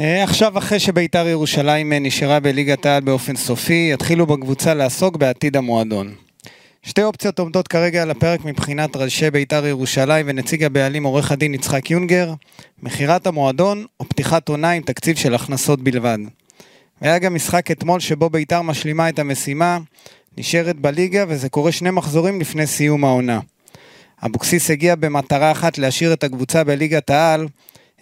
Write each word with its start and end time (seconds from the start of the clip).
אה, 0.00 0.22
עכשיו, 0.22 0.58
אחרי 0.58 0.80
שביתר 0.80 1.28
ירושלים 1.28 1.92
אה, 1.92 1.98
נשארה 1.98 2.40
בליגת 2.40 2.86
העל 2.86 3.02
באופן 3.02 3.36
סופי, 3.36 3.90
יתחילו 3.92 4.26
בקבוצה 4.26 4.74
לעסוק 4.74 5.16
בעתיד 5.16 5.56
המועדון. 5.56 6.14
שתי 6.82 7.02
אופציות 7.02 7.38
עומדות 7.38 7.68
כרגע 7.68 8.02
על 8.02 8.10
הפרק 8.10 8.44
מבחינת 8.44 8.96
ראשי 8.96 9.30
ביתר 9.30 9.66
ירושלים 9.66 10.26
ונציג 10.28 10.64
הבעלים 10.64 11.04
עורך 11.04 11.32
הדין 11.32 11.54
יצחק 11.54 11.90
יונגר, 11.90 12.34
מכירת 12.82 13.26
המועדון 13.26 13.84
או 14.00 14.04
פתיחת 14.08 14.48
עונה 14.48 14.70
עם 14.70 14.82
תקציב 14.82 15.16
של 15.16 15.34
הכנסות 15.34 15.80
בלבד. 15.80 16.18
היה 17.00 17.18
גם 17.18 17.34
משחק 17.34 17.70
אתמול 17.70 18.00
שבו 18.00 18.30
ביתר 18.30 18.62
משלימה 18.62 19.08
את 19.08 19.18
המשימה, 19.18 19.78
נשארת 20.38 20.76
בליגה 20.76 21.24
וזה 21.28 21.48
קורה 21.48 21.72
שני 21.72 21.90
מחזורים 21.90 22.40
לפני 22.40 22.66
סיום 22.66 23.04
העונה. 23.04 23.40
אבוקסיס 24.26 24.70
הגיע 24.70 24.94
במטרה 24.94 25.52
אחת 25.52 25.78
להשאיר 25.78 26.12
את 26.12 26.24
הקבוצה 26.24 26.64
בליגת 26.64 27.10
העל, 27.10 27.46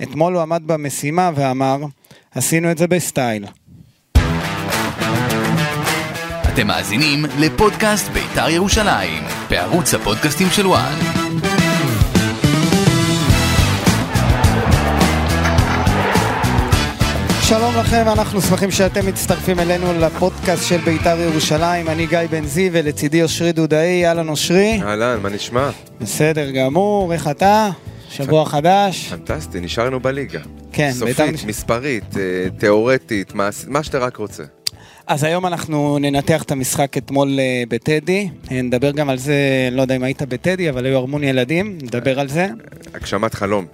אתמול 0.03 0.35
הוא 0.35 0.43
עמד 0.43 0.63
במשימה 0.67 1.31
ואמר, 1.35 1.79
עשינו 2.35 2.71
את 2.71 2.79
זה 2.79 2.87
בסטייל. 2.87 3.47
אתם 6.53 6.67
מאזינים 6.67 7.25
לפודקאסט 7.39 8.09
בית"ר 8.09 8.49
ירושלים, 8.49 9.23
בערוץ 9.51 9.95
הפודקאסטים 9.95 10.47
של 10.51 10.67
וואן. 10.67 10.99
שלום 17.43 17.77
לכם, 17.77 18.05
אנחנו 18.13 18.41
שמחים 18.41 18.71
שאתם 18.71 19.07
מצטרפים 19.07 19.61
אלינו 19.61 19.93
לפודקאסט 19.93 20.69
של 20.69 20.79
בית"ר 20.79 21.21
ירושלים. 21.21 21.89
אני 21.89 22.07
גיא 22.07 22.19
בן 22.31 22.45
זיו 22.45 22.73
ולצידי 22.73 23.23
אושרי 23.23 23.53
דודאי, 23.53 24.07
אהלן 24.07 24.29
אושרי. 24.29 24.81
אהלן, 24.83 25.19
מה 25.23 25.29
נשמע? 25.29 25.71
בסדר 26.01 26.51
גמור, 26.51 27.13
איך 27.13 27.29
אתה? 27.29 27.71
שבוע 28.17 28.45
חדש. 28.47 29.09
פנטסטי, 29.13 29.61
נשארנו 29.61 30.01
בליגה. 30.01 30.41
כן, 30.73 30.91
בית"ר 30.93 31.13
סופית, 31.17 31.35
נש- 31.35 31.45
מספרית, 31.45 32.17
אה, 32.17 32.23
תיאורטית, 32.59 33.35
מה- 33.35 33.49
מה 33.69 33.83
שאתה 33.83 33.99
רק 33.99 34.17
רוצה. 34.17 34.43
אז 35.07 35.25
היום 35.25 35.47
אנחנו 35.47 35.99
ננתח 35.99 36.43
את 36.43 36.51
המשחק 36.51 36.97
אתמול 36.99 37.39
אה, 37.41 37.63
בטדי. 37.69 38.29
אה, 38.51 38.63
נדבר 38.63 38.91
גם 38.91 39.09
על 39.09 39.19
זה, 39.19 39.35
לא 39.73 39.83
יודע 39.83 39.97
אם 39.97 40.03
היית 40.03 40.23
בטדי, 40.23 40.71
אבל 40.71 40.87
היו 40.87 40.99
המון 41.03 41.25
ילדים, 41.25 41.79
נדבר 41.83 42.21
על 42.21 42.29
זה. 42.29 42.47
הגשמת 42.95 43.35
חלום. 43.35 43.67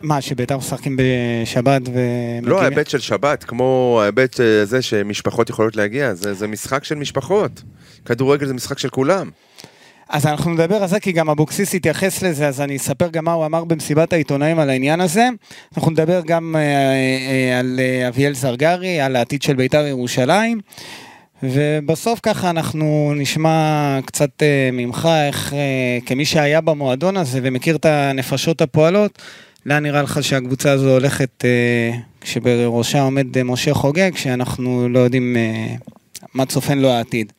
מה, 0.00 0.20
שבית"ר 0.20 0.56
משחקים 0.56 0.96
בשבת 0.98 1.82
ומגיעים... 1.88 2.44
לא 2.44 2.62
ההיבט 2.62 2.88
של 2.90 2.98
שבת, 3.00 3.44
כמו 3.44 3.98
ההיבט 4.02 4.36
זה 4.64 4.82
שמשפחות 4.82 5.50
יכולות 5.50 5.76
להגיע, 5.76 6.14
זה 6.14 6.34
זה 6.34 6.46
משחק 6.46 6.84
של 6.84 6.94
משפחות. 6.94 7.62
כדורגל 8.04 8.46
זה 8.46 8.54
משחק 8.54 8.78
של 8.78 8.88
כולם. 8.88 9.30
אז 10.08 10.26
אנחנו 10.26 10.54
נדבר 10.54 10.82
על 10.82 10.88
זה, 10.88 11.00
כי 11.00 11.12
גם 11.12 11.30
אבוקסיס 11.30 11.74
התייחס 11.74 12.22
לזה, 12.22 12.48
אז 12.48 12.60
אני 12.60 12.76
אספר 12.76 13.08
גם 13.08 13.24
מה 13.24 13.32
הוא 13.32 13.46
אמר 13.46 13.64
במסיבת 13.64 14.12
העיתונאים 14.12 14.58
על 14.58 14.70
העניין 14.70 15.00
הזה. 15.00 15.28
אנחנו 15.76 15.90
נדבר 15.90 16.20
גם 16.26 16.56
אה, 16.58 16.60
אה, 16.60 17.58
על 17.58 17.80
אה, 17.82 18.08
אביאל 18.08 18.34
זרגרי, 18.34 19.00
על 19.00 19.16
העתיד 19.16 19.42
של 19.42 19.54
בית"ר 19.54 19.86
ירושלים. 19.86 20.60
ובסוף 21.42 22.20
ככה 22.22 22.50
אנחנו 22.50 23.12
נשמע 23.16 23.98
קצת 24.04 24.42
ממך, 24.72 25.08
איך 25.26 25.54
כמי 26.06 26.24
שהיה 26.24 26.60
במועדון 26.60 27.16
הזה 27.16 27.40
ומכיר 27.42 27.76
את 27.76 27.84
הנפשות 27.84 28.62
הפועלות, 28.62 29.22
לאן 29.66 29.82
נראה 29.82 30.02
לך 30.02 30.22
שהקבוצה 30.22 30.70
הזו 30.70 30.90
הולכת, 30.90 31.44
כשבראשה 32.20 33.00
עומד 33.00 33.42
משה 33.42 33.74
חוגג, 33.74 34.16
שאנחנו 34.16 34.88
לא 34.88 34.98
יודעים 34.98 35.36
מה 36.34 36.46
צופן 36.46 36.78
לו 36.78 36.90
העתיד. 36.90 37.32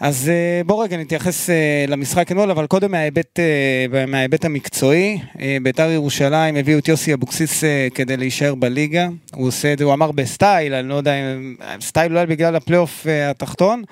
אז 0.00 0.28
אה, 0.28 0.62
בוא 0.66 0.84
רגע 0.84 0.96
נתייחס 0.96 1.50
אה, 1.50 1.84
למשחק 1.88 2.26
אתמול, 2.26 2.50
אבל 2.50 2.66
קודם 2.66 2.90
מההיבט, 2.90 3.40
אה, 3.40 4.06
מההיבט 4.06 4.44
המקצועי. 4.44 5.20
בית"ר 5.62 5.90
ירושלים 5.90 6.56
הביאו 6.56 6.78
את 6.78 6.88
יוסי 6.88 7.14
אבוקסיס 7.14 7.64
כדי 7.94 8.16
להישאר 8.16 8.54
בליגה. 8.54 9.08
הוא 9.34 9.48
עושה 9.48 9.72
את 9.72 9.78
זה, 9.78 9.84
הוא 9.84 9.92
אמר 9.92 10.12
בסטייל, 10.12 10.74
אני 10.74 10.88
לא 10.88 10.94
יודע 10.94 11.14
אם... 11.14 11.56
סטייל 11.80 12.12
אולי 12.12 12.26
בגלל 12.26 12.56
הפלייאוף 12.56 13.06
התחתון, 13.30 13.82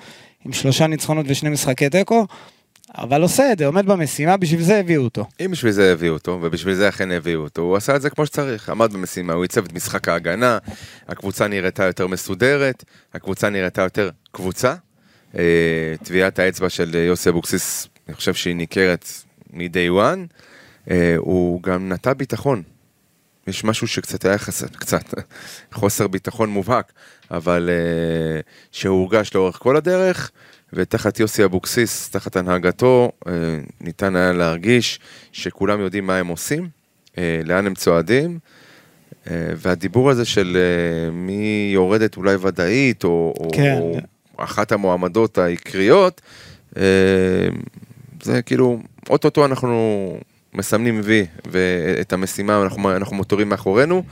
עם 0.45 0.53
שלושה 0.53 0.87
ניצחונות 0.87 1.25
ושני 1.29 1.49
משחקי 1.49 1.89
תיקו, 1.89 2.25
אבל 2.97 3.21
עושה 3.21 3.51
את 3.51 3.57
זה, 3.57 3.65
עומד 3.65 3.85
במשימה, 3.85 4.37
בשביל 4.37 4.61
זה 4.61 4.79
הביאו 4.79 5.03
אותו. 5.03 5.25
אם 5.45 5.51
בשביל 5.51 5.71
זה 5.71 5.91
הביאו 5.93 6.13
אותו, 6.13 6.39
ובשביל 6.41 6.73
זה 6.73 6.89
אכן 6.89 7.11
הביאו 7.11 7.41
אותו, 7.41 7.61
הוא 7.61 7.75
עשה 7.75 7.95
את 7.95 8.01
זה 8.01 8.09
כמו 8.09 8.25
שצריך, 8.25 8.69
עמד 8.69 8.93
במשימה, 8.93 9.33
הוא 9.33 9.43
עיצב 9.43 9.65
את 9.65 9.73
משחק 9.73 10.07
ההגנה, 10.07 10.57
הקבוצה 11.07 11.47
נראתה 11.47 11.83
יותר 11.83 12.07
מסודרת, 12.07 12.83
הקבוצה 13.13 13.49
נראתה 13.49 13.81
יותר 13.81 14.09
קבוצה. 14.31 14.73
אה, 15.37 15.93
טביעת 16.03 16.39
האצבע 16.39 16.69
של 16.69 16.95
יוסי 16.95 17.29
אבוקסיס, 17.29 17.87
אני 18.07 18.15
חושב 18.15 18.33
שהיא 18.33 18.55
ניכרת 18.55 19.07
מ-day 19.53 19.91
one, 19.91 20.19
אה, 20.91 21.15
הוא 21.17 21.61
גם 21.63 21.89
נטע 21.89 22.13
ביטחון. 22.13 22.63
יש 23.47 23.63
משהו 23.63 23.87
שקצת 23.87 24.25
היה 24.25 24.37
חסר, 24.37 24.67
קצת, 24.67 25.13
חוסר 25.73 26.07
ביטחון 26.07 26.49
מובהק, 26.49 26.91
אבל 27.31 27.69
אה, 27.69 28.39
שהורגש 28.71 29.31
לאורך 29.35 29.55
כל 29.55 29.77
הדרך, 29.77 30.31
ותחת 30.73 31.19
יוסי 31.19 31.45
אבוקסיס, 31.45 32.09
תחת 32.09 32.35
הנהגתו, 32.35 33.11
אה, 33.27 33.31
ניתן 33.81 34.15
היה 34.15 34.33
להרגיש 34.33 34.99
שכולם 35.31 35.79
יודעים 35.79 36.07
מה 36.07 36.17
הם 36.17 36.27
עושים, 36.27 36.69
אה, 37.17 37.41
לאן 37.45 37.65
הם 37.67 37.75
צועדים, 37.75 38.39
אה, 39.27 39.47
והדיבור 39.57 40.09
הזה 40.09 40.25
של 40.25 40.57
אה, 40.57 41.11
מי 41.11 41.71
יורדת 41.73 42.17
אולי 42.17 42.35
ודאית, 42.35 43.03
או, 43.03 43.33
כן. 43.53 43.77
או 43.81 43.97
אחת 44.37 44.71
המועמדות 44.71 45.37
העיקריות, 45.37 46.21
אה, 46.77 46.83
זה 48.23 48.41
כאילו, 48.41 48.79
אוטוטו 49.09 49.45
אנחנו 49.45 50.17
מסמנים 50.53 51.01
וי, 51.03 51.25
ואת 51.51 52.13
המשימה 52.13 52.61
אנחנו, 52.63 52.95
אנחנו 52.95 53.15
מותרים 53.15 53.49
מאחורינו. 53.49 54.03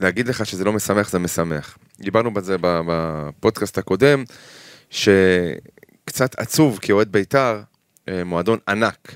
להגיד 0.00 0.28
לך 0.28 0.46
שזה 0.46 0.64
לא 0.64 0.72
משמח, 0.72 1.10
זה 1.10 1.18
משמח. 1.18 1.78
דיברנו 2.00 2.34
בזה 2.34 2.56
בפודקאסט 2.60 3.78
הקודם, 3.78 4.24
שקצת 4.90 6.38
עצוב 6.38 6.78
כאוהד 6.82 7.12
בית"ר, 7.12 7.60
אה, 8.08 8.24
מועדון 8.24 8.58
ענק, 8.68 9.12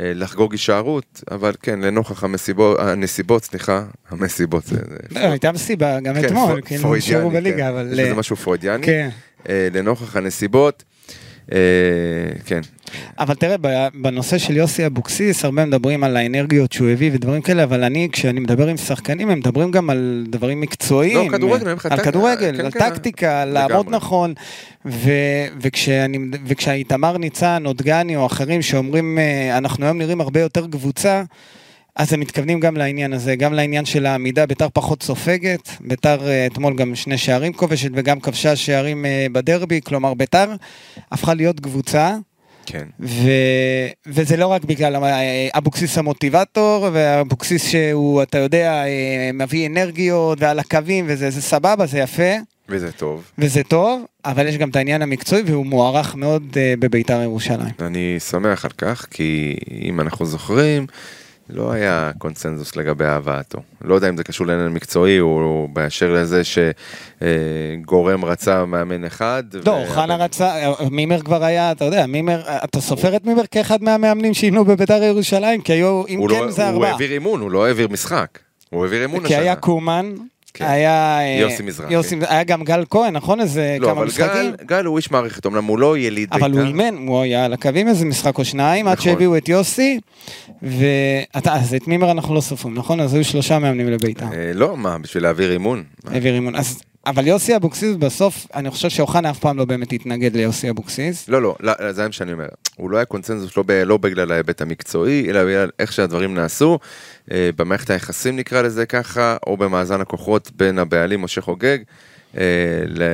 אה, 0.00 0.12
לחגוג 0.14 0.52
הישארות, 0.52 1.22
אבל 1.30 1.52
כן, 1.62 1.80
לנוכח 1.80 2.24
המסיבות, 2.24 2.78
הנסיבות, 2.80 3.44
סליחה, 3.44 3.84
המסיבות, 4.08 4.64
זה... 4.64 4.76
זה- 4.76 5.20
לא, 5.20 5.20
הייתה 5.20 5.52
מסיבה 5.52 6.00
גם 6.00 6.14
כן, 6.14 6.24
אתמול, 6.26 6.60
כאילו, 6.64 6.94
נשארו 6.94 7.30
כן. 7.30 7.36
בליגה, 7.36 7.68
אבל... 7.68 7.88
יש 7.92 8.00
בזה 8.00 8.14
משהו 8.14 8.36
פרוידיאני. 8.36 8.86
כן. 8.86 9.08
אה, 9.48 9.68
לנוכח 9.74 10.16
הנסיבות, 10.16 10.84
אה, 11.52 11.58
כן. 12.46 12.60
אבל 13.18 13.34
תראה, 13.34 13.56
בנושא 13.94 14.38
של 14.38 14.56
יוסי 14.56 14.86
אבוקסיס, 14.86 15.44
הרבה 15.44 15.64
מדברים 15.64 16.04
על 16.04 16.16
האנרגיות 16.16 16.72
שהוא 16.72 16.88
הביא 16.88 17.10
ודברים 17.14 17.42
כאלה, 17.42 17.64
אבל 17.64 17.84
אני, 17.84 18.08
כשאני 18.12 18.40
מדבר 18.40 18.66
עם 18.66 18.76
שחקנים, 18.76 19.30
הם 19.30 19.38
מדברים 19.38 19.70
גם 19.70 19.90
על 19.90 20.24
דברים 20.30 20.60
מקצועיים. 20.60 21.32
לא, 21.32 21.36
כדורגל, 21.38 21.68
על 21.90 21.98
כדורגל, 22.02 22.56
כן, 22.56 22.64
על 22.64 22.70
כן, 22.70 22.78
טקטיקה, 22.90 23.42
על 23.42 23.48
לעמוד. 23.48 23.86
נכון. 23.90 24.34
ו- 24.86 25.10
וכשאני- 25.60 26.18
וכשהאיתמר 26.46 27.18
ניצן, 27.18 27.62
או 27.66 27.72
דגני, 27.72 28.16
או 28.16 28.26
אחרים 28.26 28.62
שאומרים, 28.62 29.18
אה, 29.18 29.58
אנחנו 29.58 29.84
היום 29.84 29.98
נראים 29.98 30.20
הרבה 30.20 30.40
יותר 30.40 30.66
קבוצה, 30.66 31.22
אז 31.96 32.12
הם 32.12 32.20
מתכוונים 32.20 32.60
גם 32.60 32.76
לעניין 32.76 33.12
הזה, 33.12 33.36
גם 33.36 33.52
לעניין 33.52 33.84
של 33.84 34.06
העמידה, 34.06 34.46
ביתר 34.46 34.68
פחות 34.72 35.02
סופגת, 35.02 35.68
ביתר 35.80 36.28
אה, 36.28 36.46
אתמול 36.46 36.76
גם 36.76 36.94
שני 36.94 37.18
שערים 37.18 37.52
כובשת 37.52 37.90
וגם 37.94 38.20
כבשה 38.20 38.56
שערים 38.56 39.06
אה, 39.06 39.26
בדרבי, 39.32 39.80
כלומר 39.84 40.14
ביתר 40.14 40.54
הפכה 41.12 41.34
להיות 41.34 41.60
קבוצה. 41.60 42.16
כן. 42.66 42.84
ו... 43.00 43.30
וזה 44.06 44.36
לא 44.36 44.46
רק 44.46 44.64
בגלל 44.64 44.96
אה, 44.96 45.48
אבוקסיס 45.54 45.98
המוטיבטור, 45.98 46.88
ואבוקסיס 46.92 47.68
שהוא, 47.68 48.22
אתה 48.22 48.38
יודע, 48.38 48.84
מביא 49.34 49.66
אנרגיות 49.66 50.38
ועל 50.40 50.58
הקווים, 50.58 51.04
וזה 51.08 51.30
זה 51.30 51.42
סבבה, 51.42 51.86
זה 51.86 51.98
יפה, 51.98 52.32
וזה 52.68 52.92
טוב. 52.92 53.30
וזה 53.38 53.62
טוב, 53.62 54.04
אבל 54.24 54.46
יש 54.46 54.56
גם 54.56 54.68
את 54.70 54.76
העניין 54.76 55.02
המקצועי, 55.02 55.42
והוא 55.46 55.66
מוערך 55.66 56.14
מאוד 56.14 56.42
בביתר 56.78 57.22
ירושלים. 57.22 57.74
אני 57.80 58.16
שמח 58.30 58.64
על 58.64 58.70
כך, 58.70 59.06
כי 59.10 59.56
אם 59.82 60.00
אנחנו 60.00 60.26
זוכרים, 60.26 60.86
לא 61.52 61.72
היה 61.72 62.10
קונצנזוס 62.18 62.76
לגבי 62.76 63.04
הבאתו. 63.06 63.58
לא 63.84 63.94
יודע 63.94 64.08
אם 64.08 64.16
זה 64.16 64.24
קשור 64.24 64.46
לעניין 64.46 64.68
מקצועי, 64.68 65.20
או 65.20 65.68
באשר 65.72 66.12
לזה 66.12 66.42
שגורם 66.44 68.24
רצה 68.24 68.64
מאמן 68.64 69.04
אחד. 69.04 69.42
לא, 69.66 69.70
ו- 69.70 69.86
חנה 69.88 70.16
רצה, 70.16 70.52
מימר 70.90 71.20
כבר 71.20 71.44
היה, 71.44 71.72
אתה 71.72 71.84
יודע, 71.84 72.06
מימר, 72.06 72.42
אתה 72.64 72.80
סופר 72.80 73.16
את 73.16 73.24
מימר 73.26 73.42
כאחד 73.50 73.82
מהמאמנים 73.82 74.34
שאימנו 74.34 74.64
בביתר 74.64 75.02
ירושלים? 75.02 75.60
כי 75.60 75.72
היו, 75.72 76.02
אם 76.08 76.18
הוא 76.18 76.28
כן, 76.28 76.34
לא- 76.44 76.50
זה 76.50 76.62
הוא 76.64 76.72
ארבעה. 76.74 76.90
העביר 76.90 77.12
אימון, 77.12 77.40
הוא 77.40 77.50
לא 77.50 77.66
העביר 77.66 77.88
משחק. 77.88 78.38
הוא 78.70 78.82
העביר 78.84 79.02
אימון 79.02 79.20
כי 79.20 79.34
השנה. 79.34 79.38
היה 79.38 79.56
קומן, 79.56 80.12
כן. 80.54 80.64
היה... 80.64 81.18
אה, 81.20 81.38
יוסי 81.40 81.62
מזרחי. 81.62 81.94
יוסי, 81.94 82.16
היה 82.28 82.44
גם 82.44 82.64
גל 82.64 82.84
כהן, 82.90 83.16
נכון? 83.16 83.40
איזה 83.40 83.76
לא, 83.80 83.86
כמה 83.86 83.96
אבל 83.96 84.06
משחקים? 84.06 84.50
גל, 84.50 84.64
גל 84.66 84.84
הוא 84.84 84.96
איש 84.96 85.10
מערכת, 85.10 85.46
אמנם 85.46 85.64
הוא 85.64 85.78
לא 85.78 85.98
יליד 85.98 86.30
בית"ר. 86.30 86.46
אבל 86.46 86.52
הוא 86.52 86.66
אימן, 86.66 86.94
הוא 87.06 87.20
היה 87.20 87.44
על 87.44 87.52
הקווים 87.52 87.88
איזה 87.88 88.04
משחק 88.04 88.38
או 88.38 88.44
שניים, 88.44 88.88
עד 88.88 88.92
נכון. 88.92 89.04
שהביאו 89.04 89.36
את 89.36 89.48
יוסי, 89.48 90.00
ואתה, 90.62 91.54
אז 91.54 91.74
את 91.74 91.88
מימר 91.88 92.10
אנחנו 92.10 92.34
לא 92.34 92.40
סופרים, 92.40 92.74
נכון? 92.74 93.00
אז 93.00 93.14
היו 93.14 93.24
שלושה 93.24 93.58
מאמנים 93.58 93.90
לביתר. 93.90 94.26
אה, 94.32 94.52
לא, 94.54 94.76
מה, 94.76 94.98
בשביל 94.98 95.22
להעביר 95.22 95.52
אימון? 95.52 95.84
העביר 96.06 96.34
אימון. 96.34 96.56
אז 96.56 96.80
אבל 97.06 97.26
יוסי 97.26 97.56
אבוקסיס 97.56 97.96
בסוף, 97.96 98.46
אני 98.54 98.70
חושב 98.70 98.88
שאוחנה 98.88 99.30
אף 99.30 99.38
פעם 99.38 99.58
לא 99.58 99.64
באמת 99.64 99.92
התנגד 99.92 100.36
ליוסי 100.36 100.70
אבוקסיס. 100.70 101.28
לא, 101.28 101.42
לא, 101.42 101.54
לא, 101.60 101.92
זה 101.92 102.06
מה 102.06 102.12
שאני 102.12 102.32
אומר. 102.32 102.48
הוא 102.76 102.90
לא 102.90 102.96
היה 102.96 103.04
קונצנזוס 103.04 103.56
לא, 103.56 103.62
ב, 103.66 103.72
לא 103.72 103.96
בגלל 103.96 104.32
ההיבט 104.32 104.62
המקצועי, 104.62 105.30
אלא 105.30 105.44
בגלל 105.44 105.70
איך 105.78 105.92
שהדברים 105.92 106.34
נעשו, 106.34 106.78
אה, 107.32 107.50
במערכת 107.56 107.90
היחסים 107.90 108.36
נקרא 108.36 108.62
לזה 108.62 108.86
ככה, 108.86 109.36
או 109.46 109.56
במאזן 109.56 110.00
הכוחות 110.00 110.50
בין 110.56 110.78
הבעלים 110.78 111.22
משה 111.22 111.40
חוגג 111.40 111.78
אה, 112.38 112.42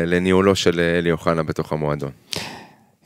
לניהולו 0.06 0.56
של 0.56 0.80
אלי 0.80 1.12
אוחנה 1.12 1.42
בתוך 1.42 1.72
המועדון. 1.72 2.10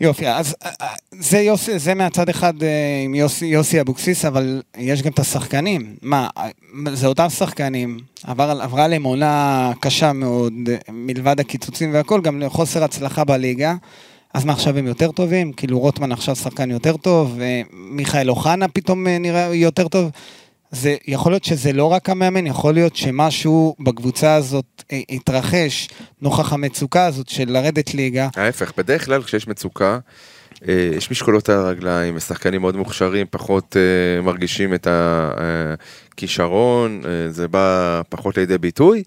יופי, 0.01 0.29
אז 0.29 0.57
אה, 0.65 0.71
אה, 0.81 0.87
זה, 1.11 1.39
יוסי, 1.39 1.79
זה 1.79 1.95
מהצד 1.95 2.29
אחד 2.29 2.63
אה, 2.63 3.03
עם 3.05 3.15
יוסי, 3.15 3.47
יוסי 3.47 3.81
אבוקסיס, 3.81 4.25
אבל 4.25 4.63
יש 4.79 5.03
גם 5.03 5.11
את 5.11 5.19
השחקנים. 5.19 5.97
מה, 6.03 6.29
זה 6.93 7.07
אותם 7.07 7.29
שחקנים, 7.29 7.99
עבר, 8.25 8.63
עברה 8.63 8.89
להם 8.89 9.03
עונה 9.03 9.73
קשה 9.81 10.13
מאוד, 10.13 10.53
מלבד 10.89 11.41
הקיצוצים 11.41 11.95
והכל, 11.95 12.21
גם 12.21 12.43
חוסר 12.49 12.85
הצלחה 12.85 13.25
בליגה. 13.25 13.75
אז 14.35 14.45
מה 14.45 14.53
עכשיו 14.53 14.79
הם 14.79 14.87
יותר 14.87 15.13
טובים? 15.13 15.53
כאילו 15.53 15.79
רוטמן 15.79 16.13
עכשיו 16.13 16.37
שחקן 16.37 16.71
יותר 16.71 16.97
טוב, 16.97 17.39
ומיכאל 17.39 18.31
אוחנה 18.31 18.69
פתאום 18.69 19.07
נראה 19.09 19.55
יותר 19.55 19.89
טוב. 19.89 20.11
זה 20.71 20.97
יכול 21.07 21.33
להיות 21.33 21.45
שזה 21.45 21.73
לא 21.73 21.85
רק 21.85 22.11
המאמן, 22.11 22.47
יכול 22.47 22.75
להיות 22.75 22.97
שמשהו 22.97 23.77
בקבוצה 23.81 24.35
הזאת 24.35 24.83
אה, 24.93 25.01
התרחש 25.11 25.89
נוכח 26.23 26.53
המצוקה 26.53 27.07
הזאת 27.07 27.29
של 27.29 27.51
לרדת 27.53 27.95
ליגה. 27.95 28.29
ההפך, 28.37 28.73
בדרך 28.77 29.05
כלל 29.05 29.23
כשיש 29.23 29.49
מצוקה, 29.49 29.99
אה, 30.69 30.91
יש 30.97 31.11
משקולות 31.11 31.49
על 31.49 31.59
הרגליים, 31.59 32.21
שחקנים 32.21 32.61
מאוד 32.61 32.77
מוכשרים, 32.77 33.27
פחות 33.31 33.77
אה, 33.77 34.23
מרגישים 34.23 34.75
את 34.75 34.87
הכישרון, 36.11 37.03
זה 37.29 37.49
בא 37.49 38.03
פחות 38.09 38.37
לידי 38.37 38.59
ביטוי. 38.59 39.03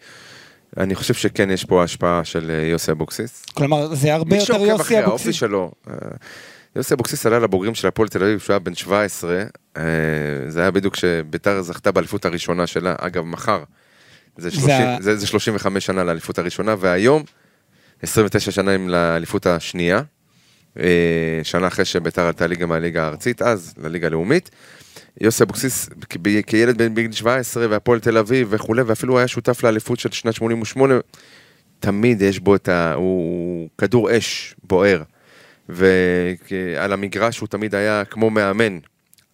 אני 0.77 0.95
חושב 0.95 1.13
שכן 1.13 1.51
יש 1.51 1.65
פה 1.65 1.83
השפעה 1.83 2.24
של 2.24 2.51
יוסי 2.71 2.92
אבוקסיס. 2.92 3.45
כלומר, 3.54 3.95
זה 3.95 4.13
הרבה 4.13 4.36
יותר 4.36 4.54
יוסי 4.54 4.63
אבוקסיס. 4.63 4.68
מי 4.68 4.77
שעוקב 4.77 4.81
אחרי 4.81 4.98
האופי 4.98 5.33
שלו. 5.33 5.71
יוסי 6.75 6.94
אבוקסיס 6.94 7.25
עלה 7.25 7.40
לבוגרים 7.40 7.75
של 7.75 7.88
הפועל 7.88 8.08
תל 8.08 8.24
אביב 8.24 8.40
כשהוא 8.40 8.54
היה 8.54 8.60
בן 8.60 8.75
17, 8.75 9.44
אה, 9.78 9.84
זה 10.48 10.62
היה 10.62 10.72
בדיוק 10.72 10.94
כשביתר 10.94 11.62
זכתה 11.62 11.92
באליפות 11.92 12.25
הראשונה 12.25 12.68
שלה, 12.68 12.96
אגב 13.00 13.24
מחר, 13.24 13.64
זה, 14.38 14.52
30, 14.52 14.68
זה... 14.68 14.96
זה, 15.00 15.16
זה 15.16 15.28
35 15.28 15.86
שנה 15.86 16.04
לאליפות 16.04 16.40
הראשונה, 16.40 16.75
והיום 16.80 17.24
29 18.02 18.52
שנים 18.52 18.90
לאליפות 18.90 19.46
השנייה, 19.46 20.02
אה, 20.80 21.40
שנה 21.44 21.68
אחרי 21.68 21.86
שביתר 21.86 22.22
עלתה 22.22 22.48
ליגה 22.48 22.66
מהליגה 22.66 23.04
הארצית, 23.04 23.42
אז 23.42 23.74
לליגה 23.78 24.08
הלאומית. 24.08 24.50
יוסי 25.22 25.44
אבוקסיס 25.44 25.90
כילד 26.48 26.78
בן 26.78 26.94
בגיל 26.94 27.12
17 27.12 27.68
והפועל 27.70 28.00
תל 28.00 28.18
אביב 28.18 28.48
וכולי, 28.50 28.81
ואפילו 28.81 29.18
היה 29.18 29.28
שותף 29.28 29.64
לאליפות 29.64 30.00
של 30.00 30.12
שנת 30.12 30.34
88, 30.34 30.94
תמיד 31.80 32.22
יש 32.22 32.40
בו 32.40 32.56
את 32.56 32.70
ה... 32.70 32.94
הוא 32.94 33.70
כדור 33.78 34.18
אש 34.18 34.56
בוער. 34.64 35.04
ועל 35.74 36.94
המגרש 36.94 37.40
הוא 37.40 37.48
תמיד 37.48 37.75
היה 37.75 38.06
כמו 38.06 38.30
מאמן 38.30 38.80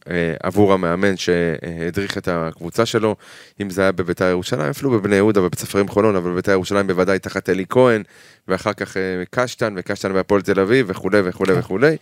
אה, 0.10 0.34
עבור 0.44 0.74
המאמן 0.74 1.18
שהדריך 1.18 2.18
את 2.18 2.28
הקבוצה 2.28 2.86
שלו, 2.86 3.16
אם 3.62 3.70
זה 3.70 3.82
היה 3.82 3.92
בביתר 3.92 4.26
ירושלים, 4.26 4.70
אפילו 4.70 4.92
בבני 4.92 5.16
יהודה 5.16 5.42
ובית 5.42 5.60
ספרים 5.60 5.88
חולון, 5.88 6.16
אבל 6.16 6.32
בביתר 6.32 6.52
ירושלים 6.52 6.88
בוודאי 6.88 7.20
תחת 7.20 7.50
אלי 7.50 7.66
כהן, 7.70 8.04
ואחר 8.48 8.74
כך 8.74 8.98
אה, 8.98 9.02
קשטן, 9.32 9.74
וקשטן 9.78 10.14
בהפועל 10.14 10.42
תל 10.42 10.60
אביב 10.60 10.86
וכולי 10.90 11.20
וכולי 11.24 11.54
כן. 11.54 11.60
וכולי. 11.60 11.98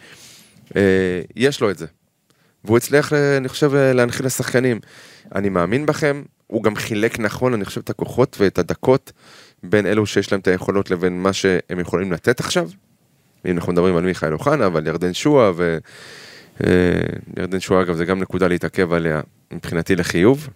אה, 0.75 1.21
יש 1.35 1.61
לו 1.61 1.71
את 1.71 1.77
זה. 1.77 1.85
והוא 2.63 2.77
הצליח, 2.77 3.13
אני 3.13 3.49
חושב, 3.49 3.71
להנחיל 3.75 4.25
לשחקנים. 4.25 4.79
אני 5.35 5.49
מאמין 5.49 5.85
בכם, 5.85 6.23
הוא 6.47 6.63
גם 6.63 6.75
חילק 6.75 7.19
נכון, 7.19 7.53
אני 7.53 7.65
חושב, 7.65 7.81
את 7.81 7.89
הכוחות 7.89 8.37
ואת 8.39 8.59
הדקות 8.59 9.11
בין 9.63 9.85
אלו 9.85 10.05
שיש 10.05 10.31
להם 10.31 10.41
את 10.41 10.47
היכולות 10.47 10.91
לבין 10.91 11.21
מה 11.21 11.33
שהם 11.33 11.79
יכולים 11.79 12.11
לתת 12.11 12.39
עכשיו. 12.39 12.69
אם 13.45 13.57
אנחנו 13.57 13.73
מדברים 13.73 13.97
על 13.97 14.03
מיכאל 14.03 14.33
אוחנה 14.33 14.69
ועל 14.73 14.87
ירדן 14.87 15.13
שואה, 15.13 15.51
וירדן 15.55 17.53
אה, 17.53 17.59
שואה 17.59 17.81
אגב 17.81 17.95
זה 17.95 18.05
גם 18.05 18.19
נקודה 18.19 18.47
להתעכב 18.47 18.93
עליה 18.93 19.21
מבחינתי 19.53 19.95
לחיוב. 19.95 20.49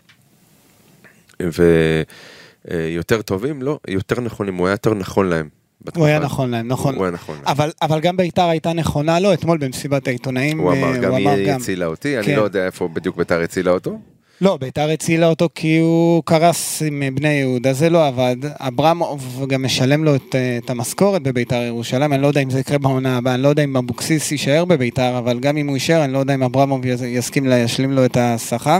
ויותר 1.39 3.17
אה, 3.17 3.21
טובים, 3.21 3.61
לא, 3.61 3.79
יותר 3.87 4.21
נכונים, 4.21 4.55
הוא 4.55 4.67
היה 4.67 4.73
יותר 4.73 4.93
נכון 4.93 5.29
להם. 5.29 5.49
הוא 5.95 6.05
היה 6.05 6.19
נכון 6.19 6.51
להם, 6.51 6.67
נכון. 6.67 6.95
הוא 6.95 7.03
היה 7.03 7.11
נכון 7.11 7.35
להם. 7.35 7.43
אבל, 7.47 7.71
אבל 7.81 7.99
גם 7.99 8.17
ביתר 8.17 8.47
הייתה 8.47 8.73
נכונה 8.73 9.19
לו, 9.19 9.33
אתמול 9.33 9.57
במסיבת 9.57 10.07
העיתונאים. 10.07 10.59
הוא 10.59 10.71
אמר, 10.71 10.93
אה, 10.93 10.97
גם 10.97 11.13
היא 11.13 11.51
הצילה 11.51 11.85
אותי, 11.85 12.15
כן. 12.15 12.29
אני 12.29 12.35
לא 12.35 12.41
יודע 12.41 12.65
איפה 12.65 12.87
בדיוק 12.87 13.17
ביתר 13.17 13.41
הצילה 13.41 13.71
אותו. 13.71 13.99
לא, 14.41 14.57
ביתר 14.57 14.89
הצילה 14.89 15.27
אותו 15.27 15.49
כי 15.55 15.77
הוא 15.77 16.23
קרס 16.25 16.81
עם 16.81 17.03
בני 17.13 17.29
יהודה, 17.29 17.73
זה 17.73 17.89
לא 17.89 18.07
עבד. 18.07 18.35
אברמוב 18.43 19.45
גם 19.49 19.65
משלם 19.65 20.03
לו 20.03 20.15
את, 20.15 20.35
את 20.57 20.69
המשכורת 20.69 21.21
בביתר 21.23 21.61
ירושלים, 21.61 22.13
אני 22.13 22.21
לא 22.21 22.27
יודע 22.27 22.41
אם 22.41 22.49
זה 22.49 22.59
יקרה 22.59 22.77
בעונה 22.77 23.17
הבאה, 23.17 23.33
אני 23.33 23.43
לא 23.43 23.47
יודע 23.47 23.63
אם 23.63 23.77
אבוקסיס 23.77 24.31
יישאר 24.31 24.65
בביתר, 24.65 25.17
אבל 25.17 25.39
גם 25.39 25.57
אם 25.57 25.67
הוא 25.67 25.75
יישאר, 25.75 26.03
אני 26.03 26.13
לא 26.13 26.17
יודע 26.17 26.33
אם 26.33 26.43
אברמוב 26.43 26.81
יסכים 27.05 27.47
להשלים 27.47 27.91
לו 27.91 28.05
את 28.05 28.17
השכר. 28.17 28.79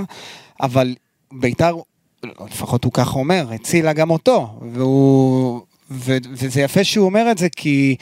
אבל 0.61 0.95
ביתר, 1.33 1.75
לפחות 2.23 2.83
הוא 2.83 2.93
כך 2.93 3.15
אומר, 3.15 3.47
הצילה 3.51 3.93
גם 3.93 4.09
אותו, 4.09 4.59
והוא, 4.73 5.61
ו, 5.91 6.17
וזה 6.31 6.61
יפה 6.61 6.83
שהוא 6.83 7.05
אומר 7.05 7.31
את 7.31 7.37
זה 7.37 7.47
כי... 7.49 7.95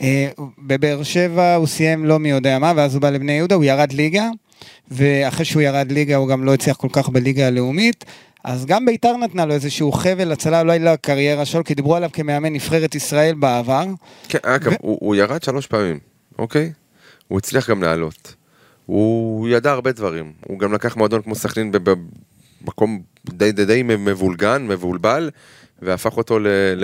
אה, 0.00 0.28
בבאר 0.58 1.02
שבע 1.02 1.54
הוא 1.54 1.66
סיים 1.66 2.04
לא 2.04 2.18
מי 2.18 2.30
יודע 2.30 2.58
מה, 2.58 2.72
ואז 2.76 2.94
הוא 2.94 3.02
בא 3.02 3.10
לבני 3.10 3.32
יהודה, 3.32 3.54
הוא 3.54 3.64
ירד 3.64 3.92
ליגה, 3.92 4.28
ואחרי 4.90 5.44
שהוא 5.44 5.62
ירד 5.62 5.92
ליגה 5.92 6.16
הוא 6.16 6.28
גם 6.28 6.44
לא 6.44 6.54
הצליח 6.54 6.76
כל 6.76 6.88
כך 6.92 7.08
בליגה 7.08 7.46
הלאומית. 7.46 8.04
אז 8.44 8.66
גם 8.66 8.86
ביתר 8.86 9.16
נתנה 9.16 9.46
לו 9.46 9.54
איזשהו 9.54 9.92
חבל 9.92 10.32
הצלה 10.32 10.60
אולי 10.60 10.78
לקריירה 10.78 11.44
שלו, 11.44 11.64
כי 11.64 11.74
דיברו 11.74 11.96
עליו 11.96 12.10
כמאמן 12.12 12.52
נבחרת 12.52 12.94
ישראל 12.94 13.34
בעבר. 13.34 13.84
כן, 14.28 14.38
אגב, 14.42 14.72
ו... 14.72 14.76
הוא, 14.80 14.98
הוא 15.00 15.14
ירד 15.14 15.42
שלוש 15.42 15.66
פעמים, 15.66 15.98
אוקיי? 16.38 16.72
הוא 17.28 17.38
הצליח 17.38 17.70
גם 17.70 17.82
לעלות. 17.82 18.34
הוא 18.86 19.48
ידע 19.48 19.70
הרבה 19.70 19.92
דברים. 19.92 20.32
הוא 20.46 20.58
גם 20.58 20.72
לקח 20.72 20.96
מועדון 20.96 21.22
כמו 21.22 21.34
סכנין 21.34 21.72
במקום 22.62 23.00
די, 23.26 23.52
די 23.52 23.64
די 23.64 23.82
מבולגן, 23.82 24.66
מבולבל, 24.68 25.30
והפך 25.82 26.16
אותו 26.16 26.38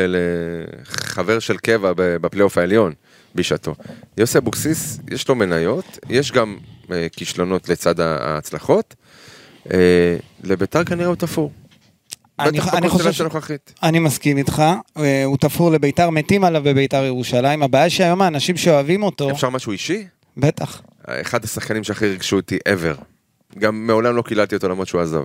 לחבר 0.09 1.39
של 1.39 1.57
קבע 1.57 1.93
בפלייאוף 1.97 2.59
העליון 2.59 2.93
בשעתו. 3.35 3.75
יוסי 4.17 4.39
אבוקסיס, 4.39 4.99
יש 5.11 5.29
לו 5.29 5.35
מניות, 5.35 5.99
יש 6.09 6.33
גם 6.33 6.57
אה, 6.93 7.07
כישלונות 7.13 7.69
לצד 7.69 8.01
ההצלחות. 8.01 8.95
אה, 9.73 10.17
לביתר 10.45 10.85
כנראה 10.85 11.07
הוא 11.07 11.17
תפור. 11.17 11.53
אני, 12.41 12.59
אני 12.73 12.89
חושב. 12.89 13.27
אני 13.83 13.99
מסכים 13.99 14.39
איתך, 14.39 14.63
אה, 14.99 15.25
הוא 15.25 15.37
תפור 15.37 15.71
לביתר, 15.71 16.11
מתים 16.11 16.45
עליו 16.45 16.63
בביתר 16.63 17.05
ירושלים, 17.05 17.63
הבעיה 17.63 17.91
שהיום 17.91 18.23
האנשים 18.23 18.57
שאוהבים 18.57 19.03
אותו... 19.03 19.31
אפשר 19.31 19.51
משהו 19.51 19.73
אישי? 19.73 20.07
בטח. 20.37 20.83
אחד 21.05 21.45
השחקנים 21.45 21.85
שהכי 21.85 22.07
ריגשו 22.07 22.37
אותי 22.37 22.59
ever. 22.69 23.03
גם 23.59 23.87
מעולם 23.87 24.17
לא 24.17 24.23
קיללתי 24.23 24.55
אותו 24.55 24.69
למרות 24.69 24.89
שהוא 24.89 25.01
עזב. 25.01 25.25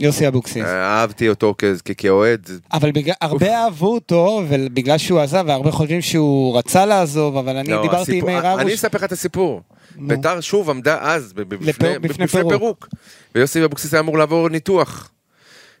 יוסי 0.00 0.28
אבוקסיס. 0.28 0.64
אהבתי 0.64 1.28
אותו 1.28 1.54
כאוהד. 1.98 2.50
אבל 2.72 2.92
בגלל, 2.92 3.14
הרבה 3.20 3.56
אהבו 3.56 3.94
אותו, 3.94 4.42
ובגלל 4.48 4.98
שהוא 4.98 5.20
עזב, 5.20 5.44
והרבה 5.46 5.70
חושבים 5.70 6.02
שהוא 6.02 6.58
רצה 6.58 6.86
לעזוב, 6.86 7.36
אבל 7.36 7.56
אני 7.56 7.70
לא, 7.70 7.82
דיברתי 7.82 8.02
הסיפור, 8.02 8.30
עם 8.30 8.36
מאיר 8.36 8.50
ארוש. 8.50 8.62
אני 8.62 8.74
אספר 8.74 8.98
לך 8.98 9.04
את 9.04 9.12
הסיפור. 9.12 9.60
ביתר 9.96 10.40
שוב 10.40 10.70
עמדה 10.70 10.98
אז 11.00 11.32
בפני. 11.32 12.26
פירוק. 12.26 12.88
ויוסי 13.34 13.64
אבוקסיס 13.64 13.94
היה 13.94 14.00
אמור 14.00 14.18
לעבור 14.18 14.48
ניתוח. 14.48 15.10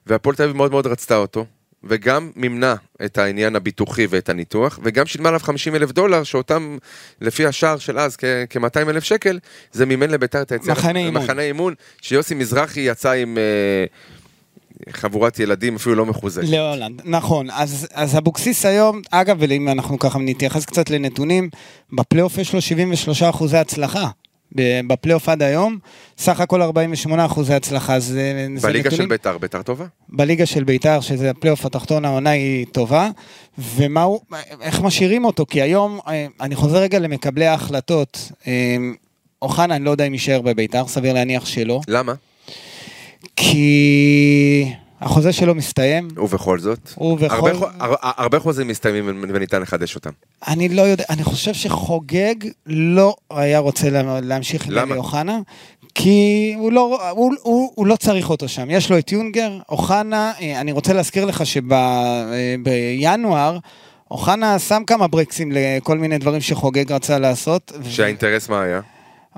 והפועל 0.06 0.36
תל 0.36 0.42
אביב 0.42 0.56
מאוד 0.56 0.70
מאוד 0.70 0.86
רצתה 0.86 1.16
אותו. 1.16 1.44
וגם 1.84 2.30
מימנה 2.36 2.74
את 3.04 3.18
העניין 3.18 3.56
הביטוחי 3.56 4.06
ואת 4.10 4.28
הניתוח, 4.28 4.78
וגם 4.82 5.06
שילמה 5.06 5.28
עליו 5.28 5.40
50 5.40 5.74
אלף 5.74 5.92
דולר, 5.92 6.22
שאותם, 6.22 6.78
לפי 7.20 7.46
השער 7.46 7.78
של 7.78 7.98
אז, 7.98 8.16
כ-200 8.16 8.90
אלף 8.90 9.04
שקל, 9.04 9.38
זה 9.72 9.86
מימן 9.86 10.10
לביתר 10.10 10.42
את 10.42 10.52
היציאה. 10.52 10.74
מחנה 10.74 10.98
אימון. 10.98 11.22
מחנה 11.22 11.42
אימון, 11.42 11.74
שיוסי 12.00 12.34
מזרחי 12.34 12.80
יצא 12.80 13.10
עם... 13.10 13.38
אה, 13.38 13.84
חבורת 14.90 15.38
ילדים 15.38 15.76
אפילו 15.76 15.94
לא 15.94 16.06
מחוזקת. 16.06 16.48
להולנד, 16.48 17.02
נכון. 17.04 17.50
אז, 17.50 17.88
אז 17.92 18.18
אבוקסיס 18.18 18.66
היום, 18.66 19.02
אגב, 19.10 19.36
ואם 19.40 19.68
אנחנו 19.68 19.98
ככה 19.98 20.18
נתייחס 20.18 20.64
קצת 20.64 20.90
לנתונים, 20.90 21.50
בפלייאוף 21.92 22.38
יש 22.38 22.54
לו 22.54 22.60
73 22.60 23.22
אחוזי 23.22 23.56
הצלחה. 23.56 24.08
בפלייאוף 24.86 25.28
עד 25.28 25.42
היום, 25.42 25.78
סך 26.18 26.40
הכל 26.40 26.62
48 26.62 27.26
אחוזי 27.26 27.54
הצלחה. 27.54 28.00
זה, 28.00 28.46
בליגה 28.62 28.88
נתונים, 28.88 28.90
של 28.90 29.06
ביתר, 29.06 29.38
ביתר 29.38 29.62
טובה? 29.62 29.84
בליגה 30.08 30.46
של 30.46 30.64
בית"ר, 30.64 31.00
שזה 31.00 31.30
הפלייאוף 31.30 31.66
התחתון, 31.66 32.04
העונה 32.04 32.30
היא 32.30 32.66
טובה. 32.72 33.10
ומה 33.58 34.02
הוא, 34.02 34.20
איך 34.60 34.80
משאירים 34.80 35.24
אותו? 35.24 35.46
כי 35.46 35.62
היום, 35.62 35.98
אה, 36.08 36.26
אני 36.40 36.54
חוזר 36.54 36.78
רגע 36.78 36.98
למקבלי 36.98 37.46
ההחלטות. 37.46 38.32
אה, 38.46 38.76
אוחנה, 39.42 39.76
אני 39.76 39.84
לא 39.84 39.90
יודע 39.90 40.06
אם 40.06 40.12
יישאר 40.12 40.40
בביתר, 40.40 40.86
סביר 40.86 41.12
להניח 41.12 41.46
שלא. 41.46 41.80
למה? 41.88 42.14
כי 43.36 44.72
החוזה 45.00 45.32
שלו 45.32 45.54
מסתיים. 45.54 46.08
ובכל 46.16 46.58
זאת? 46.58 46.90
ובכל... 47.00 47.34
הרבה, 47.34 47.50
הרבה, 47.80 47.96
הרבה 48.00 48.38
חוזים 48.38 48.68
מסתיימים 48.68 49.24
וניתן 49.28 49.62
לחדש 49.62 49.94
אותם. 49.94 50.10
אני 50.48 50.68
לא 50.68 50.82
יודע, 50.82 51.04
אני 51.10 51.24
חושב 51.24 51.54
שחוגג 51.54 52.34
לא 52.66 53.16
היה 53.30 53.58
רוצה 53.58 53.88
להמשיך 54.22 54.66
עם 54.66 54.78
אלי 54.78 54.96
אוחנה, 54.96 55.38
כי 55.94 56.54
הוא 56.58 56.72
לא, 56.72 57.10
הוא, 57.10 57.34
הוא, 57.42 57.72
הוא 57.74 57.86
לא 57.86 57.96
צריך 57.96 58.30
אותו 58.30 58.48
שם. 58.48 58.70
יש 58.70 58.90
לו 58.90 58.98
את 58.98 59.12
יונגר, 59.12 59.58
אוחנה, 59.68 60.32
אה, 60.40 60.60
אני 60.60 60.72
רוצה 60.72 60.92
להזכיר 60.92 61.24
לך 61.24 61.42
שבינואר, 61.46 63.58
אוחנה 64.10 64.58
שם 64.58 64.82
כמה 64.86 65.06
ברקסים 65.06 65.52
לכל 65.54 65.98
מיני 65.98 66.18
דברים 66.18 66.40
שחוגג 66.40 66.92
רצה 66.92 67.18
לעשות. 67.18 67.72
ו- 67.82 67.90
שהאינטרס 67.90 68.48
מה 68.48 68.62
היה? 68.62 68.80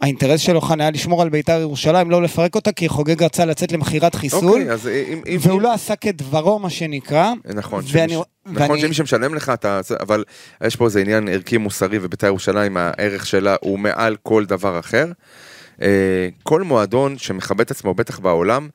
האינטרס 0.00 0.40
של 0.40 0.56
אוחנה 0.56 0.84
היה 0.84 0.90
לשמור 0.90 1.22
על 1.22 1.28
בית"ר 1.28 1.60
ירושלים, 1.60 2.10
לא 2.10 2.22
לפרק 2.22 2.54
אותה, 2.54 2.72
כי 2.72 2.88
חוגג 2.88 3.22
רצה 3.22 3.44
לצאת 3.44 3.72
למכירת 3.72 4.14
חיסול, 4.14 4.44
אוקיי, 4.48 4.70
אז 4.72 4.88
אם... 4.88 5.20
והוא 5.40 5.56
אם- 5.58 5.60
לא 5.62 5.72
עשה 5.72 5.96
כדברו, 5.96 6.58
מה 6.58 6.70
שנקרא. 6.70 7.32
נכון, 7.54 7.84
ואני- 7.92 8.12
שמי, 8.12 8.22
ואני- 8.46 8.64
נכון 8.64 8.78
שמי 8.80 8.94
שמשלם 8.94 9.34
לך, 9.34 9.48
אתה, 9.54 9.80
אבל 10.00 10.24
יש 10.66 10.76
פה 10.76 10.84
איזה 10.84 11.00
עניין 11.00 11.28
ערכי 11.28 11.56
מוסרי 11.58 11.98
ובית"ר 12.02 12.26
ירושלים, 12.26 12.76
הערך 12.76 13.26
שלה 13.26 13.56
הוא 13.60 13.78
מעל 13.78 14.16
כל 14.22 14.44
דבר 14.44 14.78
אחר. 14.78 15.06
אה, 15.82 15.88
כל 16.42 16.62
מועדון 16.62 17.18
שמכבד 17.18 17.60
את 17.60 17.70
עצמו, 17.70 17.94
בטח 17.94 18.18
בעולם, 18.18 18.68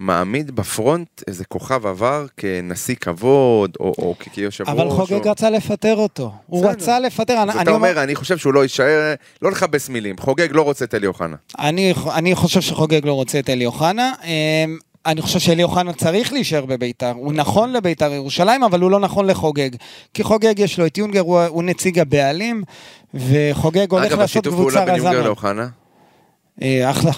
מעמיד 0.00 0.50
בפרונט 0.50 1.22
איזה 1.26 1.44
כוכב 1.44 1.86
עבר 1.86 2.26
כנשיא 2.36 2.94
כבוד, 2.94 3.76
או, 3.80 3.94
או 3.98 4.14
כיושב 4.18 4.64
ראש. 4.64 4.70
אבל 4.70 4.90
חוגג 4.90 5.26
או... 5.26 5.30
רצה 5.30 5.50
לפטר 5.50 5.96
אותו. 5.96 6.32
הוא. 6.46 6.66
רצה 6.66 7.00
לפטר, 7.00 7.32
אז 7.32 7.48
אני 7.48 7.62
אתה 7.62 7.70
אומר... 7.70 7.88
אומר, 7.88 8.02
אני 8.02 8.14
חושב 8.14 8.38
שהוא 8.38 8.54
לא 8.54 8.62
יישאר, 8.62 9.14
לא 9.42 9.50
לכבס 9.50 9.88
מילים, 9.88 10.18
חוגג 10.18 10.48
לא 10.50 10.62
רוצה 10.62 10.84
את 10.84 10.94
אלי 10.94 11.06
אוחנה. 11.06 11.36
אני, 11.58 11.94
אני 12.14 12.34
חושב 12.34 12.60
שחוגג 12.60 13.06
לא 13.06 13.12
רוצה 13.12 13.38
את 13.38 13.50
אלי 13.50 13.66
אוחנה. 13.66 14.12
אמ, 14.24 14.78
אני 15.06 15.22
חושב 15.22 15.38
שאלי 15.38 15.62
אוחנה 15.62 15.92
צריך 15.92 16.32
להישאר 16.32 16.64
בביתר. 16.64 17.12
הוא 17.16 17.32
נכון 17.32 17.72
לביתר 17.72 18.12
ירושלים, 18.12 18.64
אבל 18.64 18.80
הוא 18.80 18.90
לא 18.90 19.00
נכון 19.00 19.26
לחוגג. 19.26 19.70
כי 20.14 20.22
חוגג 20.22 20.58
יש 20.58 20.78
לו 20.78 20.86
את 20.86 20.98
יונגר, 20.98 21.20
הוא, 21.20 21.40
הוא 21.40 21.62
נציג 21.62 21.98
הבעלים, 21.98 22.62
וחוגג 23.14 23.92
הולך 23.92 24.06
אגב, 24.06 24.18
לעשות 24.20 24.24
השיתוף 24.24 24.54
קבוצה 24.54 24.76
פעולה 24.76 24.86
בין 24.86 24.94
רזה 24.94 25.04
יונגר. 25.04 25.22
לאוחנה, 25.22 25.68
אה, 26.62 26.90
אחלה. 26.90 27.12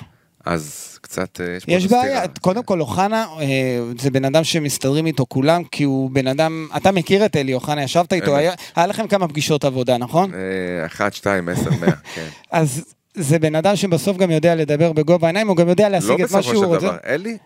אז 0.45 0.99
קצת 1.03 1.41
אה, 1.41 1.57
יש 1.57 1.65
פה 1.65 1.73
יש 1.73 1.87
בעיה. 1.87 2.29
קודם 2.41 2.63
כל 2.63 2.81
אוחנה 2.81 3.27
אה, 3.41 3.81
זה 3.99 4.11
בן 4.11 4.25
אדם 4.25 4.45
שמסתדרים 4.45 5.07
איתו 5.07 5.27
כולם, 5.29 5.65
כי 5.65 5.85
הוא 5.85 6.11
בן 6.11 6.27
אדם, 6.27 6.69
אתה 6.77 6.93
מכיר 6.93 7.25
את 7.25 7.37
אלי 7.37 7.55
אוחנה, 7.55 7.83
ישבת 7.83 8.13
איתו. 8.13 8.37
היה, 8.37 8.53
היה 8.77 8.87
לכם 8.87 9.07
כמה 9.09 9.29
פגישות 9.29 9.65
עבודה, 9.65 9.99
נכון? 9.99 10.35
אה, 10.35 10.87
אחת, 10.87 11.15
שתיים, 11.15 11.49
עשר, 11.49 11.71
מאה, 11.81 11.91
כן. 12.15 12.29
אז 12.51 12.85
זה 13.15 13.39
בן 13.39 13.55
אדם 13.55 13.77
שבסוף 13.77 14.17
גם 14.17 14.31
יודע 14.31 14.55
לדבר 14.55 14.93
בגובה 14.93 15.27
העיניים, 15.27 15.49
הוא 15.49 15.57
גם 15.57 15.69
יודע 15.69 15.85
לא 15.85 15.89
להשיג 15.89 16.11
את 16.11 16.19
מה 16.21 16.25
בסופו 16.25 16.43
שהוא 16.43 16.65
של 16.65 16.65
רוצה. 16.65 16.87
דבר, 16.87 16.97
אלי? 17.07 17.39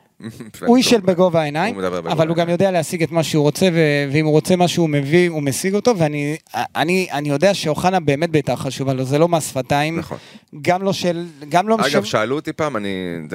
הוא 0.67 0.77
איש 0.77 0.91
של 0.91 1.01
בגובה 1.01 1.41
העיניים, 1.41 1.75
הוא 1.75 1.83
בגובה 1.83 2.13
אבל 2.13 2.29
הוא 2.29 2.37
גם. 2.37 2.49
יודע 2.49 2.71
להשיג 2.71 3.03
את 3.03 3.11
מה 3.11 3.23
שהוא 3.23 3.43
רוצה, 3.43 3.69
ואם 4.13 4.25
הוא 4.25 4.33
רוצה 4.33 4.57
מה 4.57 4.69
שהוא 4.69 4.89
מביא, 4.89 5.31
הוא 5.31 5.43
משיג 5.43 5.75
אותו, 5.75 5.99
ואני 5.99 6.37
אני, 6.55 7.07
אני 7.13 7.29
יודע 7.29 7.55
שאוחנה 7.55 8.01
באמת 8.01 8.31
בית"ר 8.31 8.57
חשובה 8.57 8.93
לו, 8.93 9.05
זה 9.05 9.19
לא 9.19 9.29
מס 9.29 9.49
שפתיים, 9.49 9.99
נכון. 9.99 10.19
גם 10.63 10.83
לא 10.83 10.93
של... 10.93 11.27
גם 11.49 11.69
לא 11.69 11.77
אגב. 11.87 12.05
שאלו 12.05 12.35
אותי 12.35 12.53
פעם, 12.53 12.77
אני, 12.77 12.89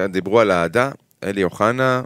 דיברו 0.09 0.39
על 0.39 0.51
אהדה, 0.51 0.91
אלי 1.23 1.43
אוחנה, 1.43 2.01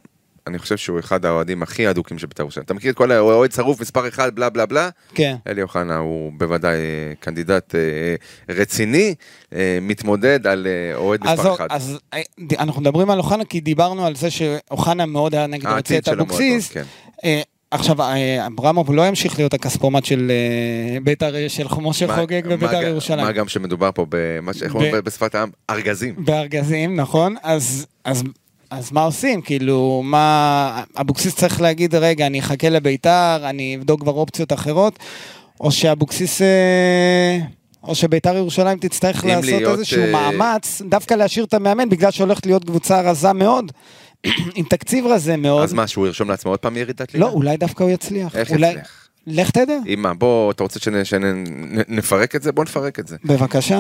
אני 0.48 0.60
חושב 0.60 0.78
שהוא 0.78 1.00
אחד 1.00 1.26
האוהדים 1.26 1.64
הכי 1.64 1.90
אדוקים 1.90 2.20
של 2.20 2.28
בית"ר 2.28 2.44
ירושלים. 2.44 2.66
אתה 2.66 2.74
מכיר 2.74 2.92
את 2.92 2.98
כל 2.98 3.12
האוהד 3.12 3.52
שרוף 3.52 3.82
מספר 3.82 4.08
אחד, 4.08 4.36
בלה 4.36 4.50
בלה 4.50 4.66
בלה? 4.66 4.90
כן. 5.16 5.36
אלי 5.48 5.62
אוחנה 5.62 5.98
הוא 5.98 6.32
בוודאי 6.38 6.76
אה, 6.76 7.14
קנדידט 7.20 7.76
אה, 7.76 8.16
רציני, 8.50 9.16
אה, 9.54 9.78
מתמודד 9.82 10.48
על 10.48 10.68
אוהד 10.96 11.24
מספר 11.24 11.54
אחד. 11.54 11.68
אז 11.70 12.00
אנחנו 12.60 12.82
מדברים 12.82 13.10
על 13.10 13.18
אוחנה, 13.18 13.46
כי 13.46 13.60
דיברנו 13.60 14.06
על 14.06 14.16
זה 14.16 14.30
שאוחנה 14.32 15.06
מאוד 15.06 15.36
היה 15.36 15.48
נגד 15.48 15.66
רוצה 15.66 15.76
העתיד 15.76 15.98
את 15.98 16.08
אבוקסיס. 16.08 16.72
כן. 16.72 16.84
עכשיו, 17.72 17.98
אברמוב 18.48 18.94
לא 18.94 19.08
ימשיך 19.08 19.40
להיות 19.40 19.54
הכספומט 19.54 20.06
של 20.06 20.32
בית"ר, 21.04 21.34
של 21.48 21.68
משה 21.78 22.16
חוגג 22.16 22.48
בבית"ר 22.48 22.84
ירושלים. 22.84 23.26
מה 23.26 23.32
גם 23.32 23.48
שמדובר 23.48 23.90
פה. 23.96 24.06
איך 24.64 24.76
אומרים 24.76 24.94
בשפת 25.04 25.36
העם? 25.36 25.50
ארגזים. 25.70 26.16
בארגזים, 26.18 26.96
נכון? 26.96 27.36
אז, 27.44 27.88
אז, 28.70 28.92
מה 28.92 29.04
עושים? 29.04 29.42
כאילו, 29.42 30.02
מה... 30.06 30.84
אבוקסיס 31.02 31.36
צריך 31.36 31.62
להגיד, 31.62 31.96
רגע, 31.96 32.28
אני 32.28 32.40
אחכה 32.40 32.70
לביתר, 32.70 33.38
אני 33.44 33.76
אבדוק 33.76 34.02
כבר 34.02 34.12
אופציות 34.12 34.54
אחרות, 34.54 35.00
או 35.62 35.72
שאבוקסיס... 35.72 36.42
אה, 36.42 37.40
או 37.84 37.96
שביתר 37.96 38.36
ירושלים 38.36 38.78
תצטרך 38.78 39.26
לעשות 39.26 39.46
להיות, 39.46 39.80
איזשהו 39.80 40.04
אה, 40.04 40.12
מאמץ, 40.12 40.82
דווקא 40.90 41.14
להשאיר 41.14 41.46
את 41.46 41.54
המאמן, 41.54 41.90
בגלל 41.90 42.12
שהולכת 42.12 42.46
להיות 42.46 42.64
קבוצה 42.64 43.02
רזה 43.02 43.34
מאוד, 43.34 43.72
עם 44.56 44.66
תקציב 44.70 45.06
רזה 45.06 45.38
מאוד. 45.38 45.64
אז 45.64 45.74
מה, 45.74 45.88
שהוא 45.88 46.08
ירשום 46.08 46.30
לעצמו 46.30 46.52
עוד 46.52 46.60
פעם 46.60 46.78
ירידת 46.78 47.14
ליגה? 47.14 47.26
לא, 47.26 47.32
אולי 47.32 47.58
דווקא 47.58 47.84
הוא 47.84 47.92
יצליח. 47.92 48.36
איך 48.36 48.52
אולי... 48.52 48.70
יצליח? 48.70 49.06
לך 49.28 49.52
תדע. 49.52 49.78
אם 49.94 50.02
מה, 50.02 50.14
בוא, 50.14 50.52
אתה 50.52 50.64
רוצה 50.64 50.80
שנפרק 51.04 52.36
את 52.36 52.44
זה? 52.44 52.52
בוא 52.52 52.64
נפרק 52.64 53.00
את 53.00 53.08
זה. 53.08 53.18
בבקשה. 53.26 53.80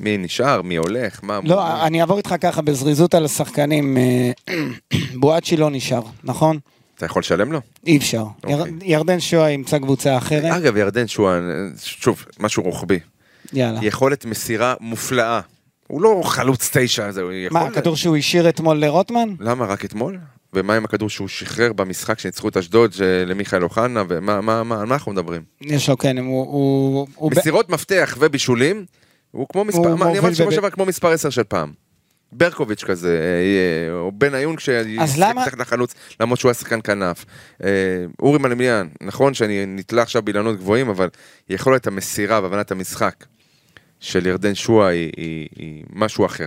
מי 0.00 0.16
נשאר, 0.18 0.62
מי 0.62 0.76
הולך, 0.76 1.20
מה... 1.22 1.40
לא, 1.44 1.56
מה- 1.56 1.86
אני 1.86 2.00
אעבור 2.00 2.16
איתך 2.18 2.34
ככה 2.40 2.62
בזריזות 2.62 3.14
על 3.14 3.24
השחקנים. 3.24 3.96
אה, 3.98 4.30
בואצ'י 5.20 5.56
לא 5.56 5.70
נשאר, 5.70 6.02
נכון? 6.24 6.58
אתה 6.96 7.06
יכול 7.06 7.20
לשלם 7.20 7.52
לו? 7.52 7.60
אי 7.86 7.96
אפשר. 7.96 8.24
אוקיי. 8.44 8.54
יר- 8.54 8.66
ירדן 8.82 9.20
שואה 9.20 9.50
ימצא 9.50 9.78
קבוצה 9.78 10.16
אחרת. 10.18 10.52
אגב, 10.52 10.76
ירדן 10.76 11.06
שואה, 11.06 11.38
שוב, 11.82 12.24
משהו 12.40 12.62
רוחבי. 12.62 12.98
יאללה. 13.52 13.78
יכולת 13.82 14.24
מסירה 14.24 14.74
מופלאה. 14.80 15.40
הוא 15.86 16.02
לא 16.02 16.20
חלוץ 16.24 16.70
תשע, 16.72 17.10
זה 17.10 17.22
הוא 17.22 17.32
יכול... 17.32 17.60
מה, 17.60 17.66
הכדור 17.66 17.96
שהוא 17.96 18.16
השאיר 18.16 18.48
אתמול 18.48 18.76
לרוטמן? 18.76 19.28
למה, 19.40 19.64
רק 19.66 19.84
אתמול? 19.84 20.18
ומה 20.52 20.74
עם 20.76 20.84
הכדור 20.84 21.10
שהוא 21.10 21.28
שחרר 21.28 21.72
במשחק 21.72 22.18
שניצחו 22.18 22.48
את 22.48 22.56
אשדוד 22.56 22.92
ש- 22.92 23.00
למיכאל 23.00 23.62
אוחנה, 23.64 24.02
ומה 24.08 24.40
מה, 24.40 24.62
מה, 24.62 24.76
מה 24.84 24.94
אנחנו 24.94 25.12
מדברים? 25.12 25.42
יש 25.60 25.88
לו, 25.88 25.98
כן, 25.98 26.18
הוא... 26.18 26.26
הוא- 26.46 27.06
הוא 27.14 27.30
ב- 27.30 27.38
מסירות 27.38 27.68
מפתח 27.70 28.16
ובישולים, 28.20 28.84
הוא 29.30 29.46
כמו 29.48 29.64
מספר, 29.64 29.88
הוא 29.88 29.98
מה, 29.98 30.10
אני 30.10 30.18
אמרתי 30.18 30.34
שבוע 30.34 30.52
שעבר 30.52 30.70
כמו 30.70 30.84
מספר 30.84 31.08
10 31.08 31.30
של 31.30 31.44
פעם. 31.44 31.72
ברקוביץ' 32.32 32.84
כזה, 32.84 33.18
אה, 33.18 33.92
או 33.92 34.12
בניון 34.12 34.54
אז 35.00 35.12
כשישחק 35.12 35.34
תחת 35.44 35.58
לחלוץ, 35.58 35.94
למרות 36.20 36.38
שהוא 36.38 36.48
היה 36.48 36.54
שחקן 36.54 36.80
כנף. 36.84 37.24
אה, 37.64 37.68
אורי 38.20 38.38
מלמיליאן, 38.38 38.88
נכון 39.00 39.34
שאני 39.34 39.66
נתלה 39.66 40.02
עכשיו 40.02 40.22
באילנות 40.22 40.56
גבוהים, 40.56 40.88
אבל 40.88 41.08
יכולת 41.48 41.86
המסירה 41.86 42.40
והבנת 42.42 42.70
המשחק 42.70 43.24
של 44.00 44.26
ירדן 44.26 44.54
שואה 44.54 44.88
היא, 44.88 45.12
היא, 45.16 45.48
היא 45.56 45.84
משהו 45.92 46.26
אחר. 46.26 46.46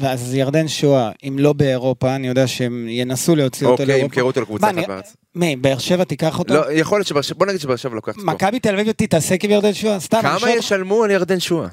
ואז 0.00 0.34
ירדן 0.34 0.68
שואה, 0.68 1.10
אם 1.28 1.36
לא 1.38 1.52
באירופה, 1.52 2.14
אני 2.14 2.28
יודע 2.28 2.46
שהם 2.46 2.86
ינסו 2.88 3.36
להוציא 3.36 3.66
אותו 3.66 3.72
אוקיי, 3.72 3.86
לאירופה. 3.86 4.04
ימכרו 4.04 4.26
אותו 4.26 4.40
לקבוצה 4.40 4.70
אחת 4.70 4.88
בארץ. 4.88 5.16
מי, 5.34 5.56
באר 5.56 5.78
שבע 5.78 6.04
תיקח 6.04 6.38
אותו? 6.38 6.54
לא, 6.54 6.72
יכול 6.72 6.98
להיות 6.98 7.06
שבאר 7.06 7.22
שבע, 7.22 7.38
בוא 7.38 7.46
נגיד 7.46 7.60
שבאר 7.60 7.76
שבע 7.76 7.94
לוקח 7.94 8.16
אותו. 8.16 8.26
מכבי 8.26 8.60
תל 8.60 8.74
אביב 8.74 8.92
תתעסק 8.92 9.44
עם 9.44 9.50
ירדן 9.50 9.74
שואה? 9.74 10.00
סתם, 10.00 10.22
כמה 10.22 10.50
ישלמו 10.50 11.04
על 11.04 11.10
ירדן 11.10 11.40
שואה? 11.40 11.68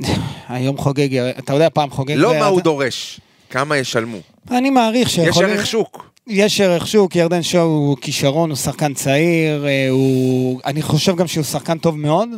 היום 0.48 0.76
חוגג, 0.76 1.16
אתה 1.16 1.52
יודע, 1.52 1.68
פעם 1.70 1.90
חוגג... 1.90 2.14
לא 2.16 2.38
מה 2.38 2.46
הוא 2.46 2.60
דורש, 2.60 3.20
כמה 3.50 3.76
ישלמו. 3.76 4.18
אני 4.50 4.70
מעריך 4.70 5.08
יש 5.08 5.14
שיכול... 5.14 5.44
ערך 5.44 5.66
שוק. 5.66 6.10
יש 6.26 6.60
ערך 6.60 6.86
שוק, 6.86 7.16
ירדן 7.16 7.42
שואו 7.42 7.64
הוא 7.64 7.96
כישרון, 8.00 8.50
הוא 8.50 8.56
שחקן 8.56 8.94
צעיר, 8.94 9.66
אה, 9.66 9.88
הוא... 9.90 10.60
אני 10.64 10.82
חושב 10.82 11.16
גם 11.16 11.26
שהוא 11.26 11.44
שחקן 11.44 11.78
טוב 11.78 11.98
מאוד, 11.98 12.28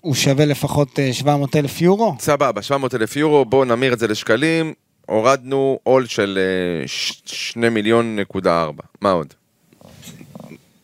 הוא 0.00 0.14
שווה 0.14 0.44
לפחות 0.44 0.98
700 1.12 1.56
אלף 1.56 1.80
יורו. 1.80 2.14
סבבה, 2.20 2.62
700 2.62 2.94
אלף 2.94 3.16
יורו, 3.16 3.44
בואו 3.44 3.64
נמיר 3.64 3.92
את 3.92 3.98
זה 3.98 4.08
לשקלים, 4.08 4.72
הורדנו 5.06 5.78
עול 5.82 6.06
של 6.06 6.38
2 6.86 7.74
מיליון 7.74 8.16
נקודה 8.16 8.62
4. 8.62 8.82
מה 9.00 9.10
עוד? 9.10 9.34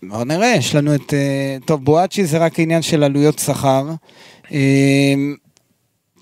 בואו 0.02 0.24
נראה, 0.24 0.54
יש 0.56 0.74
לנו 0.74 0.94
את... 0.94 1.14
אה, 1.14 1.56
טוב, 1.64 1.84
בואצ'י 1.84 2.24
זה 2.24 2.38
רק 2.38 2.60
עניין 2.60 2.82
של 2.82 3.02
עלויות 3.02 3.38
שכר. 3.38 3.84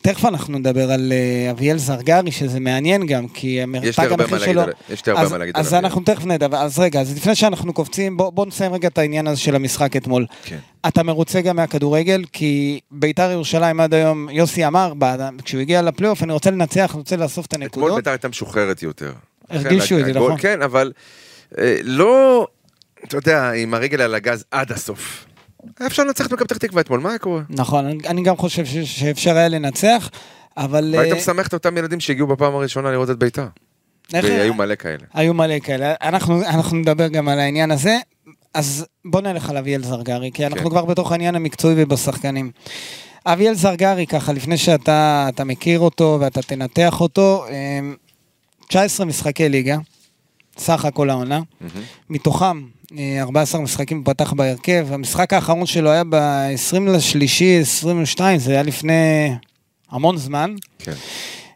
תכף 0.03 0.25
אנחנו 0.25 0.59
נדבר 0.59 0.93
על 0.93 1.13
אה, 1.13 1.51
אביאל 1.51 1.79
זרגרי, 1.79 2.33
שזה 2.33 2.61
מעניין 2.61 3.07
גם, 3.07 3.29
כי 3.29 3.61
הרבה 3.99 4.25
המחיר 4.25 4.39
שלו... 4.39 4.63
יש 4.91 5.07
לי 5.07 5.13
הרבה 5.13 5.29
מה 5.29 5.39
להגיד 5.39 5.57
על 5.57 5.61
אז. 5.61 5.75
אנחנו 5.75 6.01
תכף 6.01 6.25
נדבר. 6.27 6.57
אז 6.57 6.79
רגע, 6.79 7.01
אז 7.01 7.17
לפני 7.17 7.35
שאנחנו 7.35 7.73
קופצים, 7.73 8.17
בוא 8.17 8.47
נסיים 8.47 8.73
רגע 8.75 8.89
את 8.89 8.99
העניין 8.99 9.27
הזה 9.27 9.41
של 9.41 9.55
המשחק 9.55 9.97
אתמול. 9.97 10.27
כן. 10.45 10.59
אתה 10.89 11.03
מרוצה 11.03 11.41
גם 11.41 11.57
מהכדורגל, 11.57 12.25
כי 12.33 12.81
ביתר 12.91 13.31
ירושלים 13.31 13.81
עד 13.81 13.95
היום, 13.95 14.29
יוסי 14.31 14.67
אמר, 14.67 14.93
כשהוא 15.45 15.61
הגיע 15.61 15.83
לפלייאוף, 15.83 16.23
אני 16.23 16.33
רוצה 16.33 16.51
לנצח, 16.51 16.91
אני 16.95 16.99
רוצה 16.99 17.17
לאסוף 17.17 17.47
את 17.47 17.55
אתמול 17.55 17.65
הנקודות. 17.65 17.97
בית"ר 17.97 18.11
הייתה 18.11 18.29
משוחררת 18.29 18.83
יותר. 18.83 19.13
הרגישו 19.51 19.99
את 19.99 20.05
זה, 20.05 20.11
הגול- 20.11 20.23
נכון. 20.23 20.41
כן, 20.41 20.63
אבל 20.63 20.93
אה, 21.59 21.77
לא, 21.83 22.47
אתה 23.05 23.17
יודע, 23.17 23.51
עם 23.51 23.75
הרגל 23.75 24.01
על 24.01 24.15
הגז 24.15 24.45
עד 24.51 24.73
הסוף. 24.73 25.27
היה 25.79 25.87
אפשר 25.87 26.05
לנצח 26.05 26.27
את 26.27 26.33
מכבי 26.33 26.45
פתח 26.49 26.57
תקווה 26.57 26.81
אתמול, 26.81 27.01
מה 27.01 27.09
היה 27.09 27.19
קורה? 27.19 27.43
נכון, 27.51 27.87
אני- 28.07 28.23
גם 28.23 28.37
חושב 28.37 28.65
ש- 28.65 29.01
שאפשר 29.01 29.37
היה 29.37 29.49
לנצח, 29.49 30.11
אבל... 30.57 30.95
והיית 30.97 31.13
אה, 31.13 31.19
משמח 31.19 31.47
את 31.47 31.53
אותם 31.55 31.77
ילדים 31.79 32.01
שהגיעו 32.01 32.27
בפעם 32.27 32.55
הראשונה 32.55 32.91
לראות 32.91 33.11
את 33.11 33.19
בית"ר. 33.19 33.47
והיו 34.13 34.55
מלא 34.55 34.75
כאלה. 34.75 35.05
היו 35.15 35.35
מלא 35.35 35.59
כאלה. 35.59 35.95
אנחנו, 36.03 36.43
אנחנו 36.43 36.77
נדבר 36.77 37.09
גם 37.09 37.29
על 37.29 37.41
העניין 37.41 37.71
הזה. 37.71 37.99
אז 38.55 38.87
בוא 39.05 39.21
נלך 39.21 39.51
על 39.51 39.57
אביאל 39.57 39.83
זרגרי, 39.83 40.31
כי 40.35 40.47
אנחנו 40.47 40.65
כן. 40.65 40.71
כבר 40.71 40.85
בתוך 40.85 41.13
העניין 41.13 41.35
המקצועי 41.35 41.75
ובשחקנים. 41.79 42.51
אביאל 43.27 43.55
זרגרי, 43.55 44.07
ככה, 44.07 44.33
לפני 44.33 44.57
שאתה 44.57 45.27
אתה 45.35 45.45
מכיר 45.45 45.81
אותו 45.81 46.19
ואתה 46.21 46.43
תנתח 46.43 47.01
אותו, 47.01 47.45
אמ, 47.49 47.95
19 48.69 49.07
משחקי 49.07 49.49
ליגה, 49.49 49.77
סך 50.59 50.85
הכל 50.85 51.11
העונה. 51.11 51.41
מתוכם 52.11 52.59
אה, 52.59 52.63
14 53.21 53.61
משחקים 53.61 53.97
הוא 53.97 54.07
פתח 54.07 54.33
בהרכב. 54.33 54.87
המשחק 54.91 55.33
האחרון 55.33 55.67
שלו 55.67 55.91
היה 55.91 56.05
ב-20 56.09 56.81
לשלישי 56.81 57.61
22, 57.61 58.39
זה 58.39 58.53
היה 58.53 58.63
לפני 58.63 59.33
המון 59.91 60.17
זמן. 60.17 60.55
כן. 60.79 60.93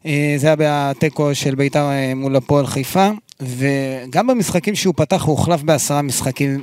אה, 0.06 0.34
זה 0.36 0.46
היה 0.46 0.56
בתיקו 0.58 1.34
של 1.34 1.54
בית"ר 1.54 1.90
אה, 1.90 2.14
מול 2.14 2.36
הפועל 2.36 2.66
חיפה, 2.66 3.10
וגם 3.40 4.26
במשחקים 4.26 4.74
שהוא 4.74 4.94
פתח 4.96 5.22
הוא 5.22 5.36
הוחלף 5.36 5.62
בעשרה 5.62 6.02
משחקים. 6.02 6.62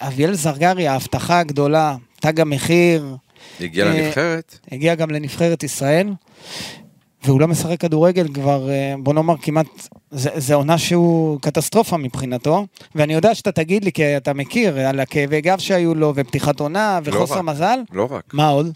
אביאל 0.00 0.34
זרגרי, 0.34 0.88
ההבטחה 0.88 1.38
הגדולה, 1.38 1.96
תג 2.20 2.40
המחיר, 2.40 3.16
הגיע 3.60 3.86
אה, 3.86 3.90
לנבחרת, 3.90 4.58
הגיע 4.72 4.94
גם 4.94 5.10
לנבחרת 5.10 5.62
ישראל, 5.62 6.08
והוא 7.24 7.40
לא 7.40 7.48
משחק 7.48 7.80
כדורגל 7.80 8.28
כבר, 8.34 8.70
אה, 8.70 8.94
בוא 8.98 9.14
נאמר, 9.14 9.34
כמעט, 9.42 9.88
זה, 10.12 10.30
זה 10.36 10.54
עונה 10.54 10.78
שהוא 10.78 11.40
קטסטרופה 11.40 11.96
מבחינתו, 11.96 12.66
ואני 12.94 13.14
יודע 13.14 13.34
שאתה 13.34 13.52
תגיד 13.52 13.84
לי, 13.84 13.92
כי 13.92 14.16
אתה 14.16 14.32
מכיר, 14.32 14.78
על 14.78 15.00
הכאבי 15.00 15.40
גב 15.40 15.58
שהיו 15.58 15.94
לו, 15.94 16.12
ופתיחת 16.16 16.60
עונה, 16.60 17.00
וחוסר 17.04 17.34
רק. 17.34 17.44
מזל. 17.44 17.78
לא 17.92 18.08
רק. 18.10 18.24
מה 18.32 18.48
עוד? 18.48 18.72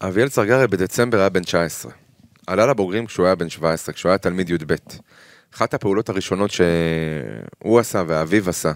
אביאל 0.00 0.28
צרגרי 0.28 0.66
בדצמבר 0.66 1.18
היה 1.18 1.28
בן 1.28 1.42
19. 1.42 1.92
עלה 2.46 2.66
לבוגרים 2.66 3.06
כשהוא 3.06 3.26
היה 3.26 3.34
בן 3.34 3.48
17, 3.48 3.94
כשהוא 3.94 4.10
היה 4.10 4.18
תלמיד 4.18 4.50
י"ב. 4.50 4.74
אחת 5.54 5.74
הפעולות 5.74 6.08
הראשונות 6.08 6.50
שהוא 6.50 7.78
עשה 7.78 8.02
ואביו 8.06 8.48
עשה 8.48 8.72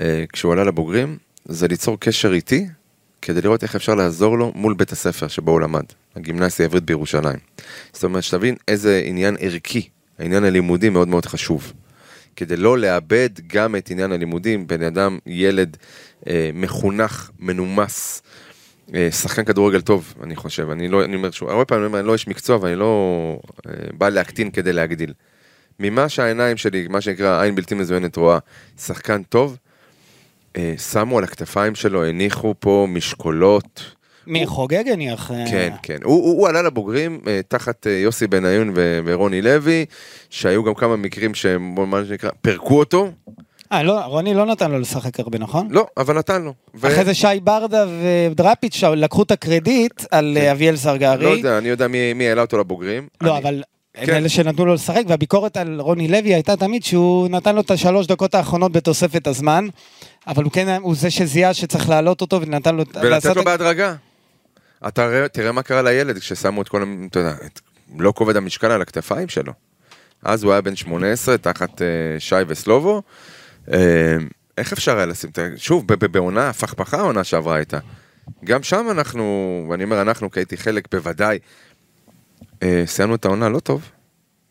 אה, 0.00 0.24
כשהוא 0.32 0.52
עלה 0.52 0.64
לבוגרים, 0.64 1.18
זה 1.44 1.68
ליצור 1.68 2.00
קשר 2.00 2.32
איתי, 2.32 2.66
כדי 3.22 3.40
לראות 3.40 3.62
איך 3.62 3.74
אפשר 3.74 3.94
לעזור 3.94 4.38
לו 4.38 4.52
מול 4.54 4.74
בית 4.74 4.92
הספר 4.92 5.28
שבו 5.28 5.50
הוא 5.50 5.60
למד, 5.60 5.84
הגימנסיה 6.16 6.64
העברית 6.64 6.84
בירושלים. 6.84 7.38
זאת 7.92 8.04
אומרת, 8.04 8.22
שתבין 8.22 8.54
איזה 8.68 9.02
עניין 9.04 9.36
ערכי, 9.40 9.88
העניין 10.18 10.44
הלימודי 10.44 10.88
מאוד 10.88 11.08
מאוד 11.08 11.26
חשוב. 11.26 11.72
כדי 12.36 12.56
לא 12.56 12.78
לאבד 12.78 13.28
גם 13.46 13.76
את 13.76 13.90
עניין 13.90 14.12
הלימודים, 14.12 14.66
בן 14.66 14.82
אדם, 14.82 15.18
ילד 15.26 15.76
אה, 16.28 16.50
מחונך, 16.54 17.30
מנומס, 17.38 18.22
אה, 18.94 19.08
שחקן 19.10 19.44
כדורגל 19.44 19.80
טוב, 19.80 20.14
אני 20.22 20.36
חושב. 20.36 20.70
אני 20.70 20.88
לא, 20.88 21.04
אני 21.04 21.16
אומר 21.16 21.30
שוב, 21.30 21.48
הרבה 21.48 21.64
פעמים 21.64 21.82
אני 21.82 21.86
אומר, 21.86 21.98
אני 21.98 22.06
לא 22.06 22.12
איש 22.12 22.28
מקצוע 22.28 22.58
ואני 22.60 22.76
לא 22.76 23.38
אה, 23.66 23.72
בא 23.92 24.08
להקטין 24.08 24.50
כדי 24.50 24.72
להגדיל. 24.72 25.12
ממה 25.80 26.08
שהעיניים 26.08 26.56
שלי, 26.56 26.88
מה 26.88 27.00
שנקרא 27.00 27.42
עין 27.42 27.54
בלתי 27.54 27.74
מזוינת 27.74 28.16
רואה, 28.16 28.38
שחקן 28.78 29.22
טוב, 29.22 29.56
אה, 30.56 30.74
שמו 30.90 31.18
על 31.18 31.24
הכתפיים 31.24 31.74
שלו, 31.74 32.04
הניחו 32.04 32.54
פה 32.58 32.86
משקולות. 32.90 33.93
מי 34.26 34.46
חוגג 34.46 34.88
הניח? 34.88 35.30
אה, 35.30 35.44
כן, 35.50 35.72
כן. 35.82 35.96
הוא, 36.04 36.14
הוא, 36.24 36.38
הוא 36.40 36.48
עלה 36.48 36.62
לבוגרים 36.62 37.20
אה, 37.26 37.40
תחת 37.48 37.86
אה, 37.86 37.92
יוסי 37.92 38.26
בניון 38.26 38.72
ו- 38.74 39.00
ורוני 39.04 39.42
לוי, 39.42 39.84
שהיו 40.30 40.64
גם 40.64 40.74
כמה 40.74 40.96
מקרים 40.96 41.34
שהם, 41.34 41.90
מה 41.90 42.02
שנקרא, 42.08 42.30
פירקו 42.42 42.78
אותו. 42.78 43.10
אה, 43.72 43.82
לא, 43.82 44.00
רוני 44.00 44.34
לא 44.34 44.46
נתן 44.46 44.70
לו 44.70 44.78
לשחק 44.80 45.20
הרבה, 45.20 45.38
נכון? 45.38 45.68
לא, 45.70 45.86
אבל 45.96 46.18
נתן 46.18 46.42
לו. 46.42 46.52
ו- 46.74 46.88
אחרי 46.88 47.04
זה 47.04 47.14
שי 47.14 47.26
ברדה 47.44 47.84
ודראפיץ' 48.30 48.82
לקחו 48.84 49.22
את 49.22 49.30
הקרדיט 49.30 50.04
על 50.10 50.36
אה, 50.40 50.52
אביאל 50.52 50.76
זרגרי. 50.76 51.24
לא 51.24 51.30
יודע, 51.30 51.58
אני 51.58 51.68
יודע 51.68 51.88
מי, 51.88 52.12
מי 52.12 52.28
העלה 52.28 52.42
אותו 52.42 52.58
לבוגרים. 52.58 53.08
לא, 53.20 53.30
אני- 53.30 53.38
אבל 53.42 53.62
הם 53.94 54.06
כן. 54.06 54.14
אלה 54.14 54.28
שנתנו 54.28 54.66
לו 54.66 54.74
לשחק, 54.74 55.02
והביקורת 55.08 55.56
על 55.56 55.80
רוני 55.80 56.08
לוי 56.08 56.34
הייתה 56.34 56.56
תמיד 56.56 56.84
שהוא 56.84 57.28
נתן 57.28 57.54
לו 57.54 57.60
את 57.60 57.70
השלוש 57.70 58.06
דקות 58.06 58.34
האחרונות 58.34 58.72
בתוספת 58.72 59.26
הזמן, 59.26 59.68
אבל 60.26 60.42
הוא 60.44 60.52
כן, 60.52 60.78
הוא 60.82 60.94
זה 60.94 61.10
שזיהה 61.10 61.54
שצריך 61.54 61.88
להעלות 61.88 62.20
אותו 62.20 62.40
ונתן 62.40 62.74
לו... 62.76 62.82
ולתת 63.02 63.36
לו 63.36 63.44
בהדרגה. 63.44 63.94
אתה 64.88 65.06
ראה, 65.06 65.28
תראה 65.28 65.52
מה 65.52 65.62
קרה 65.62 65.82
לילד 65.82 66.18
כששמו 66.18 66.62
את 66.62 66.68
כל, 66.68 66.84
אתה 67.10 67.18
יודע, 67.18 67.34
את 67.46 67.60
לא 67.98 68.12
כובד 68.16 68.36
המשקל 68.36 68.70
על 68.70 68.82
הכתפיים 68.82 69.28
שלו. 69.28 69.52
אז 70.22 70.42
הוא 70.42 70.52
היה 70.52 70.60
בן 70.60 70.76
18 70.76 71.38
תחת 71.38 71.82
אה, 71.82 71.86
שי 72.18 72.34
וסלובו. 72.48 73.02
אה, 73.72 74.16
איך 74.58 74.72
אפשר 74.72 74.96
היה 74.96 75.06
לשים, 75.06 75.30
את 75.30 75.38
ה- 75.38 75.48
שוב, 75.56 75.86
בעונה, 75.86 76.48
הפכפכה 76.48 76.96
העונה 76.98 77.24
שעברה 77.24 77.56
הייתה. 77.56 77.78
גם 78.44 78.62
שם 78.62 78.86
אנחנו, 78.90 79.24
ואני 79.70 79.84
אומר 79.84 80.02
אנחנו, 80.02 80.30
כי 80.30 80.40
הייתי 80.40 80.56
חלק 80.56 80.88
בוודאי, 80.92 81.38
אה, 82.62 82.82
סיימנו 82.86 83.14
את 83.14 83.24
העונה 83.24 83.48
לא 83.48 83.60
טוב. 83.60 83.90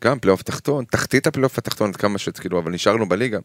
גם 0.04 0.18
פלייאוף 0.18 0.42
תחתון, 0.42 0.84
תחתית 0.84 1.26
הפלייאוף 1.26 1.58
התחתון, 1.58 1.88
עד 1.90 1.96
כמה 1.96 2.18
שכאילו, 2.18 2.58
אבל 2.58 2.72
נשארנו 2.72 3.08
בליגה. 3.08 3.38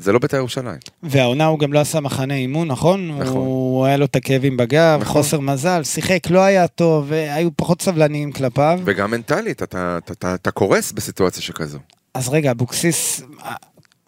זה 0.00 0.12
לא 0.12 0.18
בית"ר 0.18 0.36
ירושלים. 0.36 0.78
והעונה 1.02 1.46
הוא 1.46 1.58
גם 1.58 1.72
לא 1.72 1.78
עשה 1.78 2.00
מחנה 2.00 2.34
אימון, 2.34 2.68
נכון? 2.68 3.08
נכון. 3.18 3.36
הוא 3.36 3.86
היה 3.86 3.96
לו 3.96 4.04
את 4.04 4.16
הכאבים 4.16 4.56
בגב, 4.56 4.98
נכון. 5.00 5.12
חוסר 5.12 5.40
מזל, 5.40 5.82
שיחק, 5.84 6.30
לא 6.30 6.40
היה 6.40 6.66
טוב, 6.68 7.04
והיו 7.08 7.50
פחות 7.56 7.82
סבלניים 7.82 8.32
כלפיו. 8.32 8.80
וגם 8.84 9.10
מנטלית, 9.10 9.62
אתה, 9.62 9.98
אתה, 10.04 10.12
אתה, 10.12 10.34
אתה 10.34 10.50
קורס 10.50 10.92
בסיטואציה 10.92 11.42
שכזו. 11.42 11.78
אז 12.14 12.28
רגע, 12.28 12.50
אבוקסיס, 12.50 13.22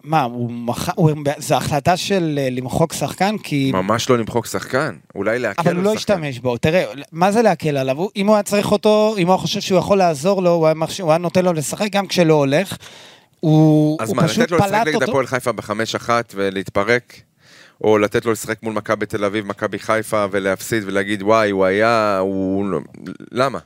מה, 0.03 0.23
הוא 0.23 0.51
מח... 0.51 0.89
הוא... 0.95 1.11
זו 1.37 1.55
החלטה 1.55 1.97
של 1.97 2.39
אה, 2.41 2.49
למחוק 2.51 2.93
שחקן? 2.93 3.35
כי... 3.43 3.71
ממש 3.73 4.09
לא 4.09 4.17
למחוק 4.17 4.45
שחקן, 4.45 4.95
אולי 5.15 5.39
להקל 5.39 5.61
אבל 5.61 5.69
על 5.71 5.75
הוא 5.75 5.83
לא 5.83 5.99
שחקן. 5.99 6.13
השתמש 6.13 6.39
בו, 6.39 6.57
תראה, 6.57 6.83
מה 7.11 7.31
זה 7.31 7.41
להקל 7.41 7.77
עליו? 7.77 7.97
הוא- 7.97 8.09
אם 8.15 8.27
הוא 8.27 8.35
היה 8.35 8.43
צריך 8.43 8.71
אותו, 8.71 9.15
אם 9.17 9.27
הוא 9.27 9.33
היה 9.33 9.41
חושב 9.41 9.61
שהוא 9.61 9.79
יכול 9.79 9.97
לעזור 9.97 10.41
לו, 10.41 10.49
הוא 10.49 10.65
היה, 10.65 10.73
מחש... 10.73 11.01
הוא 11.01 11.11
היה 11.11 11.17
נותן 11.17 11.45
לו 11.45 11.53
לשחק 11.53 11.87
גם 11.91 12.07
כשלא 12.07 12.33
הולך. 12.33 12.77
הוא, 13.43 13.97
אז 14.01 14.09
הוא 14.09 14.17
מה, 14.17 14.23
פשוט 14.27 14.39
לתת 14.39 14.51
לו 14.51 14.57
לשחק 14.57 14.69
פלט 14.69 14.87
נגד 14.87 14.95
אותו. 14.95 15.05
הפועל 15.11 15.27
חיפה 15.27 15.51
בחמש 15.51 15.95
אחת 15.95 16.33
ולהתפרק? 16.35 17.13
או 17.83 17.97
לתת 17.97 18.25
לו 18.25 18.31
לשחק 18.31 18.63
מול 18.63 18.73
מכבי 18.73 19.05
תל 19.05 19.25
אביב, 19.25 19.45
מכבי 19.45 19.79
חיפה 19.79 20.25
ולהפסיד 20.31 20.83
ולהגיד 20.85 21.21
וואי, 21.23 21.49
הוא 21.49 21.65
היה, 21.65 22.17
הוא... 22.17 22.65
לא-" 22.65 22.79
למה? 23.31 23.59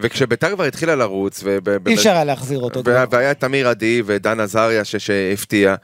וכשביתר 0.00 0.54
כבר 0.54 0.64
התחילה 0.64 0.94
לרוץ, 0.94 1.40
וב- 1.44 1.88
אי 1.88 1.94
אפשר 1.94 2.10
היה 2.12 2.24
להחזיר 2.24 2.60
אותו. 2.60 2.82
וה- 2.84 3.04
והיה 3.10 3.30
את 3.30 3.44
אמיר 3.44 3.68
עדי 3.68 4.02
ודן 4.06 4.40
עזריה 4.40 4.84
שהפתיע, 4.84 5.74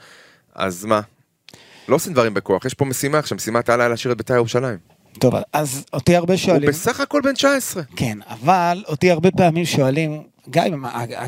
אז 0.55 0.85
מה? 0.85 1.01
לא 1.89 1.97
עושים 1.97 2.13
דברים 2.13 2.35
בכוח, 2.35 2.65
יש 2.65 2.75
פה 2.75 2.85
משימה 2.85 3.19
עכשיו, 3.19 3.37
משימת 3.37 3.69
העל 3.69 3.81
היה 3.81 3.89
להשאיר 3.89 4.13
את 4.13 4.17
ביתר 4.17 4.35
ירושלים. 4.35 4.77
טוב, 5.19 5.35
אז 5.53 5.85
אותי 5.93 6.17
הרבה 6.17 6.33
הוא 6.35 6.39
שואלים, 6.39 6.69
בסך 6.69 7.01
הכל 7.01 7.21
בן 7.25 7.33
19. 7.35 7.83
כן, 7.97 8.19
אבל 8.29 8.85
אותי 8.89 9.11
הרבה 9.11 9.31
פעמים 9.31 9.65
שואלים, 9.65 10.23
גיא, 10.51 10.63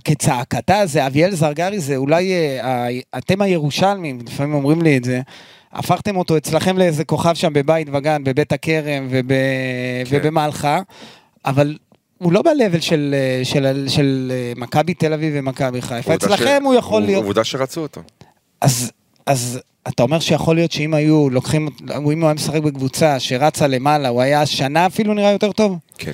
כצעקתה 0.05 0.87
זה 0.87 1.07
אביאל 1.07 1.35
זרגרי, 1.35 1.81
זה 1.81 1.97
אולי 1.97 2.33
אה, 2.61 2.89
אתם 3.19 3.43
הירושלמים, 3.43 4.19
לפעמים 4.27 4.55
אומרים 4.55 4.83
לי 4.83 4.97
את 4.97 5.05
זה, 5.05 5.21
הפכתם 5.73 6.17
אותו 6.17 6.37
אצלכם 6.37 6.79
לאיזה 6.79 7.05
כוכב 7.05 7.35
שם 7.35 7.53
בבית 7.53 7.89
וגן, 7.93 8.25
בבית 8.25 8.53
הכרם 8.53 9.07
וב, 9.11 9.29
כן. 9.29 10.17
ובמלחה, 10.23 10.81
אבל 11.45 11.77
הוא 12.19 12.33
לא 12.33 12.43
ב-level 12.43 12.81
של, 12.81 13.15
אה, 13.19 13.45
של, 13.45 13.85
של 13.89 14.33
אה, 14.35 14.53
מכבי 14.57 14.95
תל 14.95 15.13
אביב 15.13 15.33
ומכבי 15.37 15.83
חיפה, 15.83 16.15
אצלכם 16.15 16.61
ש- 16.63 16.65
הוא 16.65 16.75
יכול 16.75 17.03
להיות... 17.03 17.25
עובדה 17.25 17.45
שרצו 17.45 17.81
אותו. 17.81 18.01
אז, 18.61 18.91
אז 19.27 19.61
אתה 19.89 20.03
אומר 20.03 20.21
שיכול 20.21 20.57
להיות 20.57 20.73
שאם 20.73 20.95
היו 20.95 21.31
לוקחים, 21.31 21.69
אם 21.97 22.21
הוא 22.21 22.27
היה 22.29 22.35
משחק 22.35 22.63
בקבוצה 22.63 23.21
שרצה 23.21 23.67
למעלה, 23.67 24.09
הוא 24.09 24.23
היה 24.23 24.47
שנה 24.47 24.87
אפילו 24.87 25.15
נראה 25.15 25.31
יותר 25.31 25.53
טוב? 25.53 25.79
כן. 25.99 26.13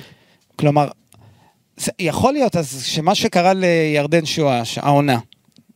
כלומר, 0.55 0.87
יכול 1.99 2.33
להיות 2.33 2.55
אז 2.55 2.83
שמה 2.83 3.15
שקרה 3.15 3.53
לירדן 3.53 4.25
שואה, 4.25 4.61
העונה, 4.77 5.19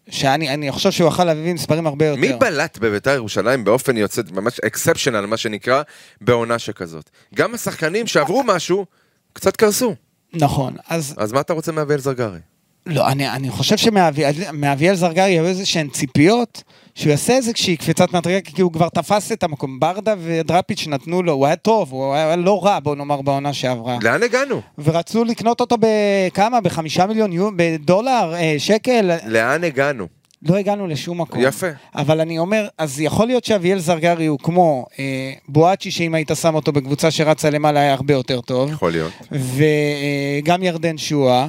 שאני 0.09 0.53
אני 0.53 0.71
חושב 0.71 0.91
שהוא 0.91 1.07
יכל 1.07 1.23
להביא 1.23 1.53
מספרים 1.53 1.87
הרבה 1.87 2.05
יותר. 2.05 2.21
מי 2.21 2.33
בלט 2.33 2.77
בביתר 2.77 3.11
ירושלים 3.11 3.63
באופן 3.63 3.97
יוצא, 3.97 4.21
ממש 4.31 4.59
אקספשיונל, 4.59 5.25
מה 5.25 5.37
שנקרא, 5.37 5.81
בעונה 6.21 6.59
שכזאת? 6.59 7.09
גם 7.35 7.53
השחקנים 7.53 8.07
שעברו 8.07 8.43
משהו, 8.43 8.85
קצת 9.33 9.55
קרסו. 9.55 9.95
נכון, 10.33 10.75
אז 10.87 11.15
אז 11.17 11.31
מה 11.31 11.41
אתה 11.41 11.53
רוצה 11.53 11.71
מאביאל 11.71 11.99
זרגרי? 11.99 12.39
לא, 12.85 13.07
אני, 13.07 13.29
אני 13.29 13.49
חושב 13.49 13.77
שמאביאל 13.77 14.95
זרגרי 14.95 15.21
היו 15.21 15.45
איזה 15.45 15.65
שהן 15.65 15.89
ציפיות 15.89 16.63
שהוא 16.95 17.11
יעשה 17.11 17.33
איזושהי 17.33 17.77
קפיצת 17.77 18.13
מדרגה, 18.13 18.41
כי 18.41 18.61
הוא 18.61 18.73
כבר 18.73 18.89
תפס 18.89 19.31
את 19.31 19.43
המקום. 19.43 19.79
ברדה 19.79 20.15
ודראפיץ' 20.19 20.87
נתנו 20.87 21.23
לו, 21.23 21.31
הוא 21.33 21.45
היה 21.45 21.55
טוב, 21.55 21.91
הוא 21.91 22.13
היה 22.13 22.35
לא 22.35 22.65
רע, 22.65 22.79
בוא 22.79 22.95
נאמר, 22.95 23.21
בעונה 23.21 23.53
שעברה. 23.53 23.97
לאן 24.01 24.23
הגענו? 24.23 24.61
ורצו 24.77 25.23
לקנות 25.23 25.59
אותו 25.61 25.77
בכמה? 25.79 26.61
בחמישה 26.61 27.05
מיליון 27.05 27.33
יו... 27.33 27.49
בדולר? 27.55 28.33
אה, 28.33 28.55
שקל? 28.57 29.11
לאן 29.25 29.63
הגענו? 29.63 30.07
לא 30.43 30.55
הגענו 30.55 30.87
לשום 30.87 31.21
מקום. 31.21 31.41
יפה. 31.41 31.67
אבל 31.95 32.21
אני 32.21 32.39
אומר, 32.39 32.67
אז 32.77 32.99
יכול 32.99 33.27
להיות 33.27 33.43
שאביאל 33.45 33.79
זרגרי 33.79 34.25
הוא 34.25 34.39
כמו 34.39 34.85
אה, 34.99 35.33
בואצ'י, 35.47 35.91
שאם 35.91 36.15
היית 36.15 36.31
שם 36.41 36.55
אותו 36.55 36.71
בקבוצה 36.71 37.11
שרצה 37.11 37.49
למעלה 37.49 37.79
היה 37.79 37.93
הרבה 37.93 38.13
יותר 38.13 38.41
טוב, 38.41 38.71
יכול 38.71 38.91
להיות. 38.91 39.11
וגם 39.31 40.63
ירדן 40.63 40.97
שואה, 40.97 41.47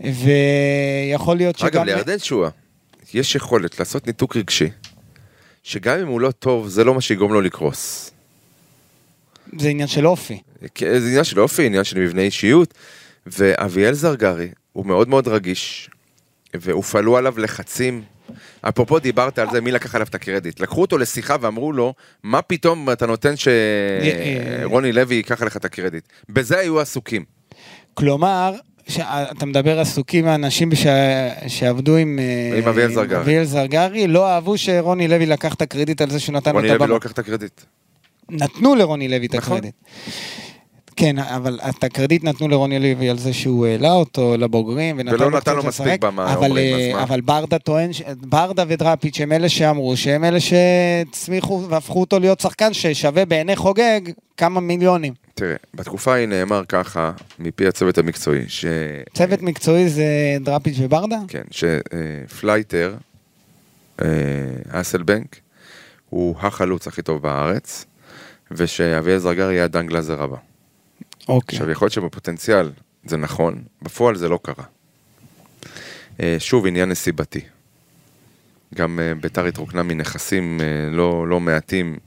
ויכול 0.00 1.36
להיות 1.36 1.58
שגם... 1.58 1.68
אגב, 1.68 1.82
לירדן 1.82 2.18
שואה, 2.18 2.48
יש 3.14 3.34
יכולת 3.34 3.78
לעשות 3.78 4.06
ניתוק 4.06 4.36
רגשי, 4.36 4.68
שגם 5.62 5.98
אם 5.98 6.06
הוא 6.06 6.20
לא 6.20 6.30
טוב, 6.30 6.68
זה 6.68 6.84
לא 6.84 6.94
מה 6.94 7.00
שיגרום 7.00 7.32
לו 7.32 7.40
לקרוס. 7.40 8.10
זה 9.58 9.68
עניין 9.68 9.88
של 9.88 10.06
אופי. 10.06 10.40
כי 10.74 11.00
זה 11.00 11.06
עניין 11.06 11.24
של 11.24 11.40
אופי, 11.40 11.66
עניין 11.66 11.84
של 11.84 11.98
מבנה 11.98 12.22
אישיות, 12.22 12.74
ואביאל 13.26 13.92
זרגרי 13.92 14.48
הוא 14.72 14.86
מאוד 14.86 15.08
מאוד 15.08 15.28
רגיש, 15.28 15.90
והופעלו 16.54 17.16
עליו 17.16 17.38
לחצים. 17.38 18.02
אפרופו 18.60 18.98
דיברת 18.98 19.38
על 19.38 19.50
זה, 19.52 19.60
מי 19.60 19.72
לקח 19.72 19.94
עליו 19.94 20.06
את 20.06 20.14
הקרדיט. 20.14 20.60
לקחו 20.60 20.80
אותו 20.80 20.98
לשיחה 20.98 21.36
ואמרו 21.40 21.72
לו, 21.72 21.94
מה 22.22 22.42
פתאום 22.42 22.90
אתה 22.90 23.06
נותן 23.06 23.34
אה, 23.46 24.60
שרוני 24.62 24.92
לוי 24.92 25.14
ייקח 25.14 25.42
עליך 25.42 25.56
את 25.56 25.64
הקרדיט. 25.64 26.04
בזה 26.28 26.58
היו 26.58 26.80
עסוקים. 26.80 27.24
כלומר. 27.94 28.54
אתה 28.98 29.46
מדבר 29.46 29.80
עסוקים 29.80 30.26
האנשים 30.26 30.74
ש... 30.74 30.86
שעבדו 31.48 31.96
עם, 31.96 32.18
אה, 32.18 32.58
עם 32.58 32.68
אביאל 32.68 32.92
זרגרי. 32.92 33.18
אביאל 33.20 33.44
זרגרי, 33.44 34.06
לא 34.06 34.28
אהבו 34.28 34.58
שרוני 34.58 35.08
לוי 35.08 35.26
לקח 35.26 35.54
את 35.54 35.62
הקרדיט 35.62 36.00
על 36.00 36.10
זה 36.10 36.20
שהוא 36.20 36.32
נתן 36.34 36.50
לו 36.50 36.56
רוני 36.56 36.68
את 36.68 36.72
לוי 36.72 36.76
הבמה. 36.76 36.86
לא 36.86 36.96
לקח 36.96 37.12
את 37.12 37.18
הקרדיט. 37.18 37.60
נתנו 38.30 38.74
לרוני 38.74 39.08
לוי 39.08 39.26
את 39.26 39.34
נכון. 39.34 39.56
הקרדיט. 39.56 39.74
כן, 40.96 41.18
אבל 41.18 41.60
את 41.68 41.84
הקרדיט 41.84 42.24
נתנו 42.24 42.48
לרוני 42.48 42.78
לוי 42.78 43.10
על 43.10 43.18
זה 43.18 43.32
שהוא 43.32 43.66
העלה 43.66 43.92
אותו 43.92 44.34
לבוגרים, 44.38 45.00
ולא 45.06 45.30
נתן 45.30 45.56
לו 45.56 45.62
מספיק 45.64 46.02
במה, 46.04 46.32
אבל, 46.34 46.58
אה? 46.58 47.02
אבל 47.02 47.20
ברדה 47.20 47.58
טוען, 47.58 47.92
ש- 47.92 48.02
ברדה 48.20 48.64
ודראפיץ' 48.68 49.20
הם 49.20 49.32
אלה 49.32 49.48
שאמרו 49.48 49.96
שהם 49.96 50.24
אלה 50.24 50.38
שהצמיחו 50.40 51.62
והפכו 51.68 52.00
אותו 52.00 52.18
להיות 52.20 52.40
שחקן 52.40 52.72
ששווה 52.72 53.24
בעיני 53.24 53.56
חוגג 53.56 54.00
כמה 54.36 54.60
מיליונים. 54.60 55.12
תראה, 55.40 55.56
בתקופה 55.74 56.12
ההיא 56.12 56.26
נאמר 56.26 56.62
ככה, 56.68 57.12
מפי 57.38 57.66
הצוות 57.66 57.98
המקצועי, 57.98 58.48
ש... 58.48 58.64
צוות 59.14 59.42
מקצועי 59.42 59.88
זה 59.88 60.04
דראפיץ' 60.40 60.76
וברדה? 60.80 61.18
כן, 61.28 61.42
שפלייטר, 61.50 62.96
אסלבנק, 64.68 65.36
הוא 66.10 66.36
החלוץ 66.38 66.86
הכי 66.86 67.02
טוב 67.02 67.22
בארץ, 67.22 67.84
ושאביאל 68.50 69.18
זרגרי 69.18 69.54
יהיה 69.54 69.64
הדן 69.64 69.86
גלאזר 69.86 70.22
הבא. 70.22 70.36
אוקיי. 71.28 71.56
עכשיו, 71.56 71.70
יכול 71.70 71.86
להיות 71.86 71.92
שבפוטנציאל 71.92 72.70
זה 73.04 73.16
נכון, 73.16 73.62
בפועל 73.82 74.16
זה 74.16 74.28
לא 74.28 74.38
קרה. 74.42 74.64
אה, 76.20 76.36
שוב, 76.38 76.66
עניין 76.66 76.88
נסיבתי. 76.88 77.40
גם 78.74 79.00
אה, 79.00 79.14
בית"ר 79.14 79.44
התרוקנה 79.44 79.82
מנכסים 79.82 80.60
אה, 80.60 80.90
לא, 80.90 81.28
לא 81.28 81.40
מעטים, 81.40 81.98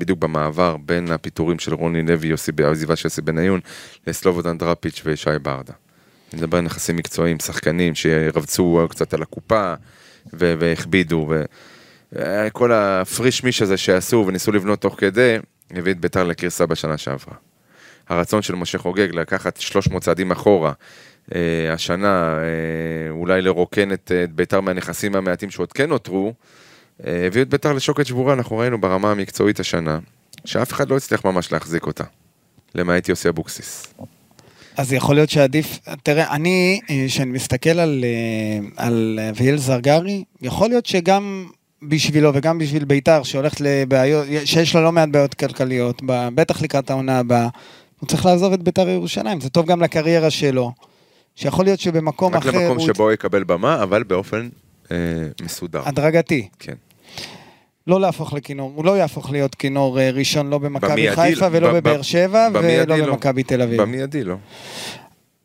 בדיוק 0.00 0.18
במעבר 0.18 0.76
בין 0.76 1.12
הפיטורים 1.12 1.58
של 1.58 1.74
רוני 1.74 2.02
לוי, 2.02 2.32
העזיבה 2.64 2.96
של 2.96 3.06
יוסי 3.06 3.22
בניון, 3.22 3.60
לסלובודן 4.06 4.58
דראפיץ' 4.58 5.02
וישי 5.04 5.30
ברדה. 5.42 5.72
אני 6.32 6.40
מדבר 6.40 6.58
על 6.58 6.64
נכסים 6.64 6.96
מקצועיים, 6.96 7.40
שחקנים 7.40 7.94
שרבצו 7.94 8.86
קצת 8.90 9.14
על 9.14 9.22
הקופה 9.22 9.74
והכבידו, 10.32 11.32
וכל 12.12 12.72
הפריש 12.72 13.44
מיש 13.44 13.62
הזה 13.62 13.76
שעשו 13.76 14.24
וניסו 14.26 14.52
לבנות 14.52 14.80
תוך 14.80 14.94
כדי, 14.98 15.36
הביא 15.70 15.92
את 15.92 16.00
ביתר 16.00 16.24
לקריסה 16.24 16.66
בשנה 16.66 16.98
שעברה. 16.98 17.34
הרצון 18.08 18.42
של 18.42 18.54
משה 18.54 18.78
חוגג 18.78 19.08
לקחת 19.12 19.60
300 19.60 20.02
צעדים 20.02 20.30
אחורה, 20.30 20.72
אה, 21.34 21.72
השנה 21.72 22.38
אה, 22.38 23.10
אולי 23.10 23.42
לרוקן 23.42 23.92
את, 23.92 24.12
את 24.24 24.32
ביתר 24.32 24.60
מהנכסים 24.60 25.14
המעטים 25.14 25.50
שעוד 25.50 25.72
כן 25.72 25.88
נותרו, 25.88 26.34
אה, 27.06 27.26
הביא 27.26 27.42
את 27.42 27.48
ביתר 27.48 27.72
לשוקת 27.72 28.06
שבורה, 28.06 28.34
אנחנו 28.34 28.58
ראינו 28.58 28.80
ברמה 28.80 29.10
המקצועית 29.10 29.60
השנה, 29.60 29.98
שאף 30.44 30.72
אחד 30.72 30.90
לא 30.90 30.96
הצליח 30.96 31.24
ממש 31.24 31.52
להחזיק 31.52 31.86
אותה, 31.86 32.04
למעט 32.74 33.08
יוסי 33.08 33.28
אבוקסיס. 33.28 33.94
אז 34.76 34.92
יכול 34.92 35.14
להיות 35.14 35.30
שעדיף, 35.30 35.78
תראה, 36.02 36.34
אני, 36.34 36.80
אה, 36.90 37.04
כשאני 37.08 37.30
מסתכל 37.30 37.70
על, 37.70 38.04
אה, 38.04 38.84
על 38.86 39.20
אביאל 39.30 39.56
זרגרי, 39.56 40.24
יכול 40.42 40.68
להיות 40.68 40.86
שגם 40.86 41.46
בשבילו 41.82 42.30
וגם 42.34 42.58
בשביל 42.58 42.84
ביתר, 42.84 43.22
שהולכת 43.22 43.60
לבעיות, 43.60 44.26
שיש 44.44 44.74
לה 44.74 44.80
לא 44.80 44.92
מעט 44.92 45.08
בעיות 45.08 45.34
כלכליות, 45.34 46.02
בטח 46.06 46.62
לקראת 46.62 46.90
העונה 46.90 47.18
הבאה, 47.18 47.48
הוא 48.00 48.08
צריך 48.08 48.26
לעזוב 48.26 48.52
את 48.52 48.62
ביתר 48.62 48.88
ירושלים, 48.88 49.40
זה 49.40 49.50
טוב 49.50 49.66
גם 49.66 49.82
לקריירה 49.82 50.30
שלו. 50.30 50.72
שיכול 51.36 51.64
להיות 51.64 51.80
שבמקום 51.80 52.34
רק 52.34 52.46
אחר 52.46 52.58
למקום 52.58 52.78
הוא 52.78 52.86
שבו 52.86 53.02
הוא 53.02 53.12
יקבל 53.12 53.44
במה, 53.44 53.82
אבל 53.82 54.02
באופן 54.02 54.48
אה, 54.90 54.96
מסודר. 55.42 55.82
הדרגתי. 55.84 56.48
כן. 56.58 56.74
לא 57.86 58.00
להפוך 58.00 58.32
לכינור, 58.32 58.72
הוא 58.74 58.84
לא 58.84 58.96
יהפוך 58.96 59.30
להיות 59.30 59.54
כינור 59.54 60.00
אה, 60.00 60.10
ראשון 60.10 60.50
לא 60.50 60.58
במכבי 60.58 61.10
חיפה 61.16 61.46
ולא 61.52 61.72
בבאר 61.72 62.02
שבע 62.02 62.48
ולא 62.52 62.96
לא. 62.98 63.06
במכבי 63.06 63.42
תל 63.42 63.62
אביב. 63.62 63.82
במיידי 63.82 64.24
לא. 64.24 64.34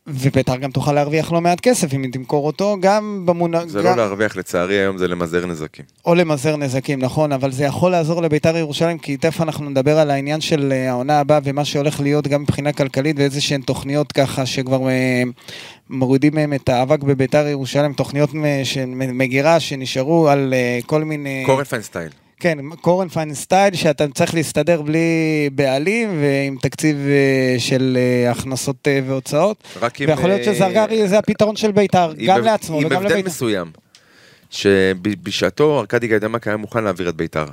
וביתר 0.07 0.55
גם 0.55 0.71
תוכל 0.71 0.93
להרוויח 0.93 1.31
לא 1.31 1.41
מעט 1.41 1.59
כסף 1.59 1.93
אם 1.93 2.03
היא 2.03 2.11
תמכור 2.11 2.47
אותו, 2.47 2.77
גם 2.79 3.21
במונח... 3.25 3.63
זה 3.65 3.81
לא 3.81 3.95
להרוויח, 3.95 4.35
לצערי 4.35 4.75
היום 4.75 4.97
זה 4.97 5.07
למזער 5.07 5.45
נזקים. 5.45 5.85
או 6.05 6.15
למזער 6.15 6.55
נזקים, 6.55 6.99
נכון, 6.99 7.31
אבל 7.31 7.51
זה 7.51 7.63
יכול 7.63 7.91
לעזור 7.91 8.21
לביתר 8.21 8.57
ירושלים, 8.57 8.97
כי 8.97 9.17
תכף 9.17 9.41
אנחנו 9.41 9.69
נדבר 9.69 9.99
על 9.99 10.11
העניין 10.11 10.41
של 10.41 10.71
אה, 10.71 10.89
העונה 10.89 11.19
הבאה 11.19 11.39
ומה 11.43 11.65
שהולך 11.65 11.99
להיות 11.99 12.27
גם 12.27 12.41
מבחינה 12.41 12.73
כלכלית 12.73 13.15
ואיזה 13.19 13.41
שהן 13.41 13.61
תוכניות 13.61 14.11
ככה 14.11 14.45
שכבר 14.45 14.89
אה, 14.89 15.23
מורידים 15.89 16.35
מהם 16.35 16.53
את 16.53 16.69
האבק 16.69 17.03
בביתר 17.03 17.47
ירושלים, 17.47 17.93
תוכניות 17.93 18.29
מגירה 19.13 19.59
שנשארו 19.59 20.29
על 20.29 20.53
אה, 20.53 20.79
כל 20.85 21.03
מיני... 21.03 21.43
קורן 21.45 21.63
פיינסטייל. 21.63 22.09
כן, 22.39 22.57
קורנפיין 22.81 23.33
סטייל, 23.33 23.75
שאתה 23.75 24.05
צריך 24.13 24.33
להסתדר 24.33 24.81
בלי 24.81 24.99
בעלים 25.53 26.09
ועם 26.21 26.57
תקציב 26.61 26.97
אה, 26.97 27.55
של 27.59 27.97
אה, 28.25 28.31
הכנסות 28.31 28.87
אה, 28.87 28.99
והוצאות. 29.07 29.63
רק 29.81 30.01
עם... 30.01 30.09
ויכול 30.09 30.29
להיות 30.29 30.43
שזרגרי 30.43 31.07
זה 31.07 31.17
הפתרון 31.19 31.55
של 31.55 31.71
ביתר, 31.71 32.13
עם 32.17 32.27
גם 32.27 32.37
הב- 32.37 32.43
לעצמו 32.45 32.79
עם 32.79 32.85
וגם 32.85 32.97
הבדל 33.01 33.11
לביתר. 33.13 33.27
מסוים, 33.29 33.71
שבשעתו 34.49 35.79
ארכדי 35.79 36.07
גיידמק 36.07 36.47
היה 36.47 36.57
מוכן 36.57 36.83
להעביר 36.83 37.09
את 37.09 37.15
ביתר. 37.15 37.45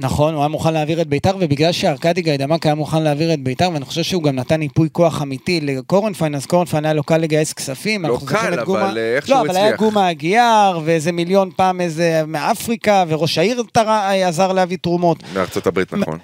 נכון, 0.00 0.34
הוא 0.34 0.40
היה 0.42 0.48
מוכן 0.48 0.72
להעביר 0.74 1.00
את 1.00 1.06
ביתר, 1.06 1.36
ובגלל 1.40 1.72
שארכדי 1.72 2.22
גיידמק 2.22 2.66
היה 2.66 2.74
מוכן 2.74 3.02
להעביר 3.02 3.34
את 3.34 3.40
ביתר, 3.40 3.70
ואני 3.74 3.84
חושב 3.84 4.02
שהוא 4.02 4.22
גם 4.22 4.36
נתן 4.36 4.62
ייפוי 4.62 4.88
כוח 4.92 5.22
אמיתי 5.22 5.60
לקורנפיין, 5.60 6.34
אז 6.34 6.46
קורנפיין 6.46 6.84
היה 6.84 6.94
לו 6.94 7.02
קל 7.02 7.16
לגייס 7.18 7.52
כספים. 7.52 8.02
לא 8.02 8.08
אנחנו 8.14 8.26
זוכרים 8.26 8.42
קל, 8.42 8.54
אבל, 8.54 8.64
גומה- 8.64 8.96
אה, 8.96 9.16
איכשהו 9.16 9.34
לא, 9.34 9.40
אבל 9.40 9.56
היה 9.56 9.64
הצליח. 9.66 9.80
גומה 9.80 10.08
הגיאר, 10.08 10.80
ואיזה 10.84 11.12
מיליון 11.12 11.50
פעם 11.56 11.80
איזה 11.80 12.22
מאפריקה, 12.26 13.04
וראש 13.08 13.38
העיר 13.38 13.62
תרא- 13.72 14.10
עזר 14.26 14.52
להביא 14.52 14.76
תרומות. 14.82 15.22
מארצות 15.34 15.66
הברית, 15.66 15.92
נכון. 15.94 16.18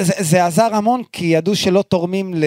זה, 0.00 0.12
זה 0.18 0.46
עזר 0.46 0.68
המון, 0.74 1.02
כי 1.12 1.24
ידעו 1.26 1.56
שלא 1.56 1.82
תורמים 1.88 2.34
ל- 2.34 2.44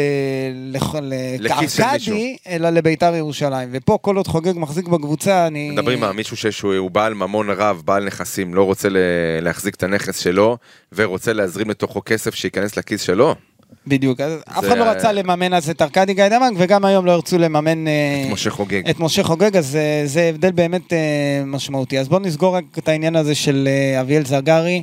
לח- 0.71 0.95
לכיס 1.39 1.73
של 1.77 1.83
מישהו. 1.93 2.13
לארכדי, 2.13 2.37
אלא 2.49 2.69
לביתר 2.69 3.15
ירושלים. 3.15 3.69
ופה 3.71 3.97
כל 4.01 4.17
עוד 4.17 4.27
חוגג 4.27 4.53
מחזיק 4.55 4.87
בקבוצה, 4.87 5.47
אני... 5.47 5.69
מדברים 5.71 6.03
על 6.03 6.11
מישהו 6.11 6.51
שהוא 6.51 6.91
בעל 6.91 7.13
ממון 7.13 7.49
רב, 7.49 7.81
בעל 7.85 8.05
נכסים, 8.05 8.53
לא 8.53 8.63
רוצה 8.63 8.87
להחזיק 9.41 9.75
את 9.75 9.83
הנכס 9.83 10.19
שלו, 10.19 10.57
ורוצה 10.95 11.33
להזרים 11.33 11.69
לתוכו 11.69 12.01
כסף 12.05 12.35
שייכנס 12.35 12.77
לכיס 12.77 13.01
שלו. 13.01 13.35
בדיוק, 13.87 14.21
אז 14.21 14.39
אף 14.49 14.61
זה- 14.61 14.67
אחד 14.67 14.77
לא 14.77 14.83
רצה 14.83 15.11
לממן 15.11 15.53
אז 15.53 15.69
את 15.69 15.81
ארכדי 15.81 16.13
גיידמק, 16.13 16.51
וגם 16.57 16.85
היום 16.85 17.05
לא 17.05 17.11
ירצו 17.11 17.37
לממן... 17.37 17.87
אה, 17.87 18.23
את 18.27 18.31
משה 18.31 18.49
חוגג. 18.49 18.89
את 18.89 18.99
משה 18.99 19.23
חוגג, 19.23 19.57
אז 19.57 19.75
אה, 19.75 20.01
זה 20.05 20.21
הבדל 20.21 20.51
באמת 20.51 20.93
אה, 20.93 20.97
משמעותי. 21.45 21.99
אז 21.99 22.07
בואו 22.09 22.19
נסגור 22.19 22.55
רק 22.55 22.63
את 22.77 22.87
העניין 22.87 23.15
הזה 23.15 23.35
של 23.35 23.67
אביאל 24.01 24.25
זרגרי. 24.25 24.81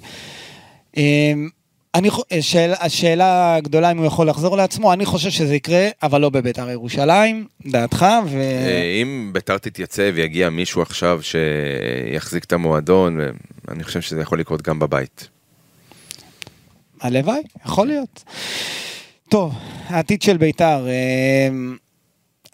אני, 1.94 2.08
שאל, 2.40 2.72
השאלה 2.80 3.54
הגדולה 3.56 3.90
אם 3.90 3.98
הוא 3.98 4.06
יכול 4.06 4.28
לחזור 4.28 4.56
לעצמו, 4.56 4.92
אני 4.92 5.04
חושב 5.06 5.30
שזה 5.30 5.54
יקרה, 5.54 5.88
אבל 6.02 6.20
לא 6.20 6.30
בביתר 6.30 6.70
ירושלים, 6.70 7.46
דעתך, 7.66 8.06
ו... 8.26 8.42
אם 9.02 9.30
ביתר 9.32 9.58
תתייצב 9.58 10.12
ויגיע 10.14 10.50
מישהו 10.50 10.82
עכשיו 10.82 11.20
שיחזיק 11.22 12.44
את 12.44 12.52
המועדון, 12.52 13.18
אני 13.68 13.84
חושב 13.84 14.00
שזה 14.00 14.20
יכול 14.20 14.40
לקרות 14.40 14.62
גם 14.62 14.78
בבית. 14.78 15.28
הלוואי, 17.02 17.42
יכול 17.66 17.86
להיות. 17.86 18.24
טוב, 19.28 19.54
העתיד 19.86 20.22
של 20.22 20.36
ביתר. 20.36 20.86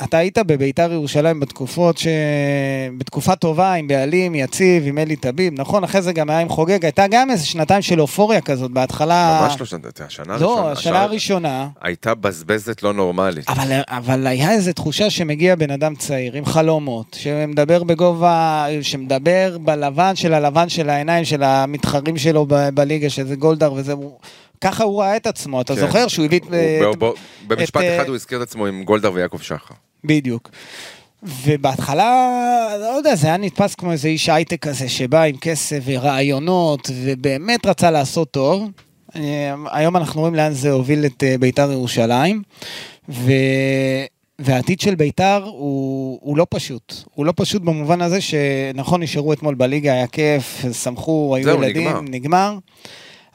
אתה 0.05 0.19
היית 0.19 0.39
בביתר 0.39 0.93
ירושלים 0.93 1.41
בתקופות 1.41 1.99
ש... 1.99 2.07
בתקופה 2.99 3.37
טובה, 3.37 3.73
עם 3.73 3.89
בעלים, 3.89 4.35
יציב, 4.35 4.83
עם 4.87 4.99
אלי 4.99 5.17
טביב, 5.17 5.53
נכון? 5.57 5.85
אחרי 5.85 6.03
זה 6.03 6.13
גם 6.13 6.31
היה 6.31 6.39
עם 6.41 6.49
חוגג, 6.49 6.85
הייתה 6.85 7.07
גם 7.11 7.31
איזה 7.31 7.47
שנתיים 7.47 7.83
של 7.83 8.01
אופוריה 8.01 8.41
כזאת, 8.41 8.71
בהתחלה... 8.71 9.41
ממש 9.43 9.61
לא 9.61 9.67
שנת, 9.67 10.01
השנה 10.01 10.37
לא, 10.39 10.51
הראשונה. 10.59 10.73
השנה 10.73 11.03
הראשונה. 11.03 11.69
הייתה 11.81 12.15
בזבזת 12.15 12.83
לא 12.83 12.93
נורמלית. 12.93 13.49
אבל, 13.49 13.81
אבל 13.89 14.27
היה 14.27 14.53
איזו 14.53 14.73
תחושה 14.73 15.11
שמגיע 15.11 15.55
בן 15.57 15.71
אדם 15.71 15.95
צעיר 15.95 16.37
עם 16.37 16.45
חלומות, 16.45 17.17
שמדבר 17.21 17.85
בגובה, 17.85 18.67
שמדבר 18.83 19.57
בלבן 19.61 20.17
של 20.17 20.35
הלבן 20.35 20.69
של 20.69 20.91
העיניים 20.91 21.25
של 21.25 21.43
המתחרים 21.43 22.19
שלו 22.19 22.47
ב- 22.49 22.69
בליגה, 22.75 23.11
שזה 23.11 23.37
גולדהר 23.37 23.73
וזה, 23.73 23.95
ככה 24.61 24.85
הוא 24.85 25.01
ראה 25.03 25.17
את 25.17 25.27
עצמו, 25.27 25.61
אתה 25.61 25.75
כן. 25.75 25.81
זוכר 25.81 26.09
שהוא 26.09 26.25
הביא... 26.25 26.41
את- 26.41 26.99
במשפט 27.47 27.81
אה, 27.83 27.97
אחד 28.01 28.09
הוא 28.09 28.15
הזכיר 28.15 28.43
את 28.43 28.49
עצמו 28.49 28.67
עם 28.67 28.85
גולדהר 28.85 29.13
ויעקב 29.13 29.39
שחר. 29.41 29.75
בדיוק. 30.05 30.51
ובהתחלה, 31.23 32.29
לא 32.81 32.97
יודע, 32.97 33.15
זה 33.15 33.27
היה 33.27 33.37
נתפס 33.37 33.75
כמו 33.75 33.93
איזה 33.93 34.09
איש 34.09 34.29
הייטק 34.29 34.63
כזה 34.63 34.89
שבא 34.89 35.23
עם 35.23 35.37
כסף 35.37 35.79
ורעיונות, 35.85 36.91
ובאמת 36.95 37.67
רצה 37.67 37.91
לעשות 37.91 38.31
טוב. 38.31 38.71
אה, 39.17 39.55
היום 39.71 39.97
אנחנו 39.97 40.21
רואים 40.21 40.35
לאן 40.35 40.53
זה 40.53 40.71
הוביל 40.71 41.07
את 41.07 41.25
אה, 41.25 41.39
ביתר 41.39 41.73
ירושלים, 41.73 42.43
ו... 43.09 43.33
והעתיד 44.39 44.81
של 44.81 44.95
ביתר 44.95 45.43
הוא, 45.45 46.19
הוא 46.23 46.39
לא 46.39 46.47
פשוט. 46.51 46.95
הוא 47.15 47.27
לא 47.27 47.33
פשוט 47.37 47.63
במובן 47.63 48.01
הזה 48.01 48.21
שנכון, 48.21 49.03
נשארו 49.03 49.33
אתמול 49.33 49.55
בליגה, 49.55 49.93
היה 49.93 50.07
כיף, 50.07 50.65
שמחו, 50.83 51.37
היו 51.37 51.49
ילדים, 51.49 51.89
נגמר. 51.89 52.01
נגמר. 52.01 52.59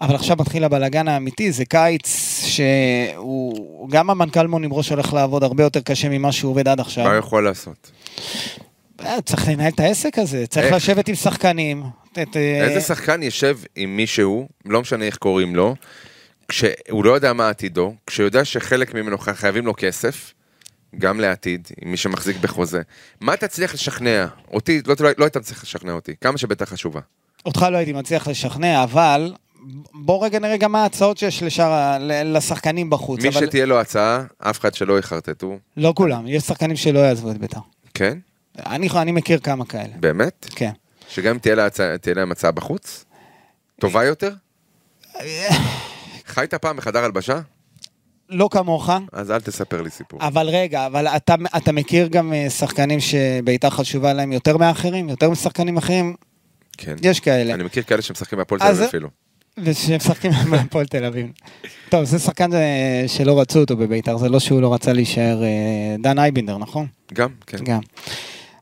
אבל 0.03 0.15
עכשיו 0.15 0.37
מתחיל 0.39 0.63
הבלאגן 0.63 1.07
האמיתי, 1.07 1.51
זה 1.51 1.65
קיץ 1.65 2.07
שהוא, 2.45 3.89
גם 3.89 4.09
המנכ"ל 4.09 4.47
מונים 4.47 4.73
ראש 4.73 4.89
הולך 4.89 5.13
לעבוד 5.13 5.43
הרבה 5.43 5.63
יותר 5.63 5.81
קשה 5.81 6.09
ממה 6.09 6.31
שהוא 6.31 6.51
עובד 6.51 6.67
עד 6.67 6.79
עכשיו. 6.79 7.03
מה 7.03 7.09
הוא 7.09 7.19
יכול 7.19 7.43
לעשות? 7.43 7.91
אה, 9.05 9.21
צריך 9.21 9.47
לנהל 9.47 9.71
את 9.75 9.79
העסק 9.79 10.19
הזה, 10.19 10.47
צריך 10.47 10.65
איך? 10.65 10.75
לשבת 10.75 11.07
עם 11.07 11.15
שחקנים. 11.15 11.83
את, 12.11 12.37
אה, 12.37 12.67
איזה 12.67 12.81
שחקן 12.81 13.23
יושב 13.23 13.57
עם 13.75 13.97
מישהו, 13.97 14.47
לא 14.65 14.81
משנה 14.81 15.05
איך 15.05 15.17
קוראים 15.17 15.55
לו, 15.55 15.75
כשהוא 16.47 17.05
לא 17.05 17.11
יודע 17.11 17.33
מה 17.33 17.49
עתידו, 17.49 17.93
כשהוא 18.07 18.25
יודע 18.25 18.45
שחלק 18.45 18.93
ממנו 18.93 19.17
חייבים 19.17 19.65
לו 19.65 19.73
כסף, 19.77 20.33
גם 20.97 21.19
לעתיד, 21.19 21.67
עם 21.81 21.91
מי 21.91 21.97
שמחזיק 21.97 22.37
בחוזה, 22.37 22.81
מה 23.21 23.37
תצליח 23.37 23.73
לשכנע? 23.73 24.25
אותי, 24.53 24.81
לא, 24.87 24.95
לא, 24.99 25.09
לא 25.17 25.23
היית 25.23 25.37
מצליח 25.37 25.63
לשכנע 25.63 25.91
אותי, 25.91 26.13
כמה 26.21 26.37
שביתר 26.37 26.65
חשובה. 26.65 27.01
אותך 27.45 27.65
לא 27.71 27.77
הייתי 27.77 27.93
מצליח 27.93 28.27
לשכנע, 28.27 28.83
אבל 28.83 29.33
בוא 29.93 30.25
רגע 30.25 30.39
נראה 30.39 30.57
גם 30.57 30.71
מה 30.71 30.83
ההצעות 30.83 31.17
שיש 31.17 31.43
לשאר, 31.43 31.97
לשחקנים 32.25 32.89
בחוץ. 32.89 33.21
מי 33.21 33.29
אבל 33.29 33.45
שתהיה 33.45 33.65
לו 33.65 33.79
הצעה, 33.79 34.23
אף 34.39 34.59
אחד 34.59 34.73
שלא 34.73 34.99
יחרטטו. 34.99 35.57
לא 35.77 35.93
כולם, 35.95 36.27
יש 36.27 36.43
שחקנים 36.43 36.75
שלא 36.75 36.99
יעזבו 36.99 37.31
את 37.31 37.37
בית"ר. 37.37 37.59
כן? 37.93 38.17
אני, 38.65 38.89
אני 38.95 39.11
מכיר 39.11 39.39
כמה 39.39 39.65
כאלה, 39.65 39.93
באמת? 39.99 40.47
כן. 40.55 40.71
שגם 41.09 41.33
אם 41.33 41.39
תהיה 41.39 41.55
לה 41.55 41.67
תהיה 42.01 42.15
להם 42.15 42.31
הצעה 42.31 42.51
בחוץ? 42.51 43.05
טובה 43.79 44.03
יותר? 44.03 44.33
חיית 46.25 46.53
פעם 46.53 46.77
בחדר 46.77 47.03
הלבשה? 47.03 47.39
לא 48.29 48.49
כמוך, 48.51 48.89
אז 49.11 49.31
אל 49.31 49.41
תספר 49.41 49.81
לי 49.81 49.89
סיפור. 49.89 50.19
אבל 50.21 50.49
רגע, 50.49 50.85
אבל 50.85 51.07
אתה, 51.07 51.35
אתה 51.57 51.71
מכיר 51.71 52.07
גם 52.07 52.33
אה, 52.33 52.49
שחקנים 52.49 52.99
שבית"ר 52.99 53.69
חשובה 53.69 54.13
להם 54.13 54.31
יותר 54.31 54.57
מאחרים, 54.57 55.09
יותר 55.09 55.29
משחקנים 55.29 55.77
אחרים? 55.77 56.15
כן. 56.77 56.95
יש 57.01 57.19
כאלה. 57.19 57.53
אני 57.53 57.63
מכיר 57.63 57.83
כאלה 57.83 58.01
שמשחקים 58.01 58.37
בהפועל 58.37 58.61
תל 58.61 58.67
אביב 58.67 58.81
אפילו. 58.81 59.09
ושמשחקים 59.57 60.31
בהפועל 60.51 60.85
תל 60.85 61.05
אביב. 61.05 61.27
טוב, 61.89 62.03
זה 62.03 62.19
שחקן 62.19 62.53
אה, 62.53 63.03
שלא 63.07 63.39
רצו 63.39 63.59
אותו 63.59 63.77
בבית"ר, 63.77 64.17
זה 64.17 64.29
לא 64.29 64.39
שהוא 64.39 64.61
לא 64.61 64.73
רצה 64.73 64.93
להישאר 64.93 65.43
אה, 65.43 65.95
דן 65.99 66.19
אייבינדר, 66.19 66.57
נכון? 66.57 66.87
גם, 67.13 67.29
כן. 67.47 67.57
גם. 67.63 67.79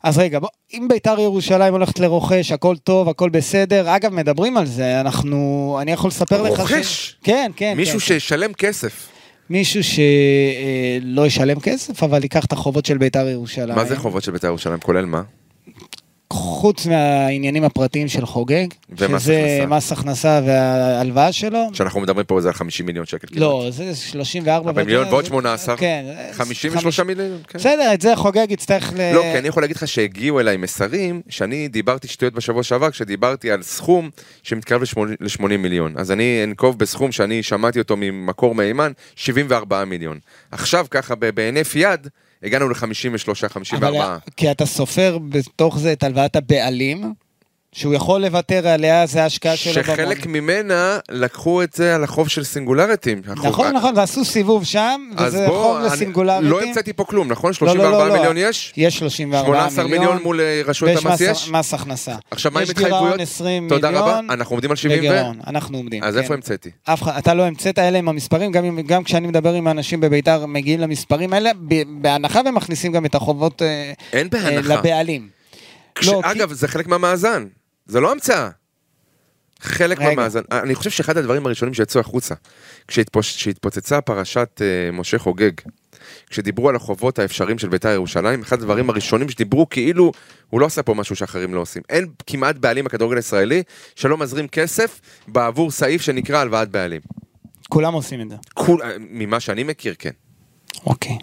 אז 0.04 0.18
רגע, 0.18 0.40
בוא, 0.40 0.50
אם 0.74 0.88
בית"ר 0.90 1.20
ירושלים 1.20 1.74
הולכת 1.74 2.00
לרוכש, 2.00 2.52
הכל 2.52 2.76
טוב, 2.78 3.10
הכל 3.10 3.30
בסדר. 3.30 3.96
אגב, 3.96 4.14
מדברים 4.14 4.58
על 4.58 4.66
זה, 4.66 5.02
אנחנו, 5.02 5.78
אני 5.82 5.92
יכול 5.92 6.08
לספר 6.08 6.42
לך. 6.42 6.60
רוכש? 6.60 7.16
כן, 7.24 7.52
כן. 7.56 7.74
מישהו 7.78 8.00
כן, 8.00 8.06
שישלם 8.06 8.54
כסף. 8.54 9.08
מישהו 9.50 9.82
שלא 9.84 11.28
ישלם 11.28 11.60
כסף, 11.60 12.04
אבל 12.04 12.24
ייקח 12.24 12.46
את 12.46 12.52
החובות 12.52 12.86
של 12.86 12.98
בית"ר 12.98 13.28
ירושלים. 13.28 13.76
מה 13.76 13.86
זה 13.86 13.98
חובות 14.00 14.24
של 14.24 14.32
בית"ר 14.32 14.48
ירושלים? 14.48 14.80
כולל 14.80 15.06
מה? 15.06 15.22
חוץ 16.32 16.86
מהעניינים 16.86 17.64
הפרטיים 17.64 18.08
של 18.08 18.26
חוגג, 18.26 18.68
שזה 18.96 19.06
הכנסה. 19.06 19.66
מס 19.68 19.92
הכנסה 19.92 20.42
וההלוואה 20.46 21.32
שלו. 21.32 21.70
שאנחנו 21.74 22.02
מדברים 22.02 22.26
פה 22.26 22.42
זה 22.42 22.48
על 22.48 22.54
50 22.54 22.86
מיליון 22.86 23.06
שקל. 23.06 23.28
כמעט. 23.28 23.40
לא, 23.40 23.68
זה 23.70 23.96
34. 23.96 24.70
40 24.70 24.88
מיליון 24.88 25.08
ועוד 25.08 25.26
18. 25.26 25.78
כן. 25.78 26.06
53 26.32 27.00
מיליון, 27.00 27.40
כן. 27.48 27.60
בסדר, 27.60 27.94
את 27.94 28.02
זה 28.02 28.16
חוגג 28.16 28.52
יצטרך 28.52 28.94
ל... 28.96 29.14
לא, 29.14 29.22
כי 29.22 29.38
אני 29.38 29.48
יכול 29.48 29.64
להגיד 29.64 29.76
לך 29.76 29.88
שהגיעו 29.88 30.40
אליי 30.40 30.58
מסרים, 30.58 31.22
שאני 31.30 31.68
דיברתי 31.68 32.08
שטויות 32.08 32.34
בשבוע 32.34 32.64
שעבר, 32.64 32.92
כשדיברתי 32.92 33.52
על 33.52 33.64
סכום 33.64 34.10
שמתקרב 34.44 34.82
ל-80 35.20 35.58
מיליון. 35.58 35.94
אז 35.98 36.12
אני 36.12 36.42
אנקוב 36.44 36.80
בסכום 36.80 37.12
שאני 37.12 37.44
שמעתי 37.44 37.80
אותו 37.80 37.96
ממקור 37.98 38.56
מהימן, 38.56 38.92
74 39.16 39.86
מיליון. 39.86 40.20
עכשיו, 40.52 40.86
ככה, 40.92 41.16
בהינף 41.16 41.76
יד, 41.76 42.08
הגענו 42.44 42.70
ל-53, 42.70 43.48
54. 43.48 43.88
אבל 43.88 44.18
כי 44.38 44.52
אתה 44.52 44.66
סופר 44.66 45.18
בתוך 45.30 45.80
זה 45.80 45.94
את 45.94 46.04
הלוואת 46.04 46.36
הבעלים, 46.36 47.14
שהוא 47.76 47.94
יכול 47.94 48.22
לוותר 48.22 48.68
עליה, 48.68 49.06
זה 49.06 49.24
ההשקעה 49.24 49.56
שלו. 49.58 49.74
שחלק 49.74 50.00
במועדון. 50.00 50.28
ממנה 50.34 51.00
לקחו 51.12 51.64
את 51.64 51.74
זה 51.74 51.96
על 51.96 52.04
החוב 52.04 52.28
של 52.28 52.44
סינגולריטים. 52.44 53.22
נכון, 53.44 53.76
נכון, 53.76 53.94
ועשו 53.98 54.26
סיבוב 54.26 54.64
שם, 54.66 55.10
וזה 55.18 55.46
בוא, 55.48 55.64
חוב 55.64 55.78
אני- 55.78 55.86
לסינגולריטי. 55.88 56.48
לא 56.50 56.62
המצאתי 56.62 56.94
פה 56.94 57.04
כלום, 57.04 57.28
נכון? 57.32 57.52
לא, 57.62 57.68
לא, 57.68 57.74
34 57.74 57.98
לא, 57.98 58.08
לא. 58.08 58.14
מיליון 58.16 58.38
יש? 58.38 58.74
יש 58.78 58.98
34 59.00 59.42
מיליון. 59.48 59.70
18 59.70 59.88
מיליון 59.88 60.22
מול 60.24 60.42
אה, 60.42 60.62
רשויות 60.66 61.06
המס 61.06 61.22
מס- 61.22 61.22
יש? 61.22 61.50
מס 61.50 61.74
הכנסה. 61.74 62.16
עכשיו, 62.32 62.52
מה 62.52 62.60
עם 62.60 62.64
יש 62.64 62.72
גירעון 62.72 62.94
התחייבויות? 62.94 63.22
20 63.22 63.70
תודה 63.70 63.88
מיליון. 63.92 64.08
רבה, 64.10 64.20
אנחנו 64.34 64.54
עומדים 64.54 64.70
על 64.72 64.78
70 64.78 65.00
ו... 65.00 65.02
בגירעון, 65.02 65.40
אנחנו 65.48 65.78
עומדים. 65.78 66.04
אז 66.04 66.16
כן. 66.16 66.22
איפה 66.22 66.34
המצאתי? 66.34 66.70
אף 66.84 67.02
אחד, 67.04 67.18
אתה 67.18 67.34
לא 67.34 67.44
המצאת, 67.44 67.80
אלה 67.80 67.98
הם 67.98 68.10
המספרים, 68.10 68.52
גם, 68.52 68.80
גם 68.82 69.04
כשאני 69.04 69.28
מדבר 69.28 69.54
עם 69.54 69.68
האנשים 69.68 70.00
בביתר, 70.02 70.46
מגיעים 70.46 70.80
למספרים 70.80 71.34
האלה, 71.34 71.52
בהנחה 72.02 72.42
ומכניסים 72.46 72.92
גם 72.92 73.06
את 73.06 73.16
החובות 73.16 73.62
אה, 73.62 73.92
אה. 74.14 74.60
לבעלים. 74.62 75.42
כש- 75.96 76.08
לא, 76.08 76.22
אגב, 76.24 76.52
זה 76.54 76.68
חלק 76.68 76.88
מהמאזן, 76.88 77.46
זה 77.92 78.00
לא 78.00 78.12
המצאה. 78.12 78.50
חלק 79.60 79.98
רגע. 80.00 80.10
מהמאזן. 80.10 80.42
אני 80.52 80.76
חושב 80.76 80.90
שאחד 80.90 81.18
הדברים 81.18 81.46
הראשונים 81.46 81.74
שיצאו 81.74 82.00
החוצה, 82.02 82.36
כשהתפוצצה 82.88 84.02
פרשת 84.02 84.62
אה, 84.62 84.92
משה 84.92 85.20
חוגג, 85.20 85.52
כשדיברו 86.30 86.70
על 86.70 86.76
החובות 86.76 87.20
האפשריים 87.20 87.60
של 87.60 87.70
בית"ר 87.70 87.90
ירושלים, 87.90 88.42
אחד 88.42 88.60
הדברים 88.62 88.90
הראשונים 88.90 89.30
שדיברו 89.30 89.70
כאילו 89.70 90.12
הוא 90.50 90.62
לא 90.62 90.66
עשה 90.66 90.84
פה 90.84 90.94
משהו 90.94 91.16
שאחרים 91.16 91.54
לא 91.54 91.60
עושים. 91.60 91.82
אין 91.90 92.08
כמעט 92.28 92.56
בעלים 92.56 92.86
בכדורגל 92.86 93.16
הישראלי 93.16 93.64
שלא 93.96 94.18
מזרים 94.18 94.48
כסף 94.48 95.02
בעבור 95.28 95.72
סעיף 95.72 96.02
שנקרא 96.02 96.38
הלוואת 96.38 96.70
בעלים. 96.70 97.02
כולם 97.70 97.94
עושים 97.94 98.22
את 98.22 98.30
זה. 98.30 98.36
כול, 98.54 98.82
ממה 99.00 99.40
שאני 99.40 99.64
מכיר, 99.64 99.96
כן. 100.00 100.12
אוקיי. 100.86 101.18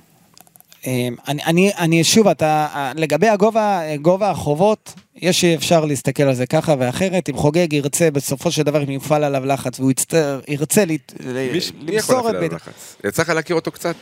אני, 0.86 1.08
אני, 1.46 1.70
אני 1.78 2.04
שוב, 2.04 2.28
אתה, 2.28 2.68
לגבי 2.96 3.28
הגובה, 3.28 3.80
גובה 4.02 4.30
החובות, 4.30 4.94
יש 5.16 5.44
אפשר 5.44 5.84
להסתכל 5.84 6.22
על 6.22 6.34
זה 6.34 6.46
ככה 6.46 6.74
ואחרת. 6.78 7.28
אם 7.28 7.36
חוגג 7.36 7.72
ירצה, 7.72 8.10
בסופו 8.10 8.50
של 8.50 8.62
דבר, 8.62 8.82
אם 8.84 8.90
יופעל 8.90 9.24
עליו 9.24 9.44
לחץ 9.46 9.80
והוא 9.80 9.90
יצטר, 9.90 10.40
ירצה 10.48 10.84
לת- 10.84 11.12
מי 11.24 11.58
מי 11.82 11.92
יכול 11.92 12.14
להפעיל 12.16 12.36
עליו. 12.36 12.54
לחץ? 12.56 12.96
יצא 13.04 13.22
לך 13.22 13.28
להכיר 13.28 13.56
אותו 13.56 13.70
קצת? 13.70 13.94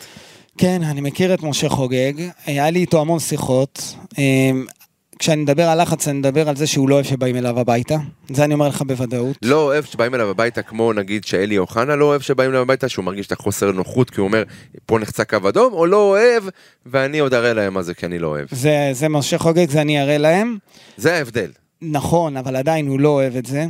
כן, 0.58 0.82
אני 0.82 1.00
מכיר 1.00 1.34
את 1.34 1.42
משה 1.42 1.68
חוגג, 1.68 2.12
היה 2.46 2.70
לי 2.70 2.78
איתו 2.78 3.00
המון 3.00 3.18
שיחות. 3.18 3.94
כשאני 5.18 5.42
מדבר 5.42 5.68
על 5.68 5.82
לחץ, 5.82 6.08
אני 6.08 6.18
מדבר 6.18 6.48
על 6.48 6.56
זה 6.56 6.66
שהוא 6.66 6.88
לא 6.88 6.94
אוהב 6.94 7.04
שבאים 7.04 7.36
אליו 7.36 7.60
הביתה. 7.60 7.96
זה 8.30 8.44
אני 8.44 8.54
אומר 8.54 8.68
לך 8.68 8.82
בוודאות. 8.82 9.36
לא 9.42 9.62
אוהב 9.62 9.84
שבאים 9.84 10.14
אליו 10.14 10.30
הביתה 10.30 10.62
כמו 10.62 10.92
נגיד 10.92 11.24
שאלי 11.24 11.58
אוחנה 11.58 11.96
לא 11.96 12.04
אוהב 12.04 12.20
שבאים 12.20 12.50
אליו 12.50 12.62
הביתה 12.62 12.88
שהוא 12.88 13.04
מרגיש 13.04 13.26
את 13.26 13.32
החוסר 13.32 13.72
נוחות 13.72 14.10
כי 14.10 14.20
הוא 14.20 14.28
אומר 14.28 14.42
פה 14.86 14.98
נחצה 14.98 15.24
קו 15.24 15.48
אדום 15.48 15.72
או 15.72 15.86
לא 15.86 15.96
אוהב 15.96 16.44
ואני 16.86 17.18
עוד 17.18 17.34
אראה 17.34 17.52
להם 17.52 17.74
מה 17.74 17.82
זה 17.82 17.94
כי 17.94 18.06
אני 18.06 18.18
לא 18.18 18.26
אוהב. 18.26 18.46
זה, 18.50 18.90
זה 18.92 19.08
משה 19.08 19.38
חוגג, 19.38 19.70
זה 19.70 19.80
אני 19.80 20.02
אראה 20.02 20.18
להם. 20.18 20.56
זה 20.96 21.14
ההבדל. 21.14 21.50
נכון, 21.92 22.36
אבל 22.36 22.56
עדיין 22.56 22.86
הוא 22.86 23.00
לא 23.00 23.08
אוהב 23.08 23.36
את 23.36 23.46
זה. 23.46 23.66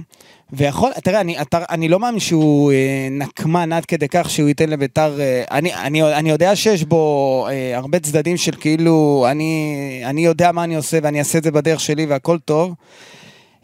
ויכול, 0.53 0.91
תראה, 1.05 1.21
אני, 1.21 1.41
אתה, 1.41 1.59
אני 1.71 1.89
לא 1.89 2.01
מאמין 2.01 2.21
שהוא 2.21 2.73
אה, 2.73 3.09
נקמן 3.11 3.73
עד 3.73 3.87
כדי 3.87 4.09
כך 4.09 4.31
שהוא 4.31 4.49
ייתן 4.49 4.69
לביתר, 4.69 5.21
אה, 5.21 5.45
אני, 5.51 5.75
אני, 5.75 6.03
אני 6.03 6.31
יודע 6.31 6.57
שיש 6.57 6.85
בו 6.85 7.47
אה, 7.51 7.77
הרבה 7.77 7.99
צדדים 7.99 8.37
של 8.37 8.53
כאילו, 8.61 9.27
אני, 9.31 10.03
אני 10.05 10.25
יודע 10.25 10.53
מה 10.53 10.65
אני 10.65 10.77
עושה 10.77 10.99
ואני 11.03 11.19
אעשה 11.19 11.39
את 11.39 11.45
זה 11.45 11.51
בדרך 11.51 11.81
שלי 11.81 12.07
והכל 12.07 12.39
טוב. 12.39 12.75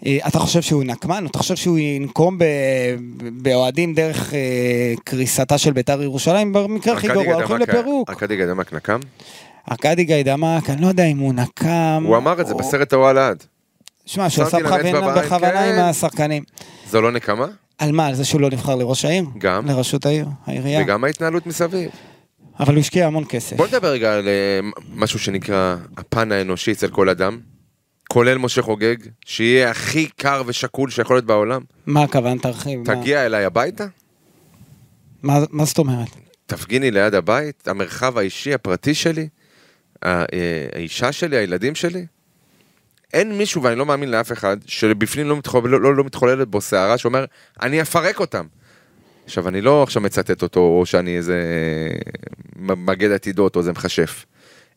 אה, 0.07 0.19
אתה 0.29 0.39
חושב 0.39 0.63
שהוא 0.63 0.85
נקמן? 0.85 1.27
אתה 1.27 1.39
חושב 1.39 1.57
שהוא 1.57 1.79
ינקום 1.79 2.39
באוהדים 3.43 3.95
דרך 3.95 4.35
אה, 4.35 4.95
קריסתה 5.05 5.59
של 5.59 5.73
ביתר 5.73 6.03
ירושלים? 6.03 6.53
במקרה 6.53 6.95
הכי 6.95 7.09
גרוע, 7.09 7.35
הולכים 7.35 7.57
לפירוק. 7.57 8.11
ארכדי 8.11 8.37
גיידמק 8.37 8.73
נקם? 8.73 9.01
ארכדי 9.71 10.05
גיידמק, 10.05 10.71
אני 10.71 10.83
לא 10.83 10.87
יודע 10.87 11.05
אם 11.05 11.19
הוא 11.19 11.35
נקם. 11.35 12.05
הוא 12.07 12.17
אמר 12.17 12.41
את 12.41 12.47
זה 12.47 12.55
בסרט 12.55 12.93
ההוא 12.93 13.09
על 13.09 13.19
העד. 13.19 13.45
שמע, 14.07 14.31
שהוא 14.31 14.45
עשה 14.45 14.59
בכוונה 14.59 15.15
בכוונה 15.23 15.53
כן. 15.53 15.79
עם 15.79 15.85
השחקנים. 15.85 16.43
זו 16.91 17.01
לא 17.01 17.13
נקמה? 17.13 17.47
על 17.79 17.93
מה? 17.93 18.07
על 18.07 18.15
זה 18.15 18.25
שהוא 18.25 18.41
לא 18.41 18.51
נבחר 18.51 18.75
לראש 18.75 19.05
העיר? 19.05 19.25
גם. 19.39 19.67
לראשות 19.67 20.07
העיר, 20.07 20.27
העירייה. 20.47 20.83
וגם 20.83 21.05
ההתנהלות 21.05 21.47
מסביב. 21.47 21.91
אבל 22.61 22.75
הוא 22.75 22.81
השקיע 22.81 23.07
המון 23.07 23.25
כסף. 23.29 23.57
בוא 23.57 23.67
נדבר 23.67 23.89
רגע 23.89 24.15
על 24.15 24.29
אה, 24.29 24.61
משהו 24.95 25.19
שנקרא 25.19 25.77
הפן 25.97 26.33
האנושי 26.33 26.73
אצל 26.73 26.89
כל 26.89 27.09
אדם. 27.09 27.41
כולל 28.09 28.39
משה 28.39 28.63
חוגג, 28.63 28.97
שיהיה 29.25 29.71
הכי 29.71 30.07
קר 30.17 30.43
ושקול 30.47 30.91
שיכול 30.91 31.17
להיות 31.17 31.25
בעולם. 31.27 31.61
מה 31.87 32.03
הכוון? 32.03 32.39
תרחיב. 32.39 32.81
מה- 32.91 32.97
תגיע 33.01 33.27
אליי 33.27 33.45
הביתה, 33.45 33.85
מה 35.23 35.39
מה 35.51 35.65
זאת 35.65 35.79
אומרת? 35.79 36.09
תפגיני 36.47 36.91
ליד 36.91 37.15
הבית, 37.15 37.69
המרחב 37.69 38.19
האישי 38.19 38.55
הפרטי 38.55 38.95
שלי, 38.95 39.29
אה, 40.05 40.25
האישה 40.75 41.13
שלי, 41.13 41.37
הילדים 41.37 41.75
שלי. 41.75 42.07
אין 43.13 43.39
מישהו, 43.39 43.63
ואני 43.63 43.77
לא 43.77 43.87
מאמין 43.87 44.11
לאף 44.11 44.33
אחד, 44.33 44.57
שבפנים 44.67 45.29
לא, 45.29 45.37
מתחול, 45.37 45.71
לא, 45.71 45.81
לא, 45.81 45.95
לא 45.97 46.05
מתחוללת 46.05 46.49
בו 46.49 46.61
סערה 46.61 46.99
שאומר, 46.99 47.25
אני 47.63 47.83
אפרק 47.83 48.21
אותם. 48.21 48.47
עכשיו, 49.25 49.49
אני 49.49 49.61
לא 49.61 49.83
עכשיו 49.83 50.03
מצטט 50.03 50.43
אותו, 50.43 50.61
או 50.61 50.87
שאני 50.87 51.17
איזה 51.17 51.43
מ- 52.57 52.87
מגד 52.87 53.11
עתידות, 53.11 53.57
או 53.57 53.61
איזה 53.61 53.73
מכשף. 53.73 54.25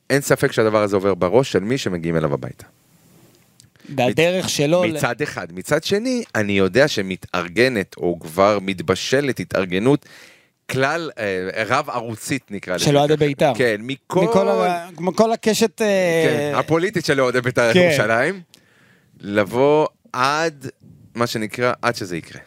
אין 0.10 0.21
ספק 0.21 0.52
שהדבר 0.52 0.84
הזה 0.84 0.95
עובר 0.95 1.13
בראש 1.13 1.52
של 1.52 1.60
מי 1.60 1.78
שמגיעים 1.78 2.17
אליו 2.17 2.34
הביתה. 2.34 2.65
והדרך 3.95 4.50
שלו... 4.50 4.84
ל- 4.84 4.93
מצד 4.93 5.21
אחד. 5.21 5.48
מצד 5.54 5.84
שני, 5.84 6.24
אני 6.36 6.54
יודע 6.58 6.88
שמתארגנת, 6.88 7.95
או 7.98 8.19
כבר 8.19 8.60
מתבשלת 8.62 9.39
התארגנות 9.39 10.06
כלל 10.71 11.12
אה, 11.19 11.63
רב 11.67 11.89
ערוצית 11.89 12.43
נקרא 12.51 12.75
לזה. 12.75 12.86
של 12.86 12.97
אוהדי. 12.97 13.15
בית"ר. 13.15 13.54
כן, 13.56 13.75
מכל... 13.80 14.21
מכל 14.25 14.47
ה- 14.49 14.89
כמו 14.95 15.15
כל 15.15 15.32
הקשת... 15.32 15.82
אה, 15.82 15.88
כן, 16.28 16.60
הפוליטית 16.60 17.06
של 17.06 17.21
אוהדי 17.21 17.41
בית"ר 17.41 17.73
כן. 17.73 17.80
ירושלים, 17.80 18.41
לבוא 19.21 19.88
עד, 20.13 20.67
מה 21.15 21.28
שנקרא, 21.28 21.73
עד 21.82 21.95
שזה 21.95 22.17
יקרה. 22.17 22.41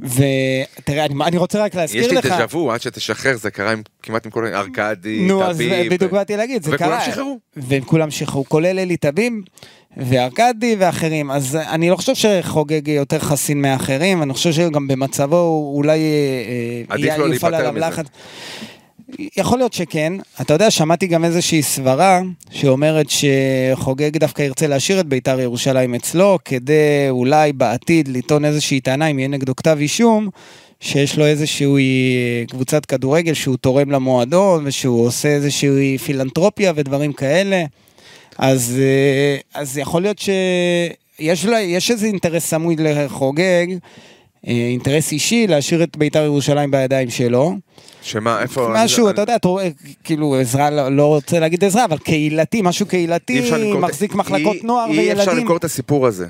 ותראה, 0.00 1.04
אני, 1.04 1.14
אני 1.24 1.36
רוצה 1.36 1.64
רק 1.64 1.70
יש 1.72 1.76
להזכיר 1.76 2.08
לי 2.08 2.14
לך... 2.14 2.26
דז'ה 2.26 2.44
וו, 2.52 2.72
עד 2.72 2.80
שתשחרר, 2.80 3.36
זה 3.36 3.50
קרה 3.50 3.72
עם, 3.72 3.82
כמעט 4.02 4.26
עם 4.26 4.30
כל... 4.32 4.46
ארכדי, 4.46 5.26
נו, 5.28 5.44
אז. 5.44 5.58
בדיוק 5.90 6.12
באתי 6.12 6.36
להגיד, 6.36 6.62
זה 6.62 6.76
קרה. 6.78 6.88
וכולם 6.88 7.12
שחררו. 7.12 7.38
והם 7.56 7.84
כולם 7.84 8.10
שחררו, 8.10 8.44
כולל 8.44 8.78
אלי 8.78 8.96
טביב 8.96 9.32
וארכדי 9.96 10.76
ואחרים. 10.78 11.30
אז 11.30 11.56
אני 11.56 11.90
לא 11.90 11.96
חושב 11.96 12.14
שחוגג 12.14 12.88
יותר 12.88 13.18
חסין 13.18 13.62
מאחרים, 13.62 14.22
אני 14.22 14.32
חושב 14.32 14.52
שגם 14.52 14.88
במצבו 14.88 15.36
הוא 15.36 15.76
אולי 15.76 15.98
אה, 16.90 17.10
אה, 17.10 17.16
לו 17.16 17.32
יופעל 17.34 17.54
עליו. 17.54 17.78
לחץ. 17.78 18.06
יכול 19.36 19.58
להיות 19.58 19.72
שכן. 19.72 20.12
אתה 20.40 20.54
יודע, 20.54 20.70
שמעתי 20.70 21.06
גם 21.06 21.24
איזושהי 21.24 21.62
סברה 21.62 22.20
שאומרת 22.50 23.06
שחוגג 23.10 24.16
דווקא 24.16 24.42
ירצה 24.42 24.66
להשאיר 24.66 25.00
את 25.00 25.06
בית"ר 25.06 25.40
ירושלים 25.40 25.94
אצלו, 25.94 26.38
כדי 26.44 27.06
אולי 27.10 27.52
בעתיד 27.52 28.08
לטעון 28.08 28.44
איזושהי 28.44 28.80
טענה, 28.80 29.06
אם 29.06 29.18
יהיה 29.18 29.28
נגדו 29.28 29.56
כתב 29.56 29.76
אישום, 29.80 30.28
שיש 30.80 31.18
לו 31.18 31.26
איזושהי 31.26 32.14
קבוצת 32.50 32.86
כדורגל 32.86 33.34
שהוא 33.34 33.56
תורם 33.56 33.90
למועדון, 33.90 34.62
ושהוא 34.66 35.06
עושה 35.06 35.28
איזושהי 35.28 35.98
פילנטרופיה 35.98 36.72
ודברים 36.76 37.12
כאלה. 37.12 37.64
אז, 38.42 38.74
אה, 38.80 39.36
אז 39.60 39.78
יכול 39.78 40.02
להיות 40.02 40.18
שיש 40.18 41.44
יש 41.60 41.90
איזה 41.90 42.06
אינטרס 42.06 42.46
סמוי 42.46 42.76
לחוגג, 42.78 43.66
אה, 44.46 44.52
אינטרס 44.52 45.12
אישי 45.12 45.46
להשאיר 45.46 45.82
את 45.82 45.96
בית"ר 45.96 46.22
ירושלים 46.24 46.70
בידיים 46.70 47.10
שלו. 47.10 47.54
שמה, 48.02 48.42
איפה... 48.42 48.68
משהו, 48.74 49.06
אני- 49.06 49.14
אתה 49.14 49.22
יודע, 49.22 49.36
אתה 49.36 49.48
רואה, 49.48 49.68
כאילו 50.04 50.34
עזרה, 50.40 50.70
לא 50.70 50.96
לא 50.96 51.06
רוצה 51.06 51.38
להגיד 51.40 51.64
עזרה, 51.64 51.84
אבל 51.84 51.98
קהילתי, 51.98 52.60
משהו 52.62 52.84
אי 52.86 52.90
קהילתי, 52.90 53.40
אפשר 53.40 53.56
למכור 53.58 53.78
את- 53.78 53.90
מחזיק 53.90 54.14
מחלקות 54.14 54.54
אי- 54.56 54.60
נוער 54.64 54.86
אי 54.90 55.12
אפשר 55.12 55.20
וילדים. 55.22 55.38
למכור 55.38 55.56
את 55.56 55.64
הסיפור 55.64 56.06
הזה. 56.06 56.26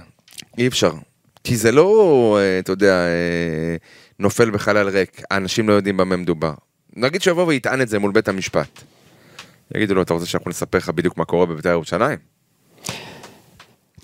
אי 0.59 0.67
אפשר. 0.67 0.93
כי 1.45 1.57
זה 1.57 1.73
לא, 1.73 1.89
אה, 2.41 2.59
אתה 2.59 2.73
יודע, 2.73 2.95
נופל 4.19 4.51
בחלל 4.51 4.89
ריק. 4.89 5.23
האנשים 5.31 5.69
לא 5.69 5.73
יודעים 5.73 5.97
במה 5.97 6.17
מדובר. 6.17 6.53
נגיד 6.97 7.23
שיבוא 7.23 7.45
ויטען 7.47 7.81
את 7.81 7.89
זה 7.89 7.99
מול 7.99 8.13
בית 8.13 8.29
המשפט. 8.29 8.83
יגידו 9.77 9.95
לו, 9.95 10.03
אתה 10.03 10.15
רוצה 10.15 10.27
שאנחנו 10.27 10.51
נספר 10.51 10.79
לך 10.79 10.89
בדיוק 10.91 11.17
מה 11.17 11.25
קורה 11.25 11.47
בבית"ר 11.47 11.69
ירושלים? 11.69 12.19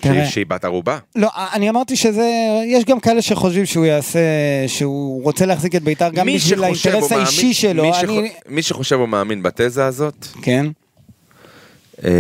תראה. 0.01 0.27
שהיא- 0.27 0.47
בת 0.47 0.65
ערובה? 0.65 0.99
לא, 1.17 1.29
אני 1.53 1.71
אמרתי 1.71 1.97
שזה, 1.97 2.31
יש 2.67 2.85
גם 2.85 3.01
כאלה 3.01 3.23
שחושבים 3.23 3.67
שהוא 3.67 3.85
יעשה, 3.85 4.19
שהוא 4.67 5.23
רוצה 5.23 5.47
להחזיק 5.47 5.75
את 5.75 5.83
בית"ר 5.83 6.09
גם 6.11 6.27
בשביל 6.35 6.65
האינטרס 6.65 7.13
האישי 7.13 7.43
מאמין- 7.43 7.55
שלו. 7.55 7.83
מי 7.83 7.89
אני... 7.91 8.29
שחו- 8.31 8.39
מי 8.49 8.63
שחושב 8.63 8.97
או 8.97 9.07
מאמין 9.07 9.43
בתזה 9.43 9.87
הזאת, 9.87 10.27
כן, 10.43 10.67
אה, 12.05 12.11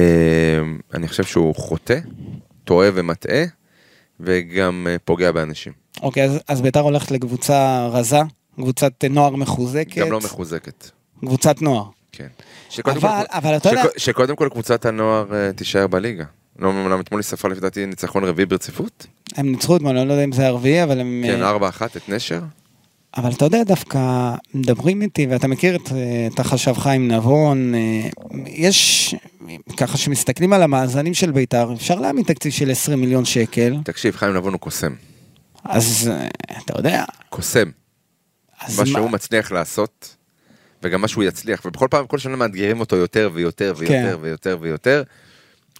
אני 0.94 1.08
חושב 1.08 1.24
שהוא 1.24 1.54
חוטא, 1.54 1.98
טועה 2.64 2.88
ומטעה, 2.94 3.44
וגם 4.20 4.86
אה, 4.90 4.96
פוגע 5.04 5.32
באנשים. 5.32 5.72
אוקיי, 6.02 6.24
אז, 6.24 6.38
אז 6.48 6.60
בית"ר 6.60 6.80
הולכת 6.80 7.10
לקבוצה 7.10 7.86
רזה, 7.92 8.18
קבוצת 8.56 8.92
נוער 9.10 9.36
מחוזקת. 9.36 9.98
גם 9.98 10.12
לא 10.12 10.18
מחוזקת. 10.18 10.90
קבוצת 11.20 11.62
נוער. 11.62 11.84
כן. 12.18 12.26
שקודם 12.70 12.96
אבל- 12.96 13.08
כל, 13.08 13.36
אבל 13.38 13.56
אתה 13.56 13.68
יודע- 13.68 13.82
שקו- 13.82 13.98
שקודם 14.00 14.36
כל 14.36 14.48
קבוצת 14.52 14.86
הנוער 14.86 15.34
אה, 15.34 15.52
תישאר 15.52 15.86
בליגה. 15.86 16.24
לא, 16.58 16.68
אומנם 16.68 17.00
אתמול 17.00 17.20
היא 17.20 17.24
ספרה 17.24 17.50
לפי 17.50 17.60
דעתי 17.60 17.86
ניצחון 17.86 18.24
רביעי 18.24 18.46
ברציפות. 18.46 19.06
הם 19.36 19.50
ניצחו 19.52 19.76
אתמול, 19.76 19.98
אני 19.98 20.08
לא 20.08 20.12
יודע 20.12 20.24
אם 20.24 20.32
זה 20.32 20.46
הרביעי, 20.46 20.82
אבל 20.82 21.00
הם... 21.00 21.24
כן, 21.26 21.42
אה, 21.42 21.50
4-1 21.50 21.56
את 21.96 22.08
נשר. 22.08 22.40
אבל 23.16 23.30
אתה 23.32 23.44
יודע, 23.44 23.64
דווקא 23.64 23.98
מדברים 24.54 25.02
איתי, 25.02 25.26
ואתה 25.30 25.48
מכיר 25.48 25.76
את, 25.76 25.92
אה, 25.92 26.28
את 26.34 26.40
החשב 26.40 26.72
חיים 26.74 27.08
נבון, 27.12 27.74
אה, 27.74 28.08
יש, 28.46 29.14
ככה 29.76 29.96
שמסתכלים 29.98 30.52
על 30.52 30.62
המאזנים 30.62 31.14
של 31.14 31.30
בית"ר, 31.30 31.72
אפשר 31.72 31.94
להעמיד 31.94 32.26
תקציב 32.26 32.52
של 32.52 32.70
20 32.70 33.00
מיליון 33.00 33.24
שקל, 33.24 33.76
תקשיב, 33.84 34.16
חיים 34.16 34.34
נבון 34.34 34.52
הוא 34.52 34.60
קוסם. 34.60 34.94
אז 35.64 36.10
אה, 36.12 36.26
אתה 36.64 36.78
יודע, 36.78 37.04
קוסם. 37.28 37.70
מה 38.78 38.86
שהוא 38.86 39.10
מצליח 39.10 39.52
לעשות, 39.52 40.16
וגם 40.82 41.00
מה 41.00 41.08
שהוא 41.08 41.24
יצליח, 41.24 41.62
ובכל 41.64 41.86
פעם, 41.90 42.06
כל 42.06 42.18
שנה 42.18 42.36
מאתגרים 42.36 42.80
אותו 42.80 42.96
יותר 42.96 43.30
ויותר 43.32 43.74
כן. 43.74 43.82
ויותר 43.84 44.18
ויותר 44.20 44.56
ויותר. 44.60 45.02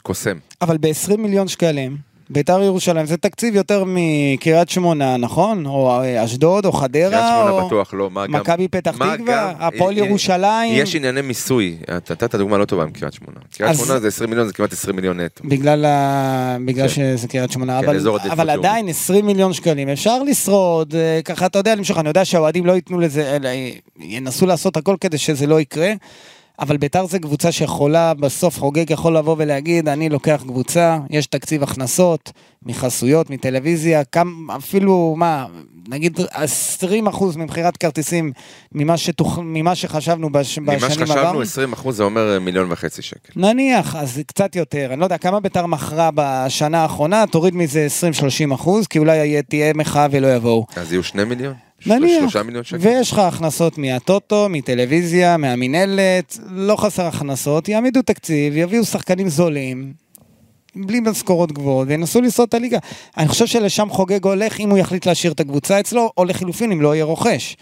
קוסם. 0.03 0.39
אבל 0.63 0.79
ב-20 0.79 1.17
מיליון 1.17 1.49
שקלים, 1.49 1.97
בית"ר 2.31 2.63
ירושלים 2.63 3.07
זה 3.07 3.17
תקציב 3.17 3.55
יותר 3.55 3.85
מקריית 3.87 4.69
שמונה, 4.71 5.17
נכון? 5.17 5.67
או 5.67 6.01
אה, 6.01 6.25
אשדוד, 6.25 6.67
או 6.67 6.73
חדרה, 6.73 7.11
קריית 7.11 7.25
שמונה 7.35 7.51
או 7.51 7.67
בטוח 7.67 7.95
לא, 7.95 8.11
מה 8.11 8.27
גם... 8.27 8.33
מכבי 8.33 8.69
פתח 8.69 8.97
תקווה, 9.15 9.53
הפועל 9.59 9.99
אה, 9.99 10.05
ירושלים. 10.07 10.83
יש 10.83 10.95
ענייני 10.95 11.21
מיסוי, 11.21 11.77
אתה 11.97 12.15
נתת 12.15 12.35
דוגמה 12.35 12.59
לא 12.59 12.65
טובה 12.65 12.83
עם 12.83 12.91
קריית 12.91 13.15
שמונה. 13.15 13.41
קריית 13.57 13.71
אז- 13.73 13.79
שמונה 13.85 14.01
זה 14.01 14.09
20 14.09 14.31
מיליון, 14.31 14.47
זה 14.47 14.53
כמעט 14.53 14.73
20 14.73 14.97
מיליון 14.97 15.21
נטו. 15.21 15.45
בגלל, 15.49 15.85
ה... 15.85 16.57
בגלל 16.65 16.89
כן. 16.89 16.95
שזה 17.17 17.29
קריית 17.29 17.53
שמונה, 17.53 17.81
כן, 17.83 17.89
אבל, 17.89 18.11
אבל. 18.31 18.51
עדיין 18.51 18.89
20 18.89 19.27
מיליון 19.27 19.53
שקלים, 19.53 19.89
אפשר 19.89 20.23
לשרוד, 20.23 20.95
אה, 20.95 21.21
ככה 21.25 21.47
אתה 21.47 21.59
יודע 21.59 21.75
למשוך, 21.75 21.99
אני 21.99 22.09
יודע 22.09 22.25
שהאוהדים 22.25 22.67
לא 22.67 22.73
ייתנו 22.73 23.01
לזה, 23.01 23.37
אלא 23.37 23.49
ינסו 24.01 24.47
לעשות 24.47 24.77
הכל 24.77 24.97
כדי 25.01 25.19
שזה 25.19 25.47
לא 25.47 25.61
יקרה, 25.61 25.93
אבל 26.61 26.77
בית"ר 26.77 27.07
זה 27.07 27.19
קבוצה 27.19 27.53
שיכולה, 27.53 28.15
בסוף 28.15 28.59
חוגג 28.59 28.91
יכול 28.91 29.17
לבוא 29.17 29.37
ולהגיד, 29.39 29.89
אני 29.89 30.09
לוקח 30.09 30.43
קבוצה, 30.47 30.99
יש 31.11 31.27
תקציב 31.27 31.63
הכנסות, 31.63 32.33
מחסויות, 32.63 33.31
מטלוויזיה, 33.31 34.05
כמה, 34.05 34.57
אפילו, 34.57 35.15
מה, 35.17 35.47
נגיד 35.89 36.21
20% 36.21 36.25
ממכירת 37.37 37.77
כרטיסים 37.77 38.33
ממה, 38.73 38.97
שתוכ... 38.97 39.39
ממה 39.43 39.75
שחשבנו 39.75 40.33
בש... 40.33 40.59
ממה 40.59 40.77
בשנים 40.77 40.91
שחשבנו, 40.91 41.21
עברנו. 41.21 41.41
20 41.41 41.73
אחוז 41.73 41.97
זה 41.97 42.03
אומר 42.03 42.35
אה, 42.35 42.39
מיליון 42.39 42.73
וחצי 42.73 43.03
שקל. 43.03 43.33
נניח, 43.37 43.97
אז 43.97 44.21
קצת 44.27 44.57
יותר, 44.57 44.89
אני 44.93 45.01
לא 45.01 45.05
יודע, 45.07 45.19
כמה 45.19 45.41
ביתר 45.41 45.67
מכרה 45.67 46.11
בשנה 46.15 46.83
האחרונה, 46.83 47.25
תוריד 47.27 47.55
מזה 47.55 47.87
20-30 48.51 48.55
אחוז, 48.55 48.87
כי 48.87 48.99
אולי 48.99 49.43
תהיה 49.43 49.73
מחאה 49.75 50.07
ולא 50.11 50.27
יבואו. 50.27 50.67
אז 50.77 50.93
יהיו 50.93 51.03
2 51.03 51.29
מיליון? 51.29 51.55
נניח? 51.87 52.37
ויש 52.81 53.13
לך 53.13 53.19
הכנסות 53.19 53.79
מהטוטו, 53.79 54.47
מטלוויזיה, 54.51 55.37
מהמינהלת, 55.37 56.39
לא 56.51 56.77
חסר 56.77 57.07
הכנסות, 57.07 57.69
יעמידו 57.69 58.03
תקציב, 58.03 58.57
יביאו 58.57 58.85
שחקנים 58.85 59.29
זולים, 59.29 59.93
בלי 60.77 61.01
משכורות 61.01 61.53
גבוהות, 61.53 61.89
וינסו 61.89 62.21
לשרוד 62.21 62.49
את 62.49 62.55
הליגה. 62.55 62.79
אני 63.17 63.29
חושב 63.29 63.47
שלשם 63.47 63.89
חוגג 63.91 64.25
הולך 64.25 64.61
אם 64.61 64.71
הוא 64.71 64.79
יחליט 64.79 65.07
להשאיר 65.07 65.33
את 65.33 65.41
הקבוצה 65.41 65.81
אצלו, 65.81 66.11
או 66.17 66.25
לחילופין 66.25 66.73
אם 66.73 66.83
לא 66.83 66.95
יהיה 66.95 67.05
רוכש. 67.05 67.57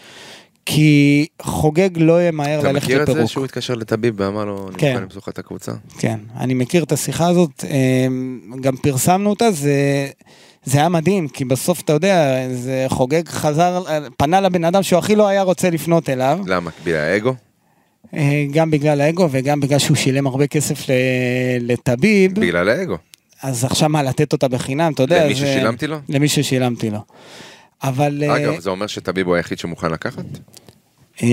כי 0.67 1.27
חוגג 1.43 1.91
לא 1.97 2.29
ימהר 2.29 2.61
אתה 2.61 2.73
ללכת 2.73 2.85
מכיר 2.85 3.03
את 3.03 3.07
זה 3.07 3.13
לפירוק. 3.13 3.31
שהוא 3.31 3.45
התקשר 3.45 3.75
לטביב 3.75 4.15
ואמר 4.17 4.45
לו, 4.45 4.69
אני 4.69 4.79
כן. 4.79 4.91
מוכן 4.93 5.03
למסור 5.03 5.23
לך 5.23 5.29
את 5.29 5.39
הקבוצה? 5.39 5.73
כן, 5.99 6.19
אני 6.37 6.55
מכיר 6.55 6.83
את 6.83 6.93
השיחה 6.93 7.29
הזאת, 7.29 7.65
אמ, 7.65 8.41
גם 8.61 8.77
פרסמנו 8.77 9.31
אותה, 9.31 9.51
זה, 9.51 10.09
זה 10.67 10.79
היה 10.79 10.89
מדהים, 10.89 11.29
כי 11.29 11.45
בסוף, 11.45 11.81
אתה 11.81 11.93
יודע, 11.93 12.37
זה 12.53 12.85
חוגג 12.89 13.29
חזר, 13.29 13.83
פנה 14.17 14.41
לבן 14.41 14.65
אדם 14.65 14.83
שהוא 14.83 14.99
הכי 14.99 15.17
לא 15.17 15.27
היה 15.29 15.43
רוצה 15.43 15.71
לפנות 15.71 16.09
אליו, 16.11 16.39
למה? 16.47 16.71
בגלל 16.85 16.97
האגו? 16.97 17.35
אה, 18.17 18.45
גם 18.51 18.71
בגלל 18.71 19.01
האגו 19.01 19.29
וגם 19.31 19.61
בגלל 19.61 19.79
שהוא 19.79 19.97
שילם 19.97 20.27
הרבה 20.27 20.47
כסף 20.47 20.87
לטביב, 21.61 22.41
בגלל 22.41 22.69
האגו. 22.69 22.97
אז 23.43 23.65
עכשיו 23.65 23.89
מה, 23.89 24.03
לתת 24.03 24.33
אותה 24.33 24.49
בחינם, 24.49 24.93
אתה 24.93 25.03
יודע, 25.03 25.25
למי 25.25 25.35
זה- 25.35 25.41
ששילמתי 25.47 25.87
לו? 25.87 25.97
למי 26.09 26.29
ששילמתי 26.29 26.91
לו. 26.91 26.99
אבל... 27.83 28.23
אה, 28.27 28.37
אגב, 28.37 28.61
זה 28.61 28.71
אומר 28.71 28.87
שטביב 28.87 29.27
הוא 29.27 29.37
היחיד 29.37 29.59
שמוכן 29.59 29.91
לקחת? 29.91 30.25
אמ, 31.23 31.29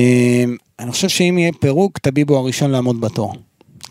אני 0.80 0.92
חושב 0.92 1.08
שאם 1.10 1.38
יהיה 1.38 1.52
פירוק, 1.60 1.98
טביב 1.98 2.30
הוא 2.30 2.38
הראשון 2.38 2.72
לעמוד 2.72 3.02
בתור. 3.02 3.34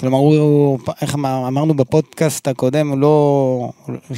כלומר, 0.03 0.19
הוא, 0.19 0.79
איך 1.03 1.15
אמר- 1.15 1.49
אמרנו 1.49 1.75
בפודקאסט 1.75 2.49
הקודם, 2.49 2.89
הוא 2.89 2.99
לא... 2.99 3.71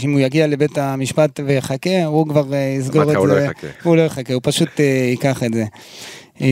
אם 0.05 0.13
הוא 0.13 0.21
יגיע 0.21 0.47
לבית 0.47 0.79
המשפט 0.79 1.41
ויחכה, 1.47 2.05
הוא 2.05 2.29
כבר 2.29 2.55
אה, 2.55 2.77
יסגור 2.79 3.03
את 3.03 3.09
אמרתי, 3.09 3.13
זה. 3.13 3.19
הוא 3.19 3.29
לא 3.29 3.41
יחכה. 3.41 3.67
הוא 3.83 3.97
לא 3.97 4.03
יחכה, 4.03 4.35
הוא 4.35 4.41
פשוט 4.45 4.81
אה, 4.81 4.85
ייקח 5.11 5.43
את 5.43 5.55
זה. 5.55 5.65
אמ, 6.41 6.47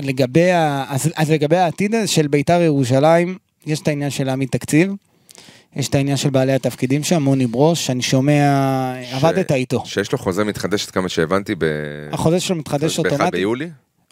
לגבי. 0.00 0.50
אז, 0.88 1.10
אז 1.16 1.30
לגבי 1.30 1.56
העתיד 1.56 1.94
של 2.06 2.26
בית"ר 2.26 2.60
ירושלים, 2.62 3.36
יש 3.66 3.80
את 3.80 3.88
העניין 3.88 4.10
של 4.10 4.24
להעמיד 4.24 4.48
תקציב. 4.48 4.92
יש 5.76 5.88
את 5.88 5.94
העניין 5.94 6.16
של 6.16 6.30
בעלי 6.30 6.52
התפקידים 6.52 7.02
שם, 7.02 7.22
מוני 7.22 7.46
ברוש, 7.46 7.90
אני 7.90 8.02
שומע, 8.02 8.42
עבדת 9.12 9.52
איתו. 9.52 9.82
שיש 9.86 10.12
לו 10.12 10.18
חוזה 10.18 10.44
מתחדשת 10.44 10.90
כמה 10.90 11.08
שהבנתי 11.08 11.54
ב... 11.58 11.64
החוזה 12.12 12.40
שלו 12.40 12.56
מתחדש 12.56 12.98
ב-1 13.00 13.04
אוטומטית. 13.04 13.32
ביולי? 13.34 13.68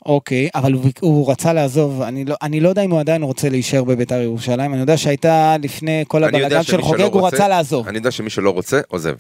אוקיי, 0.07 0.49
אבל 0.55 0.73
הוא, 0.73 0.85
הוא 1.01 1.31
רצה 1.31 1.53
לעזוב, 1.53 2.03
אני 2.03 2.25
לא, 2.25 2.35
אני 2.43 2.61
לא 2.61 2.69
יודע 2.69 2.83
אם 2.83 2.91
הוא 2.91 3.01
עדיין 3.01 3.23
רוצה 3.23 3.49
להישאר 3.49 3.85
בביתר 3.85 4.21
ירושלים, 4.21 4.73
אני 4.73 4.81
יודע 4.81 4.97
שהייתה 4.97 5.57
לפני 5.63 6.05
כל 6.09 6.25
הבלאגן 6.25 6.63
של 6.63 6.83
חוגג, 6.83 7.09
הוא 7.13 7.27
רצה 7.27 7.49
לעזוב. 7.49 7.89
אני 7.89 7.99
יודע 7.99 8.11
שמי 8.11 8.31
שלא 8.31 8.51
רוצה, 8.51 8.81
עוזב. 8.89 9.15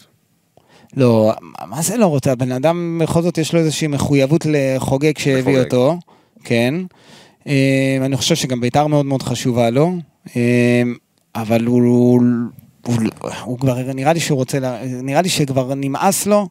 לא, 0.96 1.32
מה 1.66 1.82
זה 1.82 1.96
לא 1.96 2.06
רוצה? 2.06 2.32
הבן 2.32 2.52
אדם 2.52 3.00
בכל 3.04 3.22
זאת 3.22 3.38
יש 3.38 3.52
לו 3.54 3.60
איזושהי 3.60 3.88
מחויבות 3.88 4.46
לחוגג 4.50 5.18
שהביא. 5.18 5.58
אותו, 5.58 5.96
כן. 6.44 6.74
אה, 7.46 7.98
אני 8.06 8.16
חושב 8.16 8.34
שגם 8.34 8.60
ביתר 8.60 8.86
מאוד 8.86 9.06
מאוד 9.06 9.22
חשובה 9.22 9.70
לו, 9.70 9.92
אה, 10.36 10.82
אבל 11.34 11.64
הוא, 11.64 11.82
הוא, 11.82 12.20
הוא, 12.86 12.96
הוא 13.44 13.58
כבר, 13.58 13.92
נראה 13.94 14.12
לי 14.12 14.20
שהוא 14.20 14.36
רוצה, 14.36 14.58
נראה 15.02 15.22
לי 15.22 15.28
שכבר 15.28 15.74
נמאס 15.74 16.26
לו, 16.26 16.48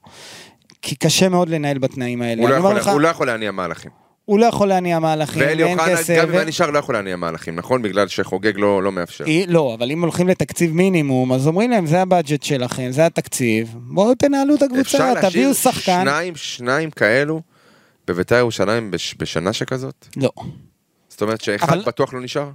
כי 0.82 0.96
קשה 0.96 1.30
מאוד 1.30 1.50
לנהל 1.50 1.78
בתנאים 1.78 2.22
האלה. 2.22 2.42
הוא 2.42 2.50
לא 2.50 2.56
יכול- 2.56 2.76
לך, 2.76 2.88
הוא 2.88 3.02
לא 3.02 3.08
יכול 3.08 3.28
להניע 3.28 3.52
מהלכים. 3.52 3.92
הוא 4.32 4.40
לא 4.40 4.46
יכול 4.46 4.68
להניע 4.68 5.00
מהלכים, 5.00 5.42
ואלי 5.42 5.64
ואין 5.64 5.80
אוחנה, 5.80 5.98
כסף. 5.98 6.16
גם 6.18 6.30
אם 6.30 6.36
היה 6.36 6.46
נשאר, 6.46 6.70
לא 6.72 6.80
יכול 6.80 6.96
להניע 6.96 7.16
מהלכים, 7.16 7.56
נכון? 7.56 7.82
בגלל 7.82 8.08
שחוגג 8.08 8.52
לא 8.58 8.84
לא 8.84 8.92
מאפשר. 8.92 9.24
אי- 9.26 9.46
לא, 9.48 9.76
אבל 9.80 9.92
אם 9.92 10.02
הולכים 10.02 10.28
לתקציב 10.28 10.74
מינימום, 10.76 11.34
אז 11.34 11.48
אומרים 11.48 11.72
להם, 11.72 11.86
זה 11.86 12.02
הבאג'ט 12.02 12.44
שלכם, 12.44 12.88
זה 12.92 13.06
התקציב, 13.06 13.76
בואו 13.76 14.16
תנהלו 14.16 14.56
את 14.56 14.62
הקבוצה, 14.62 14.82
אפשר 14.82 15.14
להשאיר 15.14 15.30
תביאו 15.30 15.54
שחקן. 15.54 16.02
שניים, 16.02 16.36
שניים 16.36 16.92
כאלו 16.92 17.42
בביתר 18.08 18.36
ירושלים 18.36 18.92
בש- 18.92 19.16
בשנה 19.20 19.54
שכזאת? 19.54 20.06
לא. 20.18 20.30
זאת 21.10 21.22
אומרת 21.22 21.42
שאחד 21.42 21.70
אבל- 21.74 21.84
בטוח 21.86 22.14
לא 22.14 22.22
נשאר? 22.22 22.50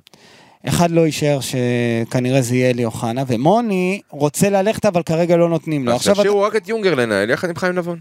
אחד 0.69 0.91
לא 0.91 1.07
יישאר 1.07 1.39
שכנראה 1.41 2.43
זה 2.43 2.55
יהיה 2.57 2.71
אלי 2.71 2.85
אוחנה, 2.85 3.23
ומוני 3.27 4.01
רוצה 4.11 4.51
ללכת 4.51 4.87
אבל 4.87 5.03
כרגע 5.03 5.37
לא 5.37 5.49
נותנים 5.49 5.87
לו. 5.87 5.93
אז 5.93 6.09
תשאירו 6.09 6.43
רק 6.43 6.57
את 6.57 6.69
יונגר 6.69 6.95
לנהל 6.95 7.31
יחד 7.31 7.49
עם 7.49 7.57
חיים 7.57 7.75
נבון. 7.75 7.99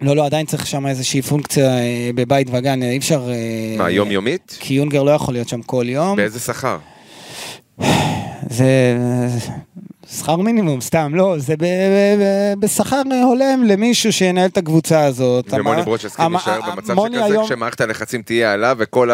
לא, 0.00 0.16
לא, 0.16 0.26
עדיין 0.26 0.46
צריך 0.46 0.66
שם 0.66 0.86
איזושהי 0.86 1.22
פונקציה 1.22 1.78
אה, 1.78 2.10
בבית 2.14 2.48
וגן, 2.52 2.82
אי 2.82 2.98
אפשר... 2.98 3.30
אה, 3.30 3.74
מה, 3.78 3.90
יומיומית? 3.90 4.56
כי 4.60 4.74
יונגר 4.74 5.02
לא 5.02 5.10
יכול 5.10 5.34
להיות 5.34 5.48
שם 5.48 5.62
כל 5.62 5.84
יום. 5.88 6.16
באיזה 6.16 6.40
שכר? 6.40 6.78
זה 8.50 8.96
שכר 10.12 10.36
מינימום, 10.36 10.80
סתם, 10.80 11.12
לא, 11.14 11.34
זה 11.38 11.54
בשכר 12.58 13.02
הולם 13.24 13.64
למישהו 13.64 14.12
שינהל 14.12 14.46
את 14.48 14.56
הקבוצה 14.56 15.04
הזאת. 15.04 15.52
ומוני 15.52 15.82
להישאר 15.86 16.22
המ- 16.24 16.32
במצב 16.76 16.94
שכזה 17.06 17.24
היום- 17.24 17.44
כשמערכת 17.44 17.80
הלחצים 17.80 18.22
תהיה 18.22 18.52
עליו 18.52 18.76
וכל 18.78 19.10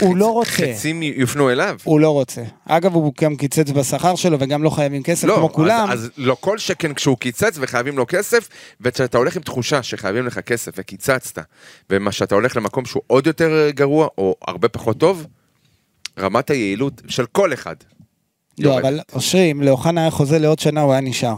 הוא 0.00 0.16
לא 0.16 0.26
רוצה. 0.32 0.50
החצים 0.70 1.02
יופנו 1.02 1.50
אליו? 1.50 1.76
הוא 1.84 2.00
לא 2.00 2.10
רוצה. 2.10 2.42
אגב, 2.68 2.94
הוא 2.94 3.12
גם 3.20 3.36
קיצץ 3.36 3.70
בשכר 3.70 4.14
שלו 4.14 4.36
וגם 4.40 4.62
לא 4.62 4.70
חייבים 4.70 5.02
כסף 5.02 5.24
לא, 5.28 5.34
כמו 5.36 5.52
כולם. 5.52 5.86
אז, 5.90 6.00
אז 6.04 6.10
לא 6.16 6.36
כל 6.40 6.58
שכן 6.58 6.94
כשהוא 6.94 7.16
קיצץ 7.18 7.56
וחייבים 7.60 7.96
לו 7.96 8.04
כסף, 8.08 8.48
וכשאתה 8.80 9.18
הולך 9.18 9.36
עם 9.36 9.42
תחושה 9.42 9.82
שחייבים 9.82 10.26
לך 10.26 10.38
כסף 10.38 10.72
וקיצצת, 10.78 11.38
ומה 11.90 12.12
שאתה 12.12 12.34
הולך 12.34 12.56
למקום 12.56 12.84
שהוא 12.84 13.02
עוד 13.06 13.26
יותר 13.26 13.52
אה, 13.66 13.70
גרוע 13.72 14.08
או 14.18 14.34
הרבה 14.48 14.68
פחות 14.68 14.98
טוב, 14.98 15.26
רמת 16.18 16.50
היעילות 16.50 17.02
של 17.08 17.26
כל 17.32 17.52
אחד. 17.52 17.74
לא. 18.62 18.78
אבל 18.78 19.00
אושרי, 19.12 19.52
אם 19.52 19.62
לאוחנה 19.62 20.00
היה 20.00 20.10
חוזה 20.10 20.38
לעוד 20.38 20.58
שנה, 20.58 20.80
הוא 20.80 20.92
היה 20.92 21.00
נשאר. 21.00 21.34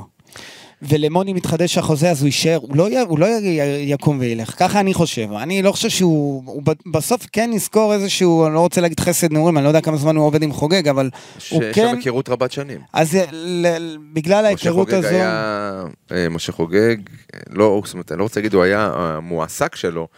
ולמוני 0.88 1.32
מתחדש 1.32 1.78
החוזה, 1.78 2.10
אז 2.10 2.20
הוא 2.22 2.26
יישאר, 2.26 2.58
הוא 2.62 2.76
לא, 2.76 2.90
י, 2.90 2.98
הוא 2.98 3.18
לא 3.18 3.26
י, 3.26 3.60
יקום 3.86 4.18
וילך, 4.20 4.54
ככה 4.58 4.80
אני 4.80 4.94
חושב. 4.94 5.32
אני 5.32 5.62
לא 5.62 5.72
חושב 5.72 5.88
שהוא, 5.88 6.42
הוא 6.46 6.62
ב- 6.64 6.90
בסוף 6.92 7.26
כן 7.32 7.50
יזכור 7.54 7.94
איזשהו, 7.94 8.46
אני 8.46 8.54
לא 8.54 8.60
רוצה 8.60 8.80
להגיד 8.80 9.00
חסד 9.00 9.32
נעורים, 9.32 9.56
אני 9.56 9.64
לא 9.64 9.68
יודע 9.70 9.80
כמה 9.80 9.96
זמן 9.96 10.16
הוא 10.16 10.26
עובד 10.26 10.42
עם 10.42 10.52
חוגג, 10.52 10.88
אבל 10.88 11.10
ש- 11.38 11.50
הוא 11.50 11.62
יש 11.64 11.74
כן, 11.76 11.88
שם 11.90 11.96
היכרות 11.96 12.28
רבת 12.28 12.52
שנים. 12.52 12.80
אז 12.92 13.14
ל, 13.32 13.66
ל, 13.66 13.96
בגלל 14.12 14.44
ההיכרות 14.46 14.92
הזו, 14.92 15.08
היה, 15.08 15.84
אה, 16.12 16.28
משה 16.28 16.52
חוגג, 16.52 16.96
אה, 17.34 17.40
לא, 17.50 17.82
זאת 17.84 17.92
אומרת, 17.94 18.12
אני 18.12 18.18
לא 18.18 18.24
רוצה 18.24 18.40
להגיד, 18.40 18.54
הוא 18.54 18.62
היה 18.62 18.90
המועסק 18.94 19.76
שלו 19.76 20.08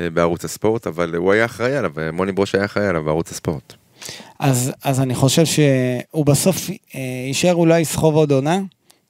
אה, 0.00 0.10
בערוץ 0.10 0.44
הספורט, 0.44 0.86
אבל 0.86 1.14
הוא 1.14 1.32
היה 1.32 1.44
אחראי 1.44 1.76
עליו, 1.76 1.90
אה, 1.98 2.12
מוני 2.12 2.32
ברוש 2.32 2.54
היה 2.54 2.64
אחראי 2.64 2.86
עליו 2.86 3.02
בערוץ 3.04 3.30
הספורט. 3.32 3.74
אז, 4.38 4.72
אז 4.84 5.00
אני 5.00 5.14
חושב 5.14 5.44
שהוא 5.44 6.26
בסוף 6.26 6.70
אה, 6.70 7.00
יישאר 7.26 7.54
אולי 7.54 7.80
יסחוב 7.80 8.14
עוד 8.14 8.32
עונה. 8.32 8.60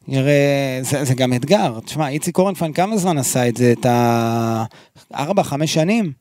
יראה, 0.08 0.78
זה, 0.80 1.04
זה 1.04 1.14
גם 1.14 1.32
אתגר. 1.32 1.80
תשמע, 1.80 2.08
איציק 2.08 2.38
אורנפיין 2.38 2.72
כמה 2.72 2.96
זמן 2.96 3.18
עשה 3.18 3.48
את 3.48 3.56
זה? 3.56 3.72
את 3.80 3.86
ה... 3.86 4.64
ארבע, 5.14 5.42
חמש 5.42 5.74
שנים? 5.74 6.12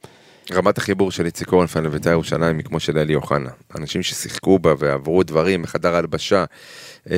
רמת 0.52 0.78
החיבור 0.78 1.12
של 1.12 1.26
איציק 1.26 1.52
אורנפלד 1.52 1.84
לבית"ר 1.84 2.10
ירושלים 2.10 2.58
היא 2.58 2.66
כמו 2.66 2.80
של 2.80 2.98
אלי 2.98 3.16
אוחנה. 3.16 3.50
אנשים 3.78 4.04
ששיחקו 4.04 4.60
בה 4.60 4.74
ועברו 4.80 5.24
דברים 5.24 5.62
בחדר 5.62 5.96
ההלבשה, 5.96 6.46
אה, 7.12 7.16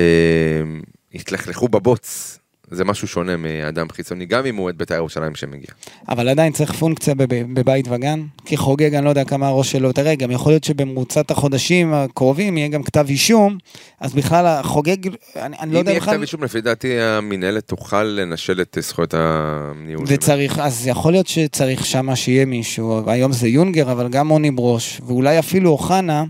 התלכלכו 1.14 1.68
בבוץ. 1.68 2.38
זה 2.74 2.84
משהו 2.84 3.08
שונה 3.08 3.36
מאדם 3.36 3.86
חיצוני, 3.92 4.26
גם 4.26 4.46
אם 4.46 4.56
הוא 4.56 4.64
אוהד 4.64 4.78
בית"ר 4.78 4.94
ירושלים 4.94 5.34
שמגיע. 5.34 5.66
אבל 6.08 6.28
עדיין 6.28 6.52
צריך 6.52 6.72
פונקציה 6.72 7.14
בב- 7.14 7.54
בבית 7.60 7.88
וגן. 7.90 8.22
כי 8.44 8.56
חוגג, 8.56 8.94
אני 8.94 9.04
לא 9.04 9.10
יודע 9.10 9.24
כמה 9.24 9.48
הראש 9.48 9.72
שלו. 9.72 9.92
תראה, 9.92 10.14
גם 10.14 10.30
יכול 10.30 10.52
להיות 10.52 10.64
שבמרוצת 10.64 11.30
החודשים 11.30 11.94
הקרובים 11.94 12.58
יהיה 12.58 12.68
גם 12.68 12.82
כתב 12.82 13.06
אישום, 13.08 13.58
אז 14.00 14.14
בכלל 14.14 14.46
החוגג, 14.46 14.96
אני, 15.36 15.56
אני 15.60 15.72
לא 15.72 15.74
אם 15.74 15.78
יודע 15.78 15.90
יהיה 15.90 16.00
בכלל... 16.00 16.12
כתב 16.14 16.20
אישום, 16.22 16.44
לפי 16.44 16.60
דעתי 16.60 17.00
המינהלת 17.00 17.64
תוכל 17.68 18.02
לנשל 18.02 18.60
את 18.60 18.78
זכויות 18.80 19.14
הניהול 19.16 20.06
שלו. 20.06 20.14
וצריך, 20.16 20.58
אז 20.58 20.86
יכול 20.86 21.12
להיות 21.12 21.26
שצריך 21.26 21.86
שמה 21.86 22.16
שיהיה 22.16 22.44
מישהו, 22.44 23.02
היום 23.10 23.32
זה 23.32 23.48
יונגר, 23.48 23.92
אבל 23.92 24.08
גם 24.08 24.28
מוני 24.28 24.50
ברוש, 24.50 25.00
ואולי 25.06 25.38
אפילו 25.38 25.70
אוחנה, 25.70 26.24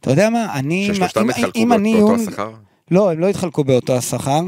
אתה 0.00 0.10
יודע 0.10 0.30
מה, 0.30 0.46
אני... 0.54 0.88
ששלושתם 0.94 1.20
אם- 1.20 1.30
התחלקו 1.30 1.58
אם 1.58 1.72
אני 1.72 1.94
באותו 2.00 2.14
השכר? 2.22 2.50
לא, 2.90 3.10
הם 3.12 3.18
לא 3.20 3.28
התחלקו 3.28 3.64
באותו 3.64 3.96
השכר, 3.96 4.40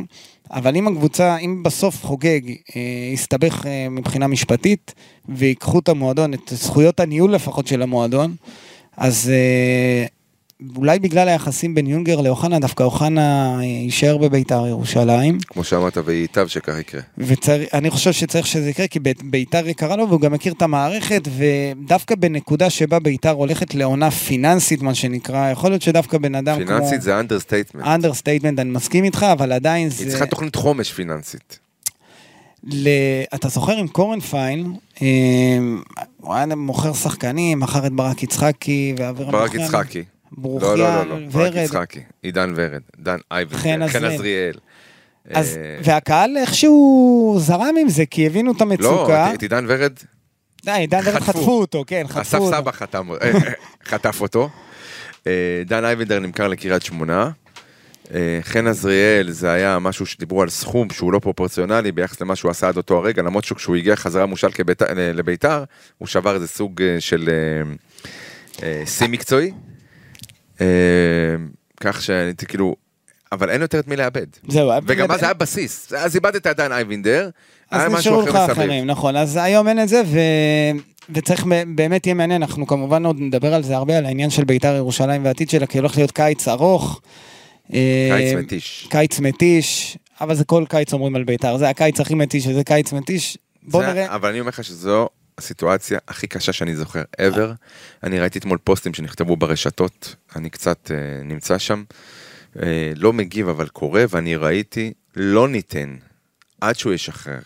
אבל 0.53 0.77
אם 0.77 0.89
הקבוצה, 0.89 1.37
אם 1.37 1.63
בסוף 1.63 2.05
חוגג 2.05 2.41
אה, 2.49 3.11
יסתבך 3.13 3.67
אה, 3.67 3.89
מבחינה 3.91 4.27
משפטית, 4.27 4.95
ויקחו 5.29 5.79
את 5.79 5.89
המועדון, 5.89 6.35
את 6.35 6.49
זכויות 6.49 7.01
הניהול 7.01 7.35
לפחות 7.35 7.67
של 7.67 7.83
המועדון, 7.83 8.35
אז 8.97 9.31
אה, 9.35 10.07
אולי 10.77 10.99
בגלל 10.99 11.29
היחסים 11.29 11.75
בין 11.75 11.87
יונגר 11.87 12.21
לאוחנה, 12.21 12.59
דווקא 12.59 12.83
אוחנה 12.83 13.57
אה, 13.59 13.65
יישאר 13.65 14.17
בביתר 14.19 14.67
ירושלים. 14.67 15.39
כמו 15.47 15.65
שאמרת, 15.65 15.99
וייטב 16.05 16.47
שכך 16.47 16.75
יקרה. 16.81 17.01
ואני 17.19 17.91
חושב 17.91 18.13
שצריך 18.13 18.47
שזה 18.47 18.71
יקרה, 18.71 18.87
כי 18.87 18.99
בית- 19.01 19.23
ביתר 19.23 19.69
יקרה 19.69 19.97
לו, 19.97 20.09
והוא 20.09 20.21
גם 20.21 20.33
מכיר 20.33 20.53
את 20.53 20.63
המערכת, 20.63 21.29
ודווקא 21.37 22.15
בנקודה 22.15 22.71
שבה 22.71 22.99
ביתר 22.99 23.31
הולכת 23.31 23.75
לעונה 23.75 24.11
פיננסית, 24.11 24.83
מה 24.83 24.95
שנקרא, 24.95 25.51
יכול 25.51 25.71
להיות 25.71 25.83
שדווקא 25.83 26.19
בן 26.19 26.35
אדם 26.35 26.57
כמו... 26.57 26.67
פיננסית 26.67 27.03
זה 27.03 27.21
understatement. 27.21 27.87
understatement, 27.87 28.59
אני 28.59 28.71
מסכים 28.71 29.05
איתך, 29.05 29.27
אבל 29.33 29.53
עדיין 29.53 29.89
היא 29.89 29.97
זה... 29.97 30.11
צריכה 30.11 30.27
תוכנית 30.27 30.55
חומש 30.57 30.93
פיננסית. 30.93 31.59
ל... 32.65 32.89
אתה 33.35 33.49
זוכר 33.49 33.77
עם 33.77 33.89
קורנפיין, 33.89 34.73
אה, 35.03 35.07
הוא 36.21 36.35
היה 36.35 36.47
מוכר 36.47 36.93
שחקנים, 36.93 37.61
מכר 37.61 37.87
את 37.87 37.93
ברק 37.93 38.23
יצחקי 38.23 38.95
ואבירם 38.99 39.33
ברק 39.33 39.55
יצחקי. 39.55 40.03
ברוכיאן, 40.39 40.71
לא, 40.71 41.05
לא, 41.05 41.05
לא, 41.07 41.21
לא. 41.21 41.27
ברק 41.29 41.53
ורד. 41.53 41.57
יצחקי. 41.57 42.01
עידן 42.23 42.53
ורד. 42.57 42.81
דן 42.99 43.17
אייבנדר. 43.31 43.89
חן 43.89 44.05
עזריאל. 44.05 44.55
אז, 45.31 45.57
אה, 45.57 45.79
והקהל 45.85 46.37
איכשהו 46.37 47.37
זרם 47.41 47.75
עם 47.81 47.89
זה, 47.89 48.07
כי 48.07 48.27
הבינו 48.27 48.53
את 48.53 48.61
לא, 48.61 48.67
המצוקה. 48.67 49.31
את- 49.31 49.35
את 49.35 49.43
עידן 49.43 49.65
ורד, 49.69 49.93
די, 50.65 50.87
דן 50.89 51.01
ורד 51.05 51.21
חטפו. 51.21 51.51
אותו, 51.59 51.85
כן, 51.87 52.05
חטפו 52.09 52.21
אסף 52.21 52.39
אותו. 52.39 52.57
סבא 52.57 52.73
חתם, 52.73 53.09
אה, 53.23 53.33
חטף 53.91 54.21
אותו. 54.21 54.49
אה, 55.27 55.33
דן 55.67 55.85
אייבנדר 55.85 56.19
נמכר 56.19 56.49
לקריית 56.49 56.83
שמונה. 56.83 57.31
אה, 58.15 58.39
חן 58.43 58.67
עזריאל 58.67 59.31
זה 59.31 59.51
היה 59.53 59.79
משהו 59.79 60.07
שדיברו 60.07 60.43
על 60.43 60.49
סכום 60.49 60.91
שהוא 60.91 61.13
לא 61.13 61.19
פרופורציונלי 61.19 61.93
ביחס 61.93 62.21
למה 62.21 62.37
שהוא 62.37 62.51
עשה 62.51 62.69
עד 62.69 62.77
אותו 62.77 62.99
הרגע, 62.99 63.23
למרות 63.23 63.45
שכשהוא 63.45 63.77
הגיע 63.77 63.97
חזרה 63.97 64.27
מושל 64.27 64.51
כבית- 64.53 64.83
אה, 64.83 64.89
לביתר, 65.15 65.65
הוא 65.99 66.09
שבר 66.09 66.35
איזה 66.35 66.49
סוג 66.49 66.83
אה, 66.83 66.97
של 67.01 67.29
אה, 67.29 67.73
אה, 68.69 68.87
שיא 68.87 69.07
מקצועי. 69.09 69.53
אה, 70.63 71.45
כך 71.81 72.03
שהייתי 72.03 72.47
כאילו, 72.47 72.75
אבל 73.33 73.51
אין 73.51 73.63
יותר 73.63 73.79
את 73.79 73.89
מי 73.89 73.97
לאבד. 73.97 74.27
זהו, 74.49 74.71
וגם 74.87 75.11
אז 75.11 75.23
היה 75.23 75.35
בסיס, 75.35 75.93
אז 75.93 76.15
איבדת 76.15 76.47
את 76.47 76.57
דן 76.57 76.73
אייבינדר, 76.73 77.31
היה 77.71 77.89
משהו 77.89 78.21
אחר 78.21 78.31
מסביב. 78.31 78.51
אחרים, 78.51 78.87
נכון, 78.87 79.17
אז 79.17 79.39
היום 79.43 79.69
אין 79.69 79.83
את 79.83 79.89
זה, 79.89 80.03
ו... 80.07 80.19
וצריך, 81.11 81.47
באמת 81.75 82.07
יהיה 82.07 82.15
מעניין, 82.15 82.43
אנחנו 82.43 82.67
כמובן 82.67 83.07
עוד 83.07 83.17
נדבר 83.21 83.55
על 83.55 83.63
זה 83.63 83.77
הרבה, 83.77 83.99
על 83.99 84.07
העניין 84.07 84.31
של 84.31 84.45
בית"ר 84.45 84.75
ירושלים 84.77 85.25
והעתיד 85.25 85.51
שלה, 85.51 85.67
כי 85.67 85.79
הולך 85.79 85.97
להיות 85.97 86.11
קיץ 86.11 86.49
ארוך. 86.49 87.01
אה, 87.73 88.11
קיץ 88.17 88.35
מתיש. 88.35 88.87
קיץ 88.91 89.21
מתיש, 89.21 89.99
אבל 90.21 90.35
זה 90.35 90.45
כל 90.45 90.65
קיץ 90.69 90.93
אומרים 90.93 91.17
על 91.17 91.25
בית"ר, 91.25 91.57
זה 91.57 91.69
הקיץ 91.69 92.01
הכי 92.01 92.15
מתיש 92.15 92.47
וזה 92.47 92.65
קיץ 92.65 92.93
מתיש. 92.93 93.39
בוא 93.63 93.85
נראה, 93.85 94.15
אבל 94.15 94.29
אני 94.29 94.41
אומר 94.41 94.49
לך 94.49 94.65
שזו 94.65 95.09
הסיטואציה 95.43 95.99
הכי 96.09 96.27
קשה 96.27 96.53
שאני 96.53 96.77
זוכר 96.77 97.03
ever. 97.21 97.55
אני 98.03 98.21
ראיתי 98.21 98.39
אתמול 98.39 98.59
פוסטים 98.65 98.95
שנכתבו 98.95 99.37
ברשתות, 99.37 100.15
אני 100.37 100.51
קצת 100.51 100.91
אה, 100.91 101.23
נמצא 101.25 101.59
שם. 101.59 101.83
אה, 102.63 102.93
לא 102.97 103.13
מגיב 103.13 103.49
אבל 103.49 103.69
קורא, 103.69 104.01
ואני 104.09 104.37
ראיתי, 104.37 104.93
לא 105.17 105.49
ניתן 105.49 105.97
עד 106.61 106.79
שהוא 106.79 106.93
ישחרר. 106.93 107.41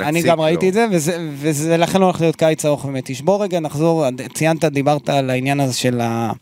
אני 0.00 0.22
גם 0.22 0.36
לו. 0.36 0.42
ראיתי 0.42 0.68
את 0.68 0.74
זה, 0.74 0.86
וזה, 0.92 1.28
וזה 1.34 1.76
לכן 1.76 2.02
הולך 2.02 2.20
להיות 2.20 2.36
קיץ 2.36 2.64
ארוך 2.64 2.84
ומתיש. 2.84 3.22
בוא 3.22 3.42
רגע 3.44 3.60
נחזור, 3.60 4.06
ציינת, 4.34 4.64
דיברת 4.64 5.08
על 5.08 5.30
העניין 5.30 5.60
הזה 5.60 5.74
של, 5.74 6.00
ה... 6.00 6.32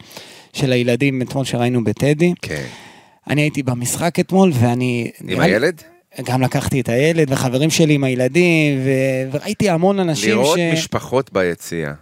של 0.52 0.72
הילדים 0.72 1.22
אתמול 1.22 1.44
שראינו 1.44 1.84
בטדי. 1.84 2.34
כן. 2.42 2.66
אני 3.28 3.40
הייתי 3.40 3.62
במשחק 3.62 4.20
אתמול, 4.20 4.52
ואני... 4.54 5.10
עם 5.28 5.40
הילד? 5.40 5.82
גם 6.24 6.42
לקחתי 6.42 6.80
את 6.80 6.88
הילד 6.88 7.32
וחברים 7.32 7.70
שלי 7.70 7.94
עם 7.94 8.04
הילדים, 8.04 8.78
ו... 8.84 8.90
וראיתי 9.32 9.70
המון 9.70 9.98
אנשים 9.98 10.30
לראות 10.30 10.58
ש... 10.58 10.72
משפחות 10.72 11.32
ביציאה. 11.32 11.92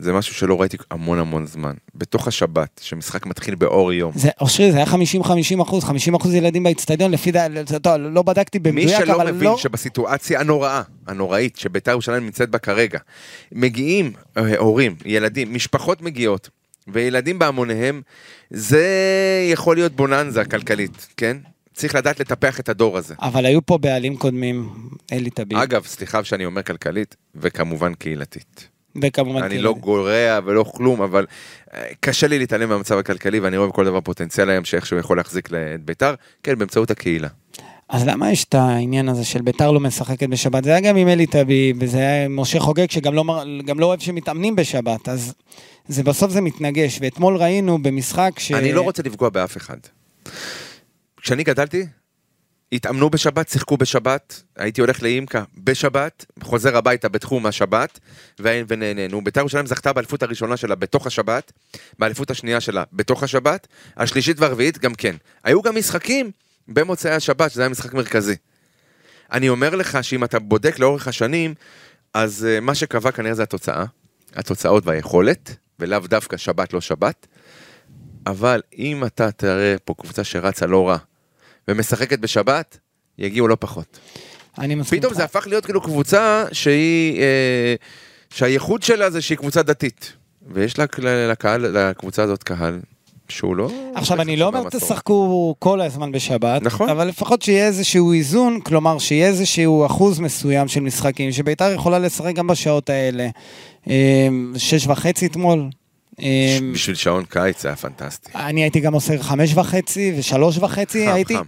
זה 0.00 0.12
משהו 0.12 0.34
שלא 0.34 0.60
ראיתי 0.60 0.76
המון 0.90 1.18
המון 1.18 1.46
זמן. 1.46 1.74
בתוך 1.94 2.28
השבת, 2.28 2.80
שמשחק 2.82 3.26
מתחיל 3.26 3.54
באור 3.54 3.92
יום. 3.92 4.12
זה, 4.14 4.28
אושרי, 4.40 4.72
זה 4.72 4.76
היה 4.76 4.86
50-50 4.86 5.62
אחוז, 5.62 5.84
50 5.84 6.14
אחוז 6.14 6.34
ילדים 6.34 6.62
באצטדיון, 6.62 7.10
לפי 7.10 7.30
דע... 7.32 7.46
טוב, 7.82 7.94
לא 7.96 8.22
בדקתי 8.22 8.58
מי 8.58 8.70
במדויק, 8.70 8.98
שלא 8.98 9.14
אבל 9.14 9.32
מבין 9.32 9.48
לא... 9.48 9.56
שבסיטואציה 9.58 10.40
הנוראה, 10.40 10.82
הנוראית, 11.06 11.56
שבית"ר 11.56 11.90
ירושלים 11.90 12.24
נמצאת 12.24 12.50
בה 12.50 12.58
כרגע, 12.58 12.98
מגיעים 13.52 14.12
אה, 14.36 14.58
הורים, 14.58 14.96
ילדים, 15.04 15.54
משפחות 15.54 16.02
מגיעות, 16.02 16.48
וילדים 16.88 17.38
בהמוניהם, 17.38 18.02
זה 18.50 18.86
יכול 19.52 19.76
להיות 19.76 19.92
בוננזה 19.92 20.44
כלכלית, 20.44 21.08
כן? 21.16 21.36
צריך 21.80 21.94
לדעת 21.94 22.20
לטפח 22.20 22.60
את 22.60 22.68
הדור 22.68 22.98
הזה. 22.98 23.14
אבל 23.22 23.46
היו 23.46 23.66
פה 23.66 23.78
בעלים 23.78 24.16
קודמים, 24.16 24.70
אלי 25.12 25.30
טביב. 25.30 25.58
אגב, 25.58 25.84
סליחה 25.86 26.24
שאני 26.24 26.44
אומר 26.44 26.62
כלכלית, 26.62 27.16
וכמובן 27.34 27.94
קהילתית. 27.94 28.68
וכמובן... 29.02 29.42
אני 29.42 29.54
כאילו- 29.54 29.70
לא 29.70 29.74
גורע 29.80 30.38
ולא 30.44 30.64
כלום, 30.64 31.02
אבל 31.02 31.26
אה, 31.74 31.86
קשה 32.00 32.26
לי 32.26 32.38
להתעלם 32.38 32.68
מהמצב 32.68 32.98
הכלכלי, 32.98 33.40
ואני 33.40 33.56
רואה 33.56 33.68
בכל 33.68 33.84
דבר 33.84 34.00
פוטנציאל 34.00 34.50
היום 34.50 34.64
שאיכשהו 34.64 34.98
יכול 34.98 35.16
להחזיק 35.16 35.48
את 35.74 35.84
בית"ר, 35.84 36.14
כן, 36.42 36.58
באמצעות 36.58 36.90
הקהילה. 36.90 37.28
אז 37.88 38.06
למה 38.06 38.32
יש 38.32 38.44
את 38.44 38.54
העניין 38.54 39.08
הזה 39.08 39.24
של 39.24 39.42
ביתר 39.42 39.70
לא 39.70 39.80
משחקת 39.80 40.28
בשבת? 40.28 40.64
זה 40.64 40.70
היה 40.70 40.80
גם 40.80 40.96
עם 40.96 41.08
אלי 41.08 41.26
טביב, 41.26 41.76
וזה 41.80 41.98
היה 41.98 42.24
עם 42.24 42.36
משה 42.36 42.60
חוגג, 42.60 42.90
שגם 42.90 43.14
לא, 43.14 43.24
גם 43.64 43.80
לא 43.80 43.86
אוהב 43.86 44.00
שמתאמנים 44.00 44.56
בשבת, 44.56 45.08
אז 45.08 45.34
זה 45.88 46.02
בסוף 46.02 46.30
זה 46.30 46.40
מתנגש. 46.40 46.98
ואתמול 47.00 47.36
ראינו 47.36 47.82
במשחק 47.82 48.32
ש... 48.38 48.52
אני 48.52 48.72
לא 48.72 48.80
רוצה 48.80 49.02
לפגוע 49.02 49.28
באף 49.28 49.56
אחד. 49.56 49.78
כשאני 51.22 51.44
גדלתי, 51.44 51.86
התאמנו 52.72 53.10
בשבת, 53.10 53.48
שיחקו 53.48 53.76
בשבת, 53.76 54.42
הייתי 54.56 54.80
הולך 54.80 55.02
לאימקה 55.02 55.44
בשבת, 55.58 56.26
חוזר 56.42 56.76
הביתה 56.76 57.08
בתחום 57.08 57.46
השבת, 57.46 57.98
ונהנינו. 58.38 59.24
בית"ר 59.24 59.40
ירושלים 59.40 59.66
זכתה 59.66 59.92
באליפות 59.92 60.22
הראשונה 60.22 60.56
שלה 60.56 60.74
בתוך 60.74 61.06
השבת, 61.06 61.52
באליפות 61.98 62.30
השנייה 62.30 62.60
שלה 62.60 62.84
בתוך 62.92 63.22
השבת, 63.22 63.66
השלישית 63.96 64.40
והרביעית 64.40 64.78
גם 64.78 64.94
כן. 64.94 65.16
היו 65.44 65.62
גם 65.62 65.76
משחקים 65.76 66.30
במוצאי 66.68 67.10
השבת, 67.10 67.50
שזה 67.50 67.62
היה 67.62 67.68
משחק 67.68 67.94
מרכזי. 67.94 68.36
אני 69.32 69.48
אומר 69.48 69.74
לך 69.74 69.98
שאם 70.02 70.24
אתה 70.24 70.38
בודק 70.38 70.78
לאורך 70.78 71.08
השנים, 71.08 71.54
אז 72.14 72.46
uh, 72.58 72.60
מה 72.60 72.74
שקבע 72.74 73.10
כנראה 73.10 73.34
זה 73.34 73.42
התוצאה, 73.42 73.84
התוצאות 74.34 74.86
והיכולת, 74.86 75.56
ולאו 75.78 76.00
דווקא 76.00 76.36
שבת 76.36 76.72
לא 76.72 76.80
שבת. 76.80 77.26
אבל 78.26 78.62
אם 78.78 79.04
אתה 79.04 79.32
תראה 79.32 79.76
פה 79.84 79.94
קבוצה 79.94 80.24
שרצה 80.24 80.66
לא 80.66 80.88
רע, 80.88 80.96
ומשחקת 81.70 82.18
בשבת, 82.18 82.78
יגיעו 83.18 83.48
לא 83.48 83.56
פחות. 83.60 83.98
אני 84.58 84.74
מסכים 84.74 84.98
פתאום. 84.98 85.14
זה 85.14 85.24
הפך 85.24 85.46
להיות 85.46 85.64
כאילו 85.64 85.80
קבוצה 85.80 86.44
שהיא, 86.52 87.20
אה, 87.20 87.74
שהייחוד 88.30 88.82
שלה 88.82 89.10
זה 89.10 89.22
שהיא 89.22 89.38
קבוצה 89.38 89.62
דתית. 89.62 90.12
ויש 90.52 90.78
לה, 90.78 90.84
לקהל, 91.30 91.66
לקבוצה 91.66 92.22
הזאת 92.22 92.42
קהל 92.42 92.80
שהוא 93.28 93.56
לא... 93.56 93.70
עכשיו, 93.94 94.20
אני 94.20 94.36
לא 94.36 94.46
אומר. 94.46 94.70
תשחקו 94.70 95.54
כל 95.58 95.80
הזמן 95.80 96.12
בשבת, 96.12 96.62
נכון. 96.62 96.88
אבל 96.88 97.06
לפחות 97.08 97.42
שיהיה 97.42 97.66
איזשהו 97.66 98.12
איזון, 98.12 98.60
כלומר 98.60 98.98
שיהיה 98.98 99.26
איזשהו 99.28 99.86
אחוז 99.86 100.20
מסוים 100.20 100.68
של 100.68 100.80
משחקים, 100.80 101.32
שביתר 101.32 101.72
יכולה 101.72 101.98
לשחק 101.98 102.34
גם 102.34 102.46
בשעות 102.46 102.90
האלה. 102.90 103.28
אה, 103.88 104.28
שש 104.56 104.86
וחצי 104.86 105.26
אתמול. 105.26 105.68
אה, 106.22 106.58
בשביל 106.72 106.96
שעון 106.96 107.24
קיץ 107.24 107.62
זה 107.62 107.68
היה 107.68 107.76
פנטסטי. 107.76 108.30
אני 108.34 108.62
הייתי 108.62 108.80
גם 108.80 108.94
עושה 108.94 109.22
חמש 109.22 109.54
וחצי 109.54 110.14
ושלוש 110.18 110.58
וחצי, 110.58 111.06
חם, 111.06 111.12
הייתי... 111.12 111.36
חם. 111.36 111.42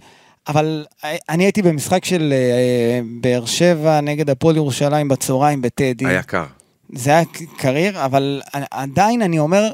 אבל 0.47 0.85
אני 1.29 1.43
הייתי 1.43 1.61
במשחק 1.61 2.05
של 2.05 2.33
אה, 2.33 2.99
באר 3.21 3.45
שבע 3.45 4.01
נגד 4.01 4.29
הפועל 4.29 4.55
ירושלים 4.55 5.07
בצהריים 5.07 5.61
בטדי. 5.61 6.05
היה 6.07 6.23
קר. 6.23 6.45
זה 6.95 7.09
היה 7.09 7.23
קריר, 7.57 8.05
אבל 8.05 8.41
עדיין 8.71 9.21
אני 9.21 9.39
אומר, 9.39 9.71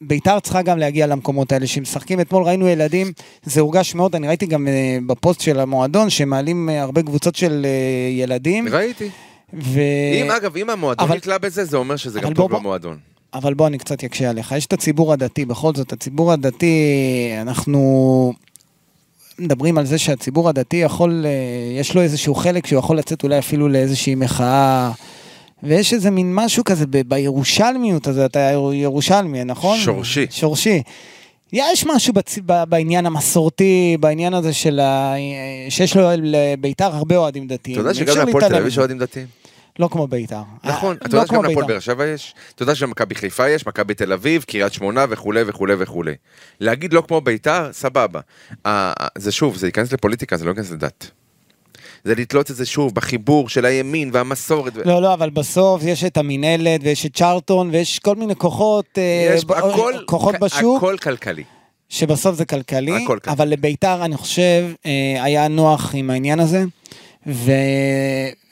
ביתר 0.00 0.40
צריכה 0.40 0.62
גם 0.62 0.78
להגיע 0.78 1.06
למקומות 1.06 1.52
האלה 1.52 1.66
שמשחקים. 1.66 2.20
אתמול 2.20 2.42
ראינו 2.42 2.68
ילדים, 2.68 3.12
זה 3.42 3.60
הורגש 3.60 3.94
מאוד, 3.94 4.14
אני 4.16 4.28
ראיתי 4.28 4.46
גם 4.46 4.68
אה, 4.68 4.98
בפוסט 5.06 5.40
של 5.40 5.60
המועדון, 5.60 6.10
שמעלים 6.10 6.68
אה, 6.68 6.82
הרבה 6.82 7.02
קבוצות 7.02 7.36
של 7.36 7.66
אה, 7.66 7.70
ילדים. 8.22 8.68
ראיתי. 8.68 9.10
ו... 9.54 9.80
אם 10.24 10.30
אגב, 10.30 10.56
אם 10.56 10.70
המועדון 10.70 11.08
אבל- 11.08 11.16
נתלה 11.16 11.38
בזה, 11.38 11.64
זה 11.64 11.76
אומר 11.76 11.96
שזה 11.96 12.18
אבל 12.18 12.28
גם 12.28 12.34
טוב 12.34 12.52
במועדון. 12.56 12.98
אבל 13.36 13.54
בוא 13.54 13.66
אני 13.66 13.78
קצת 13.78 14.04
אקשה 14.04 14.30
עליך. 14.30 14.52
יש 14.52 14.66
את 14.66 14.72
הציבור 14.72 15.12
הדתי, 15.12 15.44
בכל 15.44 15.74
זאת, 15.74 15.92
הציבור 15.92 16.32
הדתי, 16.32 16.74
אנחנו 17.42 18.32
מדברים 19.38 19.78
על 19.78 19.86
זה 19.86 19.98
שהציבור 19.98 20.48
הדתי 20.48 20.76
יכול, 20.76 21.26
אה, 21.26 21.30
יש 21.80 21.94
לו 21.94 22.02
איזשהו 22.02 22.34
חלק 22.34 22.66
שהוא 22.66 22.78
יכול 22.78 22.98
לצאת 22.98 23.22
אולי 23.24 23.38
אפילו 23.38 23.68
לאיזושהי 23.68 24.14
מחאה. 24.14 24.90
ויש 25.62 25.94
איזה 25.94 26.10
מין 26.10 26.34
משהו 26.34 26.64
כזה 26.64 26.86
ב- 26.90 27.08
בירושלמיות 27.08 28.06
הזאת, 28.06 28.30
אתה 28.30 28.50
ירושלמי, 28.72 29.44
נכון? 29.44 29.78
שורשי. 29.78 30.26
שורשי. 30.30 30.82
יש 31.52 31.86
משהו 31.86 32.12
בצ... 32.12 32.38
ב- 32.46 32.64
בעניין 32.68 33.06
המסורתי, 33.06 33.96
בעניין 34.00 34.34
הזה 34.34 34.52
של 34.52 34.80
ה... 34.80 35.14
שיש 35.68 35.96
לו 35.96 36.02
לביתר 36.22 36.96
הרבה 36.96 37.16
אוהדים 37.16 37.46
דתיים. 37.46 37.80
אתה 37.80 37.88
יודע 37.88 37.94
שגם 37.94 38.26
להפועל 38.26 38.48
תל 38.48 38.54
אביב 38.54 38.66
יש. 38.66 38.78
אוהדים 38.78 38.98
דתיים? 38.98 39.26
לא 39.78 39.88
כמו 39.92 40.06
ביתר. 40.06 40.42
נכון, 40.64 40.90
אה, 40.90 40.96
אתה 40.96 41.06
יודע 41.06 41.18
לא 41.18 41.26
שגם 41.26 41.44
להפועל. 41.44 41.66
באר 41.66 41.78
שבע 41.80 42.06
יש, 42.06 42.34
אתה 42.54 42.62
יודע 42.62 42.74
שמכבי 42.74 43.14
חיפה 43.14 43.48
יש, 43.48 43.66
מכבי 43.66 43.94
תל 43.94 44.12
אביב, 44.12 44.42
קריית 44.42 44.72
שמונה 44.72 45.04
וכולי 45.10 45.42
וכולי 45.46 45.74
וכולי. 45.78 46.14
להגיד 46.60 46.92
לא 46.92 47.02
כמו 47.08 47.20
ביתר, 47.20 47.68
סבבה. 47.72 48.20
אה, 48.66 48.92
אה, 49.00 49.06
זה 49.18 49.32
שוב, 49.32 49.56
זה 49.56 49.66
ייכנס 49.66 49.92
לפוליטיקה, 49.92 50.36
זה 50.36 50.44
לא 50.44 50.50
ייכנס 50.50 50.70
לדת. 50.70 51.10
זה 52.04 52.14
לתלות 52.14 52.50
את 52.50 52.56
זה 52.56 52.66
שוב 52.66 52.94
בחיבור 52.94 53.48
של 53.48 53.64
הימין 53.64 54.10
והמסורת. 54.12 54.72
לא, 54.84 55.02
לא, 55.02 55.14
אבל 55.14 55.30
בסוף 55.30 55.82
יש 55.84 56.04
את 56.04 56.16
המינהלת 56.16 56.80
ויש 56.82 57.06
את 57.06 57.14
צ'רלטון 57.16 57.70
ויש 57.70 57.98
כל 57.98 58.16
מיני 58.16 58.36
כוחות, 58.36 58.98
יש 59.34 59.44
ב- 59.44 59.52
הכל, 59.52 59.94
כוחות 60.06 60.34
בשוק, 60.40 60.76
הכל 60.76 60.96
כלכלי. 61.02 61.44
שבסוף 61.88 62.36
זה 62.36 62.44
כלכלי. 62.44 63.06
אבל 63.26 63.48
לביתר 63.48 64.04
אני 64.04 64.16
חושב 64.16 64.64
היה 65.20 65.48
נוח 65.48 65.94
עם 65.94 66.10
העניין 66.10 66.40
הזה. 66.40 66.64
ו... 67.26 67.50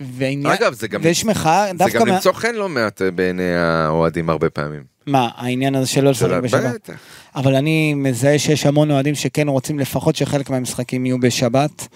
ועניין... 0.00 0.52
אגב, 0.54 0.72
זה 0.72 0.88
גם- 0.88 1.00
ויש 1.04 1.24
מחאה, 1.24 1.66
זה 1.72 1.78
דווקא 1.78 1.98
גם 1.98 2.08
מה... 2.08 2.14
למצוא 2.14 2.32
חן 2.32 2.54
לא 2.54 2.68
מעט 2.68 3.02
אה, 3.02 3.10
בעיני 3.10 3.56
האוהדים 3.56 4.30
הרבה 4.30 4.50
פעמים. 4.50 4.93
מה, 5.06 5.28
העניין 5.36 5.74
הזה 5.74 5.86
שלא 5.86 6.10
לשחק 6.10 6.30
בשבת? 6.42 6.74
בטח. 6.74 6.94
אבל 7.36 7.54
אני 7.54 7.94
מזהה 7.94 8.38
שיש 8.38 8.66
המון 8.66 8.90
אוהדים 8.90 9.14
שכן 9.14 9.48
רוצים 9.48 9.78
לפחות 9.78 10.16
שחלק 10.16 10.50
מהמשחקים 10.50 11.06
יהיו 11.06 11.20
בשבת. 11.20 11.86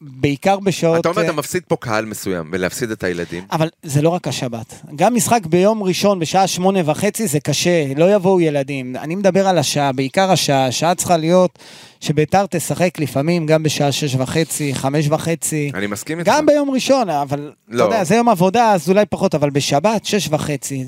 בעיקר 0.00 0.58
בשעות... 0.60 1.00
אתה 1.00 1.08
אומר, 1.08 1.22
אה, 1.22 1.26
אתה 1.26 1.32
מפסיד 1.32 1.62
פה 1.68 1.76
קהל 1.76 2.04
מסוים, 2.04 2.50
ולהפסיד 2.52 2.90
את 2.90 3.04
הילדים. 3.04 3.44
אבל 3.52 3.68
זה 3.82 4.02
לא 4.02 4.08
רק 4.08 4.28
השבת. 4.28 4.74
גם 4.96 5.14
משחק 5.14 5.46
ביום 5.46 5.82
ראשון 5.82 6.18
בשעה 6.18 6.46
שמונה 6.46 6.80
וחצי 6.84 7.26
זה 7.26 7.40
קשה, 7.40 7.84
לא 7.96 8.14
יבואו 8.14 8.40
ילדים. 8.40 8.96
אני 8.96 9.14
מדבר 9.14 9.48
על 9.48 9.58
השעה, 9.58 9.92
בעיקר 9.92 10.30
השעה. 10.30 10.66
השעה 10.66 10.94
צריכה 10.94 11.16
להיות 11.16 11.58
שביתר 12.00 12.46
תשחק 12.50 12.98
לפעמים 12.98 13.46
גם 13.46 13.62
בשעה 13.62 13.92
שש 13.92 14.14
וחצי, 14.14 14.74
חמש 14.74 15.08
וחצי. 15.08 15.70
אני 15.74 15.86
מסכים 15.86 16.18
איתך. 16.18 16.30
גם 16.30 16.46
ביום 16.46 16.70
ראשון, 16.70 17.10
אבל 17.10 17.52
אתה 17.68 17.76
לא. 17.76 17.84
יודע, 17.84 18.04
זה 18.04 18.14
יום 18.14 18.28
עבודה, 18.28 18.72
אז 18.72 18.90
אולי 18.90 19.06
פחות, 19.06 19.34
אבל 19.34 19.50
בשבת, 19.50 20.04
שש 20.04 20.28
וחצי. 20.30 20.84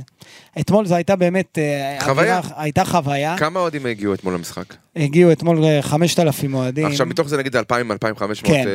אתמול 0.61 0.87
זו 0.87 0.95
הייתה 0.95 1.17
באמת... 1.17 1.38
אה, 1.59 1.99
חוויה. 2.01 2.41
הייתה 2.57 2.85
חוויה. 2.85 3.39
כמה 3.39 3.61
אוהדים 3.61 3.87
הגיעו 3.87 4.15
אתמול 4.15 4.35
למשחק? 4.35 4.75
הגיעו 4.97 5.33
אתמול 5.33 5.65
אה, 5.65 5.83
5,000 5.83 6.55
אוהדים. 6.55 6.87
עכשיו, 6.87 7.07
מתוך 7.07 7.29
זה 7.29 7.37
נגיד 7.37 7.57
2,000, 7.57 7.93
2,500 7.93 8.57
כן, 8.57 8.69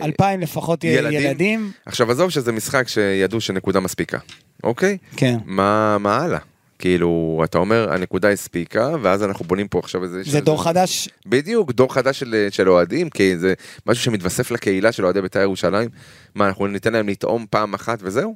אה, 0.00 0.06
2,000 0.06 0.40
לפחות 0.40 0.84
ילדים. 0.84 1.20
ילדים? 1.20 1.72
עכשיו, 1.86 2.10
עזוב 2.10 2.30
שזה 2.30 2.52
משחק 2.52 2.88
שידעו 2.88 3.40
שנקודה 3.40 3.80
מספיקה, 3.80 4.18
אוקיי? 4.64 4.98
כן. 5.16 5.38
מה 5.44 5.96
מה 5.98 6.16
הלאה? 6.16 6.38
כאילו, 6.78 7.42
אתה 7.44 7.58
אומר, 7.58 7.92
הנקודה 7.92 8.30
הספיקה, 8.30 8.90
ואז 9.02 9.22
אנחנו 9.24 9.44
בונים 9.44 9.68
פה 9.68 9.78
עכשיו 9.78 10.04
איזה... 10.04 10.22
זה 10.22 10.40
דור 10.40 10.64
חדש 10.64 11.08
בדיוק, 11.26 11.72
דור 11.72 11.94
חדש 11.94 12.18
של, 12.18 12.46
של 12.50 12.68
אוהדים, 12.68 13.10
כי 13.10 13.38
זה 13.38 13.54
משהו 13.86 14.04
שמתווסף 14.04 14.50
לקהילה 14.50 14.92
של 14.92 15.04
אוהדי 15.04 15.22
בית"ר 15.22 15.40
ירושלים. 15.40 15.88
מה, 16.34 16.46
אנחנו 16.46 16.66
ניתן 16.66 16.92
להם 16.92 17.08
לטעום 17.08 17.46
פעם 17.50 17.74
אחת 17.74 17.98
וזהו? 18.02 18.34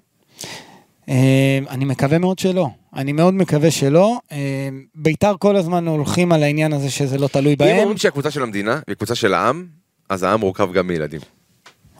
אה, 1.08 1.58
אני 1.70 1.84
מקווה 1.84 2.18
מאוד 2.18 2.38
שלא. 2.38 2.68
אני 2.96 3.12
מאוד 3.12 3.34
מקווה 3.34 3.70
שלא. 3.70 4.18
אה, 4.32 4.68
ביתר 4.94 5.34
כל 5.38 5.56
הזמן 5.56 5.88
הולכים 5.88 6.32
על 6.32 6.42
העניין 6.42 6.72
הזה 6.72 6.90
שזה 6.90 7.18
לא 7.18 7.28
תלוי 7.28 7.52
אם 7.52 7.58
בהם. 7.58 7.78
אומרים 7.78 7.96
שהיא 7.96 8.08
הקבוצה 8.08 8.30
של 8.30 8.42
המדינה, 8.42 8.80
והיא 8.86 8.96
קבוצה 8.96 9.14
של 9.14 9.34
העם, 9.34 9.66
אז 10.08 10.22
העם 10.22 10.40
מורכב 10.40 10.72
גם 10.72 10.86
מילדים. 10.86 11.20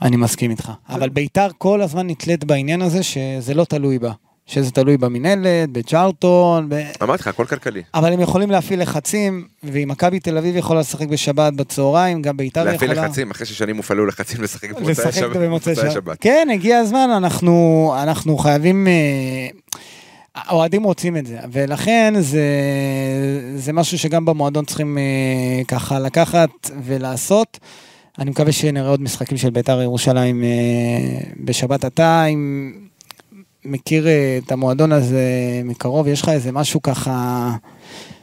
אני 0.03 0.17
מסכים 0.17 0.51
איתך. 0.51 0.73
אבל 0.89 1.09
ביתר 1.09 1.49
כל 1.59 1.83
הזמן 1.83 2.07
נתלית 2.07 2.45
בעניין 2.45 2.83
הזה 2.83 3.03
שזה 3.03 3.55
לא 3.55 3.65
תלוי 3.65 3.99
בה. 3.99 4.13
שזה 4.47 4.71
תלוי 4.71 4.97
במינהלת, 4.97 5.71
בצ'רלטון, 5.73 6.69
ב... 6.69 6.75
אמרתי 7.03 7.21
לך, 7.21 7.29
הכל 7.29 7.45
כלכלי. 7.45 7.83
אבל 7.95 8.13
הם 8.13 8.21
יכולים 8.21 8.51
להפעיל 8.51 8.83
לחצים, 8.83 9.47
ואם 9.63 9.89
מכבי 9.89 10.21
תל 10.21 10.39
אביב 10.39 10.57
יכולה 10.57 10.81
לשחק 10.81 11.07
בשבת 11.09 11.53
בצהריים, 11.53 12.23
גם 12.23 12.37
ביתר 12.37 12.61
יכולה... 12.61 12.73
להפעיל 12.73 12.93
לחצים, 12.93 13.31
אחרי 13.31 13.47
ששנים 13.47 13.77
הופעלו 13.77 14.07
לחצים 14.07 14.43
לשחק 14.43 14.73
במוצאי 14.73 15.13
שבת- 15.13 15.37
במוצאי 15.37 15.75
במוצאי 15.75 15.91
שבת. 15.91 16.17
כן, 16.21 16.49
הגיע 16.53 16.79
הזמן, 16.79 17.09
אנחנו, 17.17 17.95
אנחנו 18.03 18.39
חייבים... 18.39 18.87
אה, 18.87 19.49
האוהדים 20.35 20.83
רוצים 20.83 21.17
את 21.17 21.27
זה, 21.27 21.39
ולכן 21.53 22.15
זה, 22.21 22.43
זה 23.57 23.73
משהו 23.73 23.99
שגם 23.99 24.25
במועדון 24.25 24.65
צריכים 24.65 24.99
אה, 24.99 25.65
ככה 25.69 25.99
לקחת 26.01 26.51
ולעשות. 26.85 27.59
אני 28.19 28.31
מקווה 28.31 28.53
שנראה 28.53 28.89
עוד 28.91 29.03
משחקים 29.03 29.39
של 29.39 29.51
בית"ר 29.51 29.83
ירושלים 29.83 30.45
אה, 30.45 30.49
בשבת. 31.41 31.85
אתה 31.85 32.25
אם 32.25 32.73
מכיר 33.65 34.09
אה, 34.09 34.39
את 34.45 34.53
המועדון 34.53 34.93
הזה 34.93 35.23
מקרוב, 35.65 36.09
יש 36.09 36.23
לך 36.23 36.29
איזה 36.29 36.53
משהו 36.53 36.83
ככה 36.83 37.51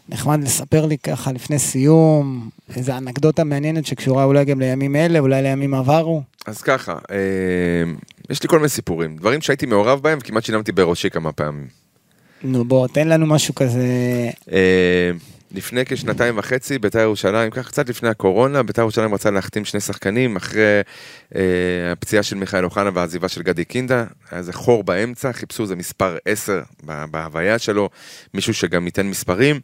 נחמד 0.10 0.44
לספר 0.44 0.86
לי 0.86 0.98
ככה 0.98 1.32
לפני 1.32 1.60
סיום, 1.60 2.50
איזה 2.76 2.98
אנקדוטה 2.98 3.44
מעניינת 3.44 3.86
שקשורה 3.86 4.24
אולי 4.24 4.46
גם 4.46 4.60
לימים 4.60 4.96
אלה, 4.96 5.20
אולי 5.20 5.42
לימים 5.42 5.74
עברו? 5.74 6.22
אז 6.46 6.62
ככה, 6.62 6.98
אה, 7.12 7.92
יש 8.30 8.44
לי 8.44 8.50
כל 8.50 8.58
מיני 8.58 8.70
סיפורים, 8.70 9.16
דברים 9.18 9.42
שהייתי 9.42 9.66
מעורב 9.66 10.00
בהם 10.00 10.18
וכמעט 10.22 10.44
שילמתי 10.44 10.72
בראשי 10.72 11.10
כמה 11.10 11.32
פעמים. 11.32 11.68
נו 12.44 12.66
בוא, 12.66 12.88
תן 12.88 13.08
לנו 13.08 13.26
משהו 13.26 13.56
כזה... 13.56 13.86
אה, 14.52 15.12
לפני 15.56 15.86
כשנתיים 15.86 16.38
וחצי, 16.38 16.80
בית"ר 16.80 16.99
ירושלים, 16.99 17.52
ככה 17.52 17.70
קצת 17.70 17.89
לפני 17.89 18.10
הקורונה, 18.10 18.64
בית"ר 18.64 18.82
ירושלים 18.82 19.14
רצה 19.14 19.32
להחתים 19.32 19.66
שני 19.66 19.80
שחקנים 19.80 20.36
אחרי 20.36 20.82
אה, 21.36 21.41
הפציעה 21.91 22.24
של 22.24 22.36
מיכאל 22.36 22.66
אוחנה 22.66 22.89
והעזיבה 22.93 23.28
של 23.28 23.41
גדי 23.41 23.66
קינדה, 23.66 24.06
היה 24.32 24.39
איזה 24.39 24.54
חור 24.54 24.84
באמצע, 24.84 25.32
חיפשו 25.32 25.64
איזה 25.64 25.76
מספר 25.76 26.18
10 26.26 26.62
ב- 26.86 27.06
בהוויה 27.12 27.60
שלו, 27.60 27.89
מישהו 28.34 28.54
שגם 28.54 28.86
ייתן 28.86 29.08
מספרים, 29.08 29.60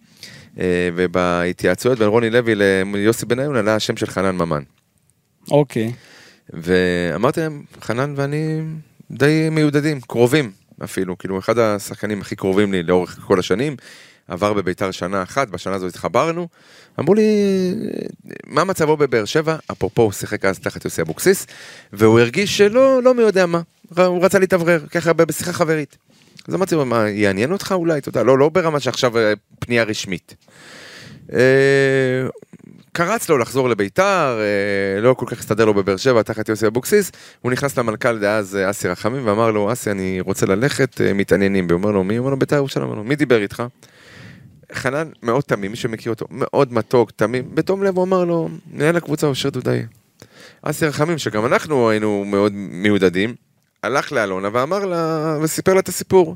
אה, 0.59 0.89
ובהתייעצויות 0.95 1.99
בין 1.99 2.07
רוני 2.07 2.29
לוי 2.29 2.55
ליוסי 2.93 3.25
בניון 3.25 3.55
עלה 3.55 3.75
השם 3.75 3.97
של 3.97 4.05
חנן 4.05 4.35
ממן. 4.35 4.63
אוקיי. 5.51 5.93
ואמרתי 6.53 7.39
להם, 7.39 7.63
חנן 7.81 8.13
ואני 8.17 8.61
די 9.11 9.49
מיודדים, 9.51 10.01
קרובים 10.01 10.51
אפילו, 10.83 11.17
כאילו 11.17 11.39
אחד 11.39 11.57
השחקנים 11.57 12.21
הכי 12.21 12.35
קרובים 12.35 12.71
לי 12.71 12.83
לאורך 12.83 13.19
כל 13.27 13.39
השנים. 13.39 13.75
עבר 14.27 14.53
בביתר 14.53 14.91
שנה 14.91 15.23
אחת, 15.23 15.47
בשנה 15.47 15.75
הזו 15.75 15.87
התחברנו. 15.87 16.47
אמרו 16.99 17.13
לי, 17.13 17.23
מה 18.47 18.63
מצבו 18.63 18.97
בבאר 18.97 19.25
שבע? 19.25 19.55
אפרופו, 19.71 20.01
הוא 20.01 20.11
שיחק 20.11 20.45
אז 20.45 20.59
תחת 20.59 20.85
יוסי 20.85 21.01
אבוקסיס, 21.01 21.47
והוא 21.93 22.19
הרגיש 22.19 22.57
שלא, 22.57 23.03
לא 23.03 23.13
מי 23.13 23.21
יודע 23.21 23.45
מה. 23.45 23.61
הוא 23.97 24.25
רצה 24.25 24.39
להתאוורר, 24.39 24.79
ככה 24.91 25.13
בשיחה 25.13 25.53
חברית. 25.53 25.97
אז 26.47 26.55
אמרתי 26.55 26.75
לו, 26.75 26.85
מה, 26.85 27.09
יעניין 27.09 27.51
אותך 27.51 27.71
אולי? 27.71 27.97
אתה 27.97 28.09
יודע, 28.09 28.23
לא, 28.23 28.37
לא 28.37 28.49
ברמה 28.49 28.79
שעכשיו 28.79 29.17
אה, 29.17 29.33
פנייה 29.59 29.83
רשמית. 29.83 30.35
אה, 31.33 31.39
קרץ 32.91 33.29
לו 33.29 33.37
לחזור 33.37 33.69
לביתר, 33.69 34.39
אה, 34.39 35.01
לא 35.01 35.13
כל 35.13 35.25
כך 35.29 35.39
הסתדר 35.39 35.65
לו 35.65 35.73
בבאר 35.73 35.97
שבע 35.97 36.21
תחת 36.21 36.49
יוסי 36.49 36.67
אבוקסיס, 36.67 37.11
הוא 37.41 37.51
נכנס 37.51 37.77
למנכ"ל 37.77 38.19
דאז 38.19 38.57
אסי 38.69 38.87
רחמים 38.87 39.27
ואמר 39.27 39.51
לו, 39.51 39.73
אסי 39.73 39.91
אני 39.91 40.21
רוצה 40.21 40.45
ללכת, 40.45 41.01
מתעניינים 41.15 41.67
בי, 41.67 41.73
אומר 41.73 41.91
לו, 41.91 42.03
מי? 42.03 42.15
הוא 42.15 42.19
אומר 42.19 42.31
לו, 42.31 42.39
ביתר 42.39 42.55
ירושלים, 42.55 42.85
אומר 42.85 42.97
לו, 42.97 43.03
מי 43.03 43.15
דיבר 43.15 43.41
איתך? 43.41 43.63
חנן 44.73 45.07
מאוד 45.23 45.43
תמים, 45.43 45.71
מי 45.71 45.77
שמכיר 45.77 46.11
אותו, 46.11 46.25
מאוד 46.31 46.73
מתוק, 46.73 47.11
תמים, 47.11 47.55
בתום 47.55 47.83
לב 47.83 47.97
הוא 47.97 48.03
אמר 48.05 48.25
לו, 48.25 48.49
מנהל 48.73 48.97
הקבוצה 48.97 49.27
אושר 49.27 49.49
דודאי. 49.49 49.81
אסי 50.61 50.85
רחמים, 50.85 51.17
שגם 51.17 51.45
אנחנו 51.45 51.89
היינו 51.89 52.23
מאוד 52.27 52.53
מיודדים, 52.55 53.35
הלך 53.83 54.11
לאלונה 54.11 54.49
ואמר 54.53 54.85
לה, 54.85 55.37
וסיפר 55.41 55.73
לה 55.73 55.79
את 55.79 55.87
הסיפור. 55.87 56.35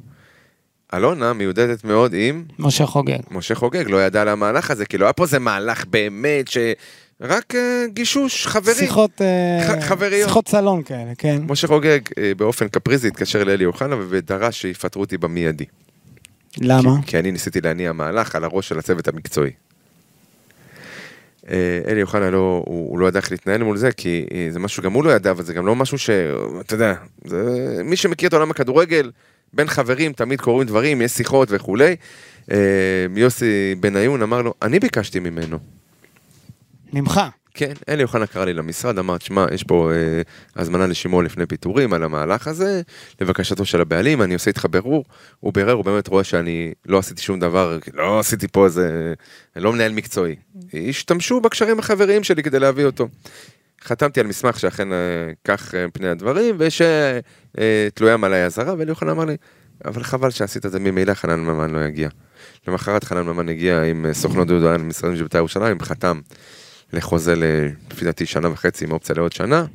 אלונה 0.94 1.34
מיודדת 1.34 1.84
מאוד 1.84 2.14
עם... 2.18 2.44
משה 2.60 2.86
חוגג. 2.86 3.20
משה 3.32 3.56
חוגג, 3.56 3.90
לא 3.90 4.06
ידע 4.06 4.22
על 4.22 4.28
המהלך 4.28 4.72
הזה, 4.72 4.86
כאילו 4.86 5.06
היה 5.06 5.14
פה 5.14 5.24
איזה 5.24 5.40
מהלך 5.40 5.86
באמת 5.86 6.48
ש... 6.48 6.58
רק 7.24 7.54
uh, 7.54 7.58
גישוש, 7.94 8.48
חברי. 8.48 8.74
שיחות, 8.74 9.12
uh, 9.22 9.64
ח- 9.68 9.84
חבריות. 9.84 10.28
שיחות 10.28 10.48
סלון 10.48 10.84
כאלה, 10.84 11.12
כן. 11.18 11.42
משה 11.48 11.68
חוגג 11.68 12.00
uh, 12.10 12.14
באופן 12.38 12.68
קפריזי 12.68 13.08
התקשר 13.08 13.44
לאלי 13.44 13.66
אוחנה 13.66 13.96
ודרש 14.10 14.62
שיפטרו 14.62 15.02
אותי 15.02 15.18
במיידי. 15.18 15.66
למה? 16.58 17.02
כי, 17.02 17.08
כי 17.08 17.20
אני 17.20 17.32
ניסיתי 17.32 17.62
להניע 17.62 17.92
מהלך 17.92 18.36
על 18.36 18.44
הראש 18.44 18.70
של 18.70 18.80
הצוות 18.80 19.08
המקצועי. 19.08 19.52
אה, 21.50 21.80
אלי 21.88 22.02
אוחנה 22.02 22.30
לא, 22.30 22.64
הוא, 22.68 22.90
הוא 22.90 23.00
לא 23.00 23.08
ידע 23.08 23.20
איך 23.20 23.32
להתנהל 23.32 23.64
מול 23.64 23.78
זה, 23.78 23.92
כי 23.92 24.26
אה, 24.34 24.48
זה 24.50 24.60
משהו 24.60 24.84
גם 24.84 24.94
הוא 24.94 25.04
לא 25.04 25.10
ידע, 25.10 25.32
אבל 25.32 25.44
זה 25.44 25.54
גם 25.54 25.66
לא 25.66 25.76
משהו 25.76 25.98
ש... 25.98 26.10
אתה 26.60 26.74
יודע, 26.76 26.94
זה, 27.26 27.82
מי 27.84 27.96
שמכיר 27.96 28.30
את 28.30 28.34
עולם 28.34 28.52
הכדורגל, 28.52 29.12
בין 29.54 29.68
חברים 29.68 30.14
תמיד 30.14 30.42
קורים 30.42 30.68
דברים, 30.68 31.02
יש 31.02 31.12
שיחות 31.12 31.48
וכולי. 31.52 31.96
אה, 32.52 32.58
יוסי 33.16 33.76
בניון 33.80 34.22
אמר 34.22 34.42
לו, 34.42 34.54
אני 34.62 34.80
ביקשתי 34.80 35.20
ממנו. 35.20 35.58
ממך. 36.94 37.22
כן, 37.54 37.74
אלי 37.90 38.04
אוחנה 38.04 38.28
קרא 38.28 38.46
לי 38.46 38.54
למשרד, 38.54 39.00
אמר, 39.00 39.18
תשמע, 39.18 39.46
יש 39.54 39.64
פה 39.64 39.92
אה, 39.92 40.22
הזמנה 40.56 40.88
לשימוע 40.88 41.24
לפני 41.24 41.46
פיטורים 41.46 41.94
על 41.94 42.04
המהלך 42.04 42.48
הזה, 42.48 42.82
לבקשתו 43.22 43.66
של 43.66 43.82
הבעלים, 43.82 44.22
אני 44.22 44.34
עושה 44.34 44.50
איתך 44.50 44.66
בירור. 44.72 45.06
הוא 45.40 45.54
בירר, 45.54 45.74
הוא 45.74 45.86
באמת 45.86 46.08
רואה 46.08 46.24
שאני 46.24 46.74
לא 46.86 47.00
עשיתי 47.00 47.22
שום 47.22 47.40
דבר, 47.40 47.78
לא 47.94 48.20
עשיתי 48.20 48.48
פה 48.48 48.66
איזה, 48.66 49.14
אני 49.56 49.64
לא 49.64 49.74
מנהל 49.74 49.92
מקצועי. 49.92 50.36
השתמשו 50.90 51.42
בקשרים 51.42 51.80
החבריים 51.80 52.24
שלי 52.24 52.44
כדי 52.44 52.60
להביא 52.60 52.86
אותו. 52.86 53.08
חתמתי 53.84 54.20
על 54.20 54.28
מסמך 54.28 54.60
שאכן 54.60 54.94
אה, 54.94 54.98
כך 55.46 55.76
אה, 55.76 55.86
פני 55.94 56.08
הדברים, 56.08 56.56
ויש 56.60 56.82
אה, 56.82 57.20
אה, 57.60 58.16
עליי 58.24 58.46
אזהרה, 58.46 58.74
ואלי 58.78 58.92
אוחנה 58.92 59.12
אמר 59.12 59.26
לי, 59.26 59.38
אבל 59.86 60.04
חבל 60.04 60.30
שעשית 60.30 60.66
את 60.66 60.72
זה 60.72 60.80
ממילא, 60.80 61.14
חנן 61.14 61.40
ממן 61.40 61.70
לא 61.70 61.80
יגיע. 61.80 62.10
למחרת 62.68 63.04
חנן 63.04 63.22
ממן 63.22 63.50
הגיע 63.50 63.84
עם 63.84 64.06
אה, 64.06 64.14
סוכנות 64.14 64.48
דודו, 64.48 64.80
משרדים 64.80 65.18
של 65.18 65.24
בית"ר 65.24 65.38
ירושלים, 65.38 65.80
חתם. 65.82 66.20
לחוזה 66.94 67.36
לפי 67.92 68.06
דעתי 68.06 68.26
שנה 68.26 68.50
וחצי 68.50 68.86
עם 68.86 68.92
אופציה 68.92 69.16
לעוד 69.16 69.32
שנה. 69.32 69.66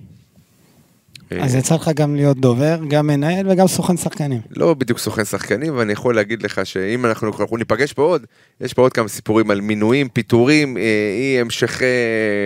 אז 1.31 1.55
יצא 1.55 1.75
לך 1.75 1.91
גם 1.95 2.17
להיות 2.17 2.41
דובר, 2.41 2.79
גם 2.89 3.07
מנהל 3.07 3.51
וגם 3.51 3.67
סוכן 3.67 3.97
שחקנים. 3.97 4.41
לא 4.57 4.75
בדיוק 4.75 4.99
סוכן 4.99 5.25
שחקנים, 5.25 5.77
ואני 5.77 5.93
יכול 5.93 6.14
להגיד 6.14 6.43
לך 6.43 6.67
שאם 6.67 7.07
אנחנו, 7.07 7.31
אנחנו 7.41 7.57
ניפגש 7.57 7.93
פה 7.93 8.03
עוד, 8.03 8.27
יש 8.61 8.75
פה 8.75 8.83
עוד 8.83 8.93
כמה 8.93 9.09
סיפורים 9.09 9.51
על 9.51 9.61
מינויים, 9.61 10.09
פיטורים, 10.09 10.77
אה, 10.77 10.83
אי 11.19 11.41
המשכי 11.41 11.85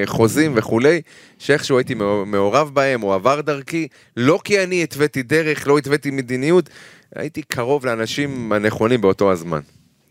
חוזים 0.07 0.53
וכולי, 0.55 1.01
שאיכשהו 1.39 1.79
הייתי 1.79 1.95
מעורב 2.27 2.71
בהם, 2.75 3.03
או 3.03 3.15
עבר 3.15 3.41
דרכי, 3.41 3.89
לא 4.17 4.39
כי 4.45 4.63
אני 4.63 4.83
התוויתי 4.83 5.23
דרך, 5.23 5.69
לא 5.69 5.79
התוויתי 5.79 6.11
מדיניות, 6.11 6.69
הייתי 7.17 7.43
קרוב 7.43 7.87
לאנשים 7.87 8.53
הנכונים 8.53 9.01
באותו 9.01 9.33
הזמן. 9.33 9.61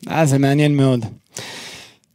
אה, 0.10 0.26
זה 0.26 0.38
מעניין 0.38 0.76
מאוד. 0.78 1.05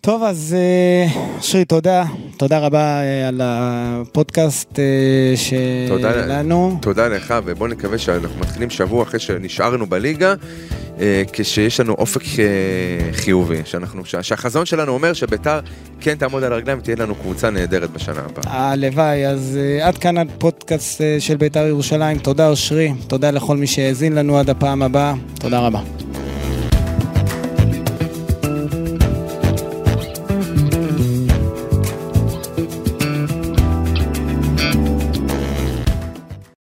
טוב, 0.05 0.23
אז 0.23 0.57
אה, 0.59 1.23
אשרי, 1.39 1.65
תודה. 1.65 2.05
תודה 2.37 2.59
רבה 2.59 3.03
אה, 3.03 3.29
על 3.29 3.41
הפודקאסט 3.45 4.79
אה, 4.79 5.37
שלנו. 5.37 6.79
תודה 6.83 7.09
לך, 7.09 7.35
ובוא 7.45 7.69
נקווה 7.69 7.99
שאנחנו 7.99 8.41
מתחילים 8.41 8.71
שבוע 8.71 9.03
אחרי 9.03 9.21
שנשארנו 9.21 9.87
בליגה, 9.87 10.35
כשיש 11.33 11.81
לנו 11.81 11.93
אופק 11.93 12.21
חיובי, 13.13 13.61
שאנחנו, 13.65 14.03
שהחזון 14.05 14.67
שלנו 14.67 14.93
אומר 14.93 15.13
שביתר 15.13 15.61
כן 16.01 16.15
תעמוד 16.15 16.45
על 16.45 16.53
הרגליים 16.53 16.79
ותהיה 16.79 16.97
לנו 16.97 17.15
קבוצה 17.15 17.51
נהדרת 17.51 17.91
בשנה 17.91 18.21
הבאה. 18.21 18.71
הלוואי, 18.71 19.27
אז 19.27 19.59
עד 19.83 19.99
כאן 19.99 20.19
הפודקאסט 20.19 21.01
של 21.19 21.37
ביתר 21.37 21.67
ירושלים. 21.67 22.19
תודה 22.19 22.49
אושרי, 22.49 22.93
תודה 23.07 23.31
לכל 23.31 23.57
מי 23.57 23.67
שהאזין 23.67 24.13
לנו 24.13 24.39
עד 24.39 24.51
הפעם 24.51 24.83
הבאה. 24.83 25.15
תודה 25.41 25.59
רבה. 25.59 26.04